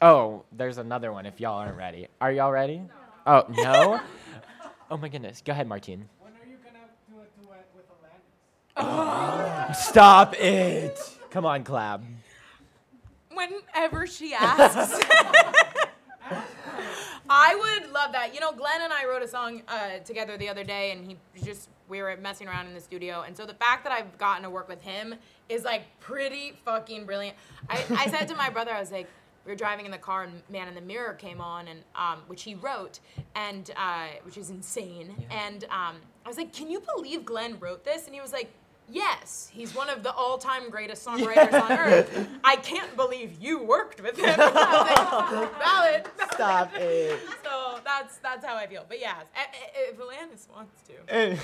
[0.00, 1.26] Oh, there's another one.
[1.26, 2.80] If y'all aren't ready, are y'all ready?
[3.26, 4.00] Oh no.
[4.90, 5.42] oh my goodness.
[5.44, 6.08] Go ahead, Martine.
[6.20, 7.84] When are you gonna do a duet with
[8.86, 9.76] Alanis?
[9.76, 10.98] Stop it.
[11.30, 12.04] Come on, Clab.
[13.34, 15.00] Whenever she asks.
[17.34, 18.34] I would love that.
[18.34, 21.16] You know, Glenn and I wrote a song uh, together the other day, and he
[21.42, 24.42] just we were messing around in the studio, and so the fact that I've gotten
[24.42, 25.14] to work with him
[25.48, 27.36] is like pretty fucking brilliant.
[27.68, 29.08] I, I said to my brother, I was like,
[29.44, 32.18] we were driving in the car, and Man in the Mirror came on, and um,
[32.26, 33.00] which he wrote,
[33.34, 35.14] and uh, which is insane.
[35.30, 38.06] And um, I was like, can you believe Glenn wrote this?
[38.06, 38.52] And he was like.
[38.90, 42.28] Yes, he's one of the all-time greatest songwriters on earth.
[42.44, 44.24] I can't believe you worked with him.
[44.38, 46.06] I was like, Valid.
[46.34, 47.18] Stop it.
[47.44, 48.84] So that's that's how I feel.
[48.88, 51.30] But yeah, i- i- if Alanis wants to, Eh.
[51.32, 51.38] you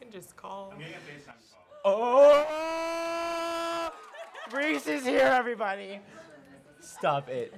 [0.00, 0.70] can just call.
[0.72, 1.34] I'm getting a FaceTime
[1.82, 1.84] call.
[1.84, 3.90] Oh!
[4.52, 6.00] Reese is here, everybody.
[6.80, 7.52] Stop it.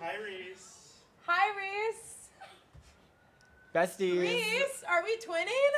[0.00, 0.92] Hi, Reese.
[1.26, 2.28] Hi, Reese.
[3.74, 4.20] Besties.
[4.20, 5.72] Reese, are we twinning?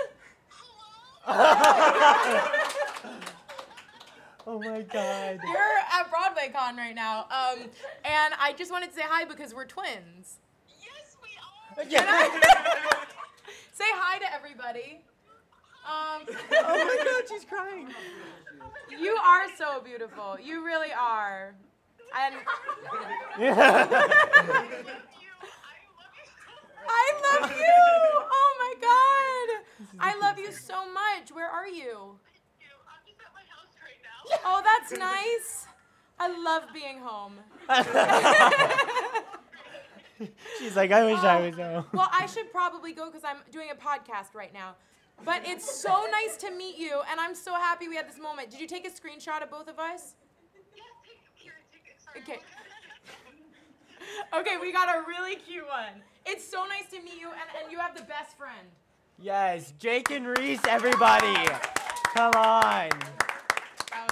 [4.49, 5.41] Oh my god.
[5.45, 7.59] You're at BroadwayCon right now, um,
[8.05, 10.39] and I just wanted to say hi because we're twins.
[10.81, 11.85] Yes, we are.
[13.73, 15.01] say hi to everybody.
[15.85, 17.89] Um, oh my god, she's crying.
[18.89, 20.39] You are so beautiful.
[20.41, 21.55] You really are.
[22.17, 22.35] And
[23.37, 25.23] I love you.
[26.89, 27.67] I love you.
[27.67, 29.66] Oh my god.
[30.01, 31.31] I love you so much.
[31.33, 32.19] Where are you?
[34.31, 35.67] Right Oh, that's nice.
[36.19, 37.35] I love being home.
[40.59, 41.85] She's like, I wish I was home.
[41.85, 44.75] Oh, well, I should probably go because I'm doing a podcast right now.
[45.25, 48.51] But it's so nice to meet you, and I'm so happy we had this moment.
[48.51, 50.15] Did you take a screenshot of both of us?
[50.75, 52.41] Yeah, take, here, take okay.
[54.39, 56.03] Okay, we got a really cute one.
[56.25, 58.69] It's so nice to meet you, and, and you have the best friend.
[59.19, 61.35] Yes, Jake and Reese, everybody.
[62.15, 62.91] Come on.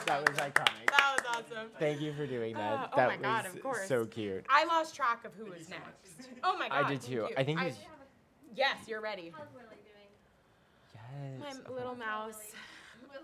[0.07, 0.87] That was iconic.
[0.89, 1.69] That was awesome.
[1.79, 2.73] Thank you for doing that.
[2.73, 3.87] Uh, oh that my God, was of course.
[3.89, 4.45] so cute.
[4.49, 6.29] I lost track of who was next.
[6.43, 6.85] Oh my god.
[6.85, 7.13] I did thank too.
[7.13, 7.29] you.
[7.37, 7.77] I think he was.
[8.55, 9.33] Yes, you're ready.
[9.33, 9.39] My
[11.41, 11.59] Yes.
[11.67, 12.39] My little mouse.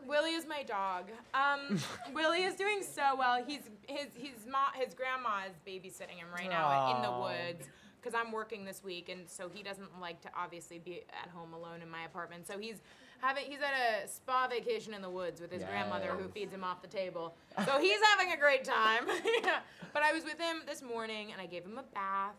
[0.07, 1.11] Willie is my dog.
[1.35, 1.79] Um,
[2.15, 3.43] Willie is doing so well.
[3.45, 7.69] He's his his mo- his grandma is babysitting him right now in the woods
[8.01, 11.53] because I'm working this week, and so he doesn't like to obviously be at home
[11.53, 12.47] alone in my apartment.
[12.47, 12.77] So he's
[13.21, 16.31] having he's at a spa vacation in the woods with his grandmother who Yes.
[16.33, 17.37] feeds him off the table.
[17.67, 19.05] So he's having a great time.
[19.93, 22.35] but I was with him this morning, and I gave him a bath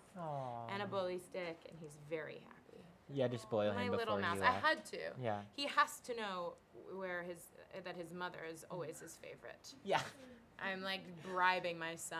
[0.73, 2.83] and a bully stick, and he's very happy.
[3.13, 4.37] You had to spoil My him little before mouse.
[4.37, 4.65] he I left.
[4.65, 4.97] had to.
[5.21, 5.39] Yeah.
[5.55, 6.53] He has to know
[6.95, 7.37] where his
[7.85, 9.73] that his mother is always his favorite.
[9.83, 10.01] Yeah.
[10.63, 11.01] I'm like
[11.31, 12.19] bribing my son.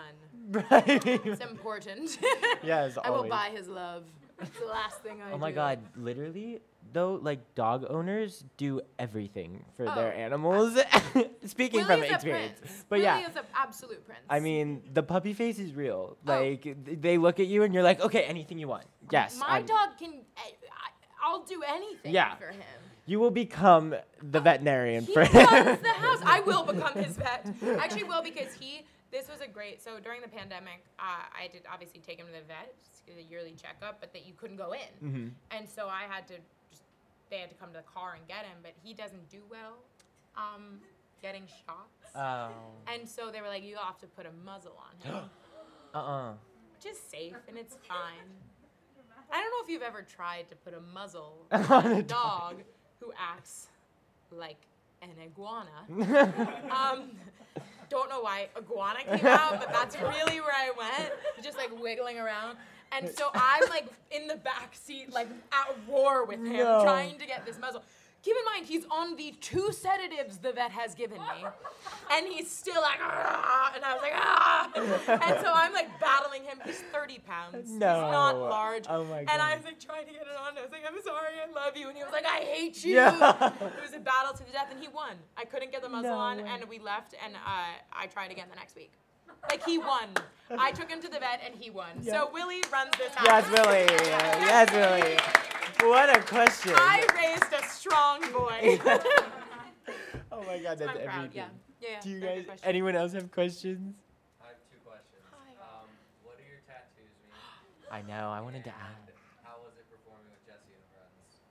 [0.49, 1.01] Bribing.
[1.26, 2.18] It's important.
[2.63, 3.30] Yes, I will always.
[3.31, 4.03] buy his love.
[4.39, 5.34] It's the last thing I do.
[5.35, 5.55] Oh my do.
[5.55, 6.59] god, literally
[6.93, 10.77] though, like dog owners do everything for oh, their Oh, animals.
[11.45, 12.59] Speaking Willie from is experience.
[12.59, 12.85] prince.
[12.89, 13.30] But Willie yeah.
[13.30, 14.22] is an absolute prince.
[14.30, 16.18] I mean, the puppy face is real.
[16.27, 16.31] Oh.
[16.31, 19.39] Like th- they look at you and you're like, "Okay, anything you want." Yes.
[19.39, 20.13] My I'm- dog can.
[20.38, 20.91] I, I-
[21.23, 22.35] I'll do anything Yeah.
[22.35, 22.63] for him.
[23.11, 23.93] You will become
[24.23, 25.33] the veterinarian He for runs
[25.81, 26.19] the house.
[26.23, 27.45] I will become his vet.
[27.61, 28.85] I actually will because he.
[29.11, 29.83] This was a great.
[29.83, 31.03] So during the pandemic, uh,
[31.38, 32.73] I did obviously take him to the vet,
[33.19, 35.31] a yearly checkup, but that you couldn't go in, Mhm.
[35.51, 36.35] and so I had to.
[36.71, 36.83] Just,
[37.29, 39.73] they had to come to the car and get him, but he doesn't do well,
[40.38, 40.79] um,
[41.21, 42.15] getting shots.
[42.15, 42.51] Oh.
[42.88, 45.23] And so they were like, you have to put a muzzle on him,
[45.93, 46.31] Uh-uh.
[46.77, 48.29] which is safe and it's fine.
[49.29, 52.63] I don't know if you've ever tried to put a muzzle On a dog.
[53.02, 53.68] Who acts
[54.32, 54.57] like
[55.02, 55.69] an iguana.
[56.72, 57.11] um,
[57.90, 61.11] don't know why iguana came out, but that's really where I went.
[61.44, 62.57] Just like wiggling around.
[62.94, 66.84] And so I'm like in the back seat, like at war with him, No.
[66.84, 67.84] trying to get this muzzle.
[68.23, 71.45] Keep in mind, he's on the two sedatives the vet has given me.
[72.11, 74.72] And he's still like, "Ah," and I was like, ah.
[74.76, 76.60] And so I'm like battling him.
[76.64, 77.72] He's 30 pounds.
[77.72, 78.03] No.
[78.03, 78.85] He's not large.
[78.88, 80.56] Oh my And I was like trying to get it on.
[80.56, 81.88] I was like, I'm sorry, I love you.
[81.88, 82.95] And he was like, I hate you.
[82.95, 83.53] Yeah.
[83.61, 85.15] It was a battle to the death, and he won.
[85.35, 87.39] I couldn't get the muzzle No on, and we left, and uh,
[87.91, 88.91] I tried again the next week.
[89.49, 90.09] Like he won.
[90.57, 91.88] I took him to the vet, and he won.
[92.01, 92.13] Yeah.
[92.13, 93.26] So Willie runs this house.
[93.26, 93.85] Yes, Willie.
[94.45, 95.18] Yes, Willie.
[95.89, 96.73] What a question.
[96.76, 98.80] I raised a strong boy.
[100.31, 101.31] oh my god, that's I'm proud, everything.
[101.34, 101.45] yeah.
[101.81, 103.95] Yeah, yeah, Do you guys anyone else have questions?
[104.39, 105.23] I have two questions.
[105.34, 105.88] Um,
[106.23, 107.34] what do your tattoos mean?
[107.89, 109.01] I know, I wanted to ask.
[109.07, 111.41] And how was it performing with Jesse and Friends?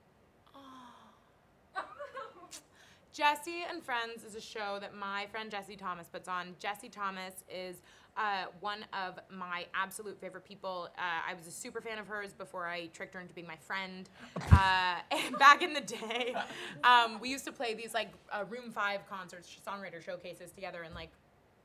[3.12, 6.54] Jesse and Friends is a show that my friend Jesse Thomas puts on.
[6.60, 7.82] Jesse Thomas is
[8.16, 10.88] uh, one of my absolute favorite people.
[10.96, 13.56] Uh, I was a super fan of hers before I tricked her into being my
[13.56, 14.08] friend.
[14.52, 14.96] Uh,
[15.38, 16.36] back in the day,
[16.84, 20.94] um, we used to play these like uh, Room Five concerts, songwriter showcases together, and
[20.94, 21.10] like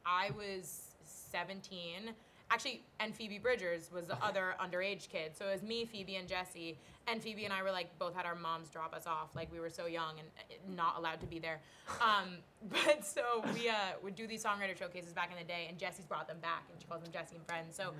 [0.05, 2.11] I was 17.
[2.51, 5.31] Actually, and Phoebe Bridgers was the other underage kid.
[5.38, 6.77] So it was me, Phoebe, and Jesse.
[7.07, 9.30] And Phoebe and I were like, both had our moms drop us off.
[9.36, 11.61] Like we were so young and uh, not allowed to be there.
[12.02, 12.38] Um,
[12.69, 16.06] but so we uh, would do these songwriter showcases back in the day, and Jesse's
[16.06, 17.76] brought them back, and she calls them Jesse and Friends.
[17.76, 17.91] So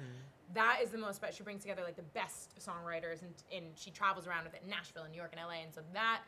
[0.54, 1.36] that is the most special.
[1.36, 4.70] She brings together like the best songwriters, and, and she travels around with it in
[4.70, 5.64] Nashville and New York and LA.
[5.64, 6.22] And so that,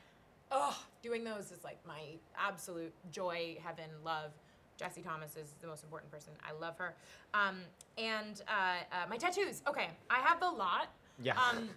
[0.52, 2.02] oh, doing those is like my
[2.38, 4.32] absolute joy, heaven, love.
[4.78, 6.34] Jesse Thomas is the most important person.
[6.48, 6.94] I love her.
[7.34, 7.62] Um,
[7.98, 9.64] and uh, uh, my tattoos.
[9.68, 10.90] Okay, I have the lot.
[11.20, 11.34] Yeah.
[11.34, 11.70] Um,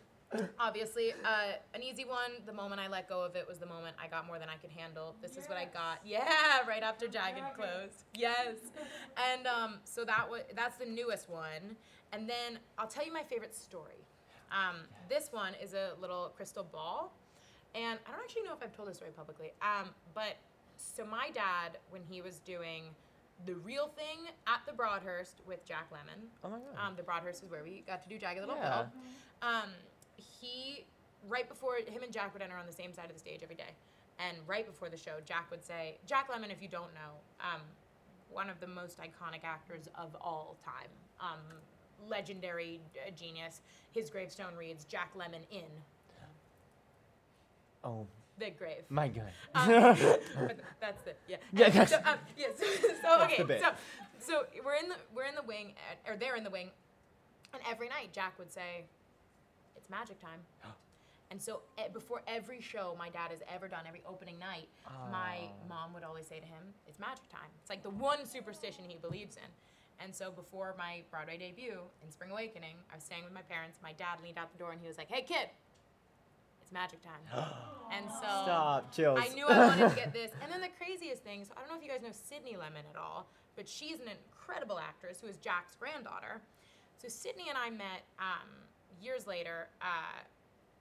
[0.59, 2.31] obviously, uh, an easy one.
[2.47, 4.57] The moment I let go of it was the moment I got more than I
[4.57, 5.15] could handle.
[5.20, 5.98] This is what I got.
[6.05, 6.28] Yeah,
[6.69, 8.05] right after Jagged closed.
[8.15, 8.57] Yes.
[9.32, 11.77] And um, so that was that's the newest one.
[12.12, 14.05] And then I'll tell you my favorite story.
[14.51, 14.77] Um,
[15.09, 17.12] this one is a little crystal ball,
[17.74, 19.52] and I don't actually know if I've told this story publicly.
[19.62, 20.36] Um, but
[20.77, 22.85] so my dad, when he was doing
[23.47, 26.27] the real thing at the Broadhurst with Jack Lemmon.
[26.44, 26.66] Oh my God.
[26.89, 28.82] Um, the Broadhurst is where we got to do Jagged Little Yeah.
[28.82, 29.48] Pill.
[29.48, 29.70] Um,
[30.40, 30.84] he
[31.28, 33.56] right before him and Jack would enter on the same side of the stage every
[33.56, 33.72] day,
[34.18, 37.60] and right before the show, Jack would say, "Jack Lemmon, if you don't know, um,
[38.30, 40.88] one of the most iconic actors of all time,
[41.20, 41.40] um,
[42.09, 43.60] legendary uh, genius.
[43.92, 45.64] His gravestone reads Jack Lemmon in
[47.82, 48.06] Oh
[48.38, 49.32] the grave." my god.
[49.55, 49.68] Um,
[50.80, 51.18] that's it.
[51.28, 51.36] Yeah.
[51.52, 52.51] Yeah, And that's- so, um, yes.
[52.59, 53.60] so That's okay.
[53.60, 53.70] So
[54.18, 56.70] so we're in the we're in the wing, at, or they're in the wing,
[57.52, 58.84] and every night Jack would say,
[59.90, 60.40] "It's magic time."
[61.32, 64.66] And so e- before every show my dad has ever done, every opening night,
[65.12, 65.68] my Oh.
[65.68, 68.96] mom would always say to him, "It's magic time." It's like the one superstition he
[68.96, 69.46] believes in.
[70.00, 73.78] And so before my Broadway debut in Spring Awakening, I was staying with my parents.
[73.80, 75.50] My dad leaned out the door and he was like, "Hey kid,
[76.60, 77.22] it's magic time."
[77.92, 79.20] and so Stop, chills.
[79.22, 80.32] I knew I wanted to get this.
[80.42, 82.90] And then the craziest thing, so I don't know if you guys know Sydney Lemmon
[82.90, 86.40] at all, but she's an incredible actress who is Jack's granddaughter.
[86.98, 88.48] So Sydney and I met um,
[89.02, 90.20] years later, uh,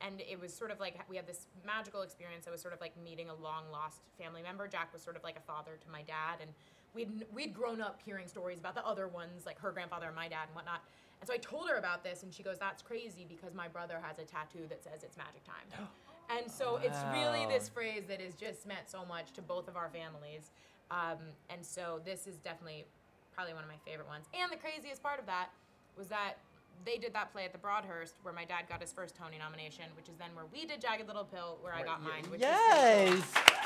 [0.02, 2.48] and it was sort of like we had this magical experience.
[2.48, 4.68] I was sort of like meeting a long lost family member.
[4.68, 6.52] Jack was sort of like a father to my dad, and
[6.94, 10.28] we'd we'd grown up hearing stories about the other ones, like her grandfather and my
[10.28, 10.82] dad and whatnot.
[11.20, 14.00] And so I told her about this, and she goes, "That's crazy because my brother
[14.02, 15.88] has a tattoo that says it's magic time."
[16.32, 19.76] And so it's really this phrase that has just meant so much to both of
[19.76, 20.52] our families.
[20.92, 21.18] Um,
[21.50, 22.86] and so this is definitely
[23.34, 24.26] probably one of my favorite ones.
[24.40, 25.50] And the craziest part of that
[25.98, 26.36] was that
[26.86, 29.86] they did that play at the Broadhurst where my dad got his first Tony nomination,
[29.96, 32.24] which is then where we did Jagged Little Pill, where I got mine.
[32.30, 33.14] Which yes.
[33.14, 33.60] Is pretty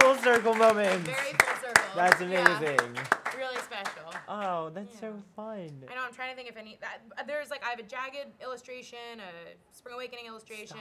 [0.00, 1.02] Full circle moment.
[1.02, 1.84] Very full circle.
[1.96, 2.76] That's amazing.
[2.76, 3.38] cool.
[3.38, 4.12] Really special.
[4.28, 5.70] Oh, that's so fun.
[5.90, 6.02] I know.
[6.06, 6.78] I'm trying to think if any.
[6.80, 10.76] That, uh, there's like I have a jagged illustration, a Spring Awakening illustration.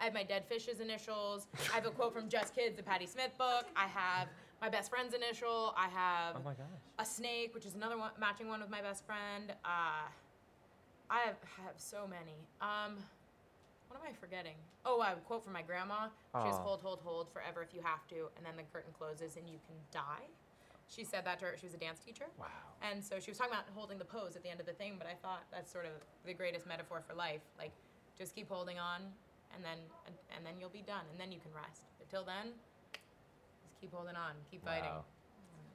[0.00, 1.46] I have my Dead Fish's initials.
[1.72, 3.64] I have a quote from Just Kids, the Patti Smith book.
[3.76, 4.28] I have
[4.60, 5.74] my best friend's initial.
[5.76, 6.66] I have Oh my gosh.
[6.98, 9.52] a snake, which is another one matching one with my best friend.
[9.64, 10.06] Uh,
[11.14, 12.34] I have, have so many.
[12.58, 12.98] Um,
[13.86, 14.58] what am I forgetting?
[14.84, 16.10] Oh, I have a quote from my grandma.
[16.34, 16.66] She was Aw.
[16.66, 19.62] hold, hold, hold forever if you have to, and then the curtain closes and you
[19.62, 20.26] can die.
[20.90, 21.54] She said that to her.
[21.56, 22.26] She was a dance teacher.
[22.36, 22.50] Wow.
[22.82, 24.96] And so she was talking about holding the pose at the end of the thing,
[24.98, 25.92] but I thought that's sort of
[26.26, 27.46] the greatest metaphor for life.
[27.56, 27.70] Like,
[28.18, 29.00] just keep holding on,
[29.54, 31.86] and then and, and then you'll be done, and then you can rest.
[31.98, 32.52] But till then,
[33.62, 34.90] just keep holding on, keep fighting.
[34.90, 35.04] Wow.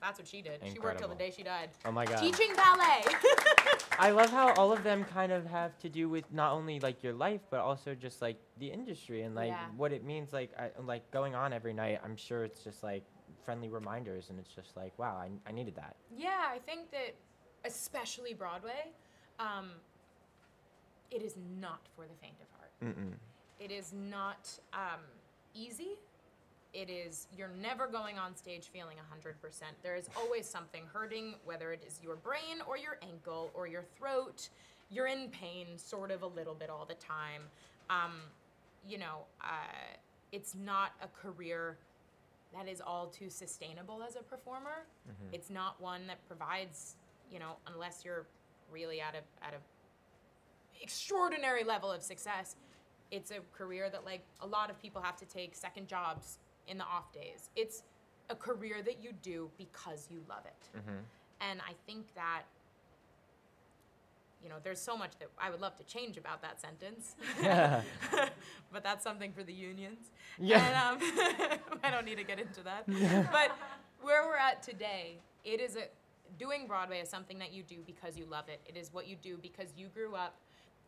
[0.02, 0.62] That's what she did.
[0.72, 1.70] She worked till the day she died.
[1.86, 2.22] Oh my God.
[2.22, 3.04] Teaching ballet.
[4.00, 7.04] I love how all of them kind of have to do with not only like
[7.04, 9.66] your life, but also just like the industry and like Yeah.
[9.76, 10.32] what it means.
[10.32, 12.00] Like, I, like going on every night.
[12.04, 13.04] I'm sure it's just like
[13.44, 15.96] friendly reminders, and it's just like, wow, I, I needed that.
[16.16, 17.16] Yeah, I think that
[17.66, 18.92] especially Broadway,
[19.40, 19.72] um,
[21.12, 22.72] it is not for the faint of heart.
[22.98, 23.14] Mm-mm.
[23.60, 25.02] It is not um,
[25.54, 25.98] easy.
[26.72, 29.34] It is, you're never going on stage feeling 100%.
[29.82, 33.84] There is always something hurting, whether it is your brain or your ankle or your
[33.98, 34.50] throat.
[34.91, 37.41] You're in pain sort of a little bit all the time.
[37.90, 38.22] Um,
[38.88, 39.48] you know, uh,
[40.32, 41.78] it's not a career
[42.54, 44.86] that is all too sustainable as a performer.
[45.08, 45.34] Mhm.
[45.34, 46.96] It's not one that provides,
[47.32, 48.26] you know, unless you're
[48.72, 49.60] really at a at a
[50.82, 52.56] extraordinary level of success.
[53.12, 56.40] It's a career that like a lot of people have to take second jobs
[56.70, 57.50] in the off days.
[57.56, 57.84] It's
[58.30, 60.78] a career that you do because you love it.
[60.78, 61.00] Mm-hmm.
[61.41, 62.44] And I think that
[64.44, 67.16] you know, there's so much that I would love to change about that sentence.
[67.41, 67.82] Yeah.
[68.72, 70.12] but that's something for the unions.
[70.38, 70.66] Yeah.
[70.66, 72.88] And um, I don't need to get into that.
[73.32, 73.52] but
[74.02, 75.84] where we're at today, it is a
[76.38, 78.62] doing Broadway is something that you do because you love it.
[78.66, 80.36] It is what you do because you grew up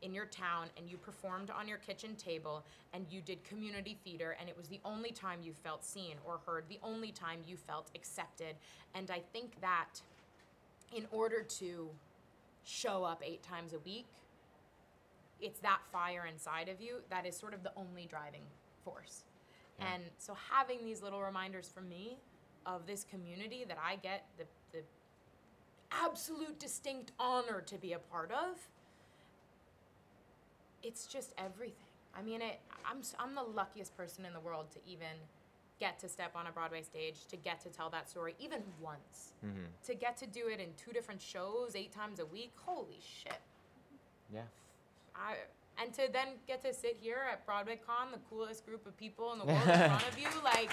[0.02, 2.64] in your town and you performed on your kitchen table
[2.94, 6.40] and you did community theater and it was the only time you felt seen or
[6.45, 8.56] heard, the only time you felt accepted.
[8.95, 10.02] And I think that
[10.95, 11.90] in order to
[12.64, 14.06] show up eight times a week,
[15.40, 18.44] it's that fire inside of you that is sort of the only driving
[18.84, 19.23] force.
[19.80, 22.18] And so having these little reminders from me
[22.65, 24.84] of this community that I get the, the
[25.91, 28.57] absolute distinct honor to be a part of,
[30.84, 31.76] it's just everything.
[32.18, 35.16] I mean, it, I'm, I'm the luckiest person in the world to even
[35.80, 39.34] get to step on a Broadway stage, to get to tell that story even once,
[39.45, 39.66] Mhm.
[39.88, 42.52] to get to do it in two different shows eight times a week.
[42.66, 43.40] Holy shit.
[44.32, 44.41] Yeah.
[45.16, 45.36] I,
[45.82, 49.40] and to then get to sit here at BroadwayCon, the coolest group of people in
[49.40, 50.72] the world in front of you, like,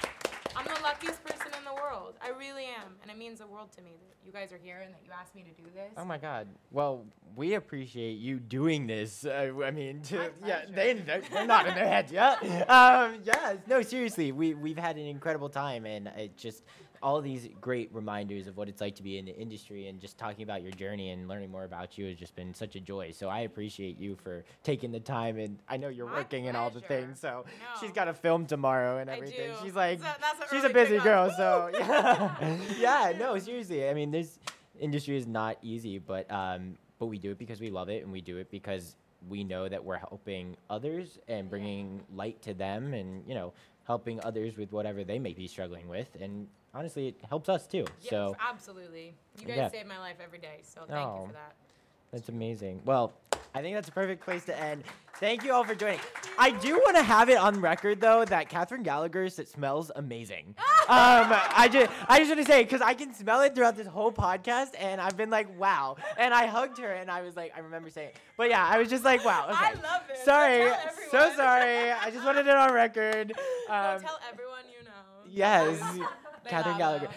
[0.58, 2.14] I'm the luckiest person in the world.
[2.20, 2.96] I really am.
[3.00, 5.12] And it means the world to me that you guys are here and that you
[5.12, 5.92] asked me to do this.
[5.96, 6.48] Oh my God.
[6.72, 7.04] Well,
[7.36, 9.24] we appreciate you doing this.
[9.24, 12.42] Uh, I mean, to, yeah, they they're, not in their heads yet.
[12.68, 16.64] Um, yeah, no, seriously, we we've had an incredible time, and it just
[17.02, 20.18] all these great reminders of what it's like to be in the industry, and just
[20.18, 23.10] talking about your journey and learning more about you has just been such a joy.
[23.10, 26.56] So I appreciate you for taking the time, and I know you're My working and
[26.56, 27.20] all the things.
[27.20, 29.52] So I she's got a film tomorrow and everything.
[29.62, 30.06] She's like, So
[30.50, 31.30] she's a busy girl.
[31.36, 33.88] So yeah, yeah, no, seriously.
[33.88, 34.38] I mean, this
[34.80, 38.12] industry is not easy, but um, but we do it because we love it, and
[38.12, 38.96] we do it because
[39.28, 43.52] we know that we're helping others and bringing light to them, and you know,
[43.88, 47.86] helping others with whatever they may be struggling with, and honestly, it helps us too.
[48.02, 49.14] Yeah, so absolutely.
[49.40, 49.68] You guys Yeah.
[49.70, 51.26] save my life every day, so thank you Oh.
[51.26, 51.54] for that.
[52.12, 52.82] That's amazing.
[52.84, 53.14] Well,
[53.54, 54.84] I think that's a perfect place to end.
[55.16, 55.98] Thank you all for joining.
[56.38, 60.54] I do want to have it on record though that Kathryn Gallagher's it smells amazing.
[60.88, 63.86] um, I just I just want to say because I can smell it throughout this
[63.88, 65.96] whole podcast, and I've been like, wow.
[66.18, 68.88] And I hugged her, and I was like, I remember saying, but yeah, I was
[68.88, 69.46] just like, wow.
[69.50, 69.56] Okay.
[69.58, 70.18] I love it.
[70.24, 70.70] Sorry,
[71.10, 71.90] so sorry.
[71.90, 73.32] I just wanted it on record.
[73.68, 74.90] Um, Tell everyone you know.
[75.28, 75.80] yes,
[76.46, 76.78] Kathryn.
[76.78, 77.08] Gallagher.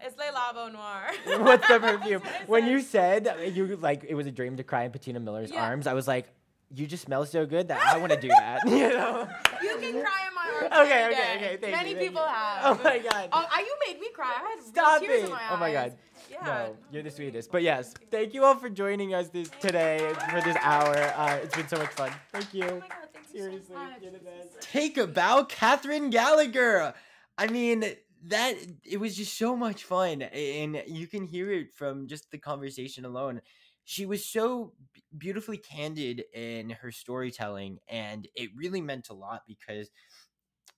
[0.00, 1.10] It's Le Labo Noir.
[1.44, 2.22] What's the perfume?
[2.46, 5.62] When you said you like it was a dream to cry in Patina Miller's Yeah.
[5.64, 6.26] arms, I was like,
[6.74, 8.60] you just smell so good that I want to do that.
[8.66, 9.26] you know?
[9.62, 10.86] You can cry in my arms.
[10.86, 12.28] Okay, okay, okay, thank Many you, thank people you.
[12.28, 12.80] have.
[12.80, 13.28] Oh my God.
[13.32, 14.34] Oh, you made me cry.
[14.36, 15.24] I had Stop tears it!
[15.26, 15.72] in my Oh my.
[15.72, 15.96] God.
[16.30, 16.44] Yeah.
[16.44, 17.50] No, you're the sweetest.
[17.50, 20.94] But yes, thank you all for joining us this today for this hour.
[21.16, 22.10] Uh, it's been so much fun.
[22.32, 22.64] Thank you.
[22.64, 24.02] Oh my God, thank you Seriously, so much.
[24.02, 24.60] you're the best.
[24.60, 26.92] Take a bow, Kathryn Gallagher.
[27.38, 27.82] I mean,
[28.26, 28.54] that
[28.84, 33.04] it was just so much fun, and you can hear it from just the conversation
[33.04, 33.40] alone.
[33.84, 34.74] she was so
[35.16, 39.90] beautifully candid in her storytelling and it really meant a lot because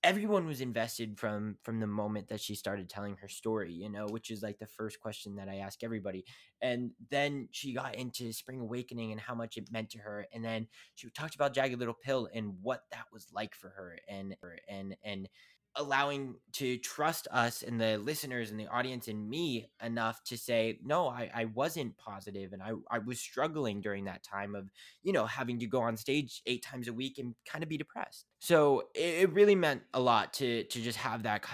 [0.03, 4.07] everyone was invested from from the moment that she started telling her story you know
[4.09, 6.25] which is like the first question that i ask everybody
[6.61, 10.43] and then she got into spring awakening and how much it meant to her and
[10.43, 14.35] then she talked about jagged little pill and what that was like for her and
[14.67, 15.29] and and
[15.75, 20.77] allowing to trust us and the listeners and the audience and me enough to say
[20.83, 24.69] no I, I wasn't positive and I, I was struggling during that time of
[25.01, 27.77] you know having to go on stage eight times a week and kind of be
[27.77, 28.25] depressed.
[28.39, 31.45] So it, it really meant a lot to to just have that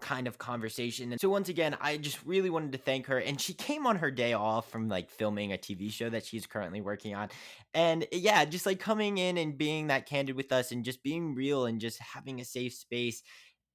[0.00, 1.12] kind of conversation.
[1.12, 3.96] And so once again i just really wanted to thank her and she came on
[3.96, 7.28] her day off from like filming a tv show that she's currently working on.
[7.72, 11.36] And yeah just like coming in and being that candid with us and just being
[11.36, 13.22] real and just having a safe space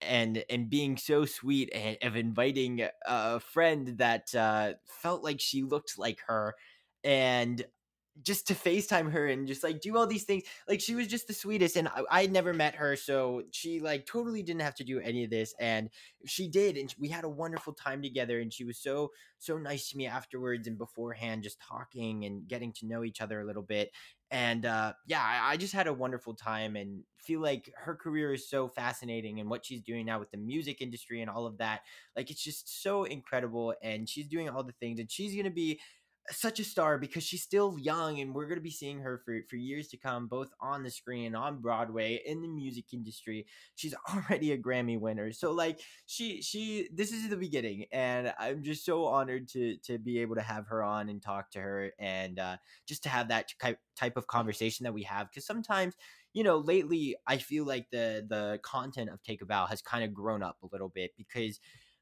[0.01, 5.63] and and being so sweet and of inviting a friend that uh, felt like she
[5.63, 6.55] looked like her
[7.03, 7.65] and
[8.21, 10.43] just to FaceTime her and just like do all these things.
[10.69, 13.79] Like she was just the sweetest, and I, I had never met her, so she
[13.81, 15.89] like totally didn't have to do any of this, and
[16.25, 18.39] she did, and we had a wonderful time together.
[18.39, 22.71] And she was so so nice to me afterwards and beforehand, just talking and getting
[22.73, 23.91] to know each other a little bit.
[24.35, 28.33] And uh, yeah, I, I just had a wonderful time, and feel like her career
[28.33, 31.57] is so fascinating, and what she's doing now with the music industry and all of
[31.59, 31.83] that,
[32.17, 33.73] like it's just so incredible.
[33.81, 35.79] And she's doing all the things, and she's gonna be
[36.31, 39.39] such a star because she's still young and we're going to be seeing her for,
[39.49, 43.45] for years to come both on the screen on broadway in the music industry.
[43.75, 45.31] She's already a grammy winner.
[45.31, 49.97] So like she she this is the beginning and i'm just so honored to to
[49.97, 52.57] be able to have her on and talk to her and uh,
[52.87, 53.51] just to have that
[53.95, 55.95] type of conversation that we have because sometimes
[56.33, 60.03] you know lately i feel like the the content of take a bow has kind
[60.03, 61.59] of grown up a little bit because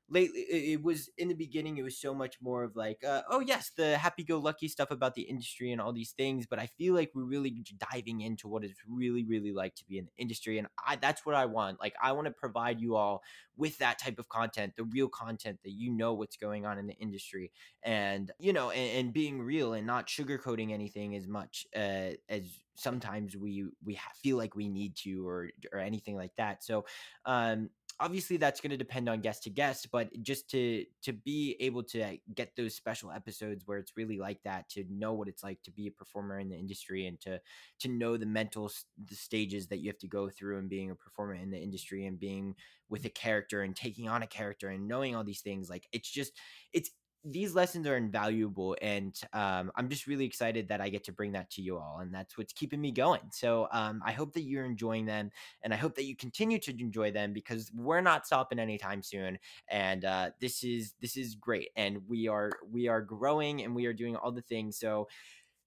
[0.09, 3.39] lately it was in the beginning it was so much more of like uh, oh
[3.39, 7.09] yes the happy-go-lucky stuff about the industry and all these things but i feel like
[7.15, 10.67] we're really diving into what it's really really like to be in the industry and
[10.85, 13.23] i that's what i want like i want to provide you all
[13.55, 16.87] with that type of content the real content that you know what's going on in
[16.87, 17.51] the industry
[17.83, 22.43] and you know and, and being real and not sugarcoating anything as much uh, as
[22.75, 26.85] sometimes we we feel like we need to or or anything like that so
[27.25, 31.55] um obviously that's going to depend on guest to guest but just to to be
[31.59, 35.43] able to get those special episodes where it's really like that to know what it's
[35.43, 37.39] like to be a performer in the industry and to
[37.79, 38.69] to know the mental
[39.07, 42.05] the stages that you have to go through and being a performer in the industry
[42.05, 42.55] and being
[42.89, 46.09] with a character and taking on a character and knowing all these things like it's
[46.09, 46.33] just
[46.73, 46.91] it's
[47.25, 51.31] these lessons are invaluable and um, i'm just really excited that i get to bring
[51.31, 53.21] that to you all and that's what's keeping me going.
[53.31, 55.31] So um, i hope that you're enjoying them
[55.63, 59.37] and i hope that you continue to enjoy them because we're not stopping anytime soon
[59.69, 63.85] and uh, this is this is great and we are we are growing and we
[63.85, 65.07] are doing all the things so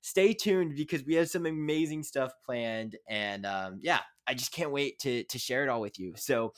[0.03, 4.71] stay tuned because we have some amazing stuff planned and um, yeah i just can't
[4.71, 6.13] wait to to share it all with you.
[6.17, 6.53] So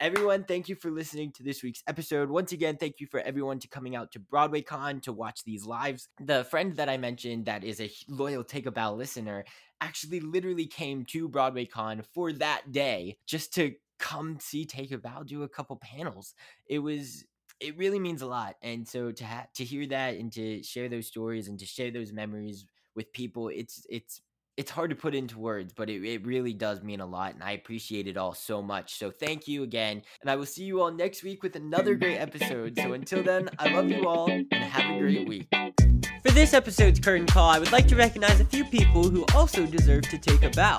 [0.00, 2.30] Everyone, thank you for listening to this week's episode.
[2.30, 6.06] Once again, thank you for everyone to coming out to BroadwayCon to watch these lives.
[6.20, 9.44] The friend that I mentioned that is a loyal Take a Bow listener
[9.80, 15.24] actually literally came to BroadwayCon for that day just to come see Take a Bow
[15.24, 16.32] do a couple panels.
[16.68, 17.24] It was
[17.58, 18.54] it really means a lot.
[18.62, 21.90] And so to ha- to hear that and to share those stories and to share
[21.90, 24.20] those memories with people, it's it's
[24.58, 27.32] it's hard to put into words, but it, it really does mean a lot.
[27.32, 28.94] And I appreciate it all so much.
[28.98, 30.02] So thank you again.
[30.20, 32.76] And I will see you all next week with another great episode.
[32.76, 35.87] So until then, I love you all and have a great week.
[36.24, 39.66] For this episode's curtain call, I would like to recognize a few people who also
[39.66, 40.76] deserve to take a bow.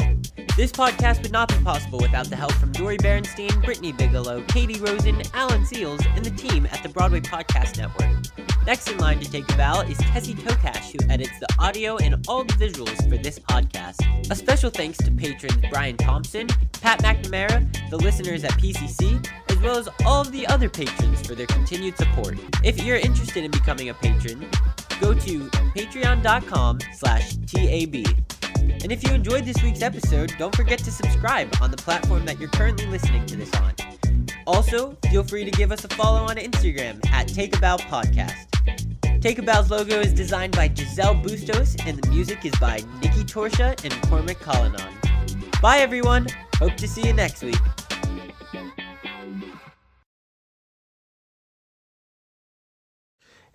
[0.57, 4.79] This podcast would not be possible without the help from Dori Berinstein, Brittany Bigelow, Katie
[4.81, 8.09] Rosen, Alan Seals, and the team at the Broadway Podcast Network.
[8.65, 12.23] Next in line to take a bow is Tessie Tokash, who edits the audio and
[12.27, 14.29] all the visuals for this podcast.
[14.29, 16.47] A special thanks to patrons Brian Thompson,
[16.81, 21.33] Pat McNamara, the listeners at PCC, as well as all of the other patrons for
[21.33, 22.37] their continued support.
[22.63, 24.47] If you're interested in becoming a patron,
[24.99, 25.39] go to
[25.75, 27.95] patreon.com slash TAB.
[28.81, 32.39] And if you enjoyed this week's episode, don't forget to subscribe on the platform that
[32.39, 33.73] you're currently listening to this on.
[34.47, 38.49] Also, feel free to give us a follow on Instagram at Take a Bow Podcast.
[39.21, 43.23] Take a Bow's logo is designed by Giselle Bustos, and the music is by Nikki
[43.25, 44.93] Torsha and Cormac Collinon.
[45.61, 46.25] Bye, everyone.
[46.55, 47.57] Hope to see you next week.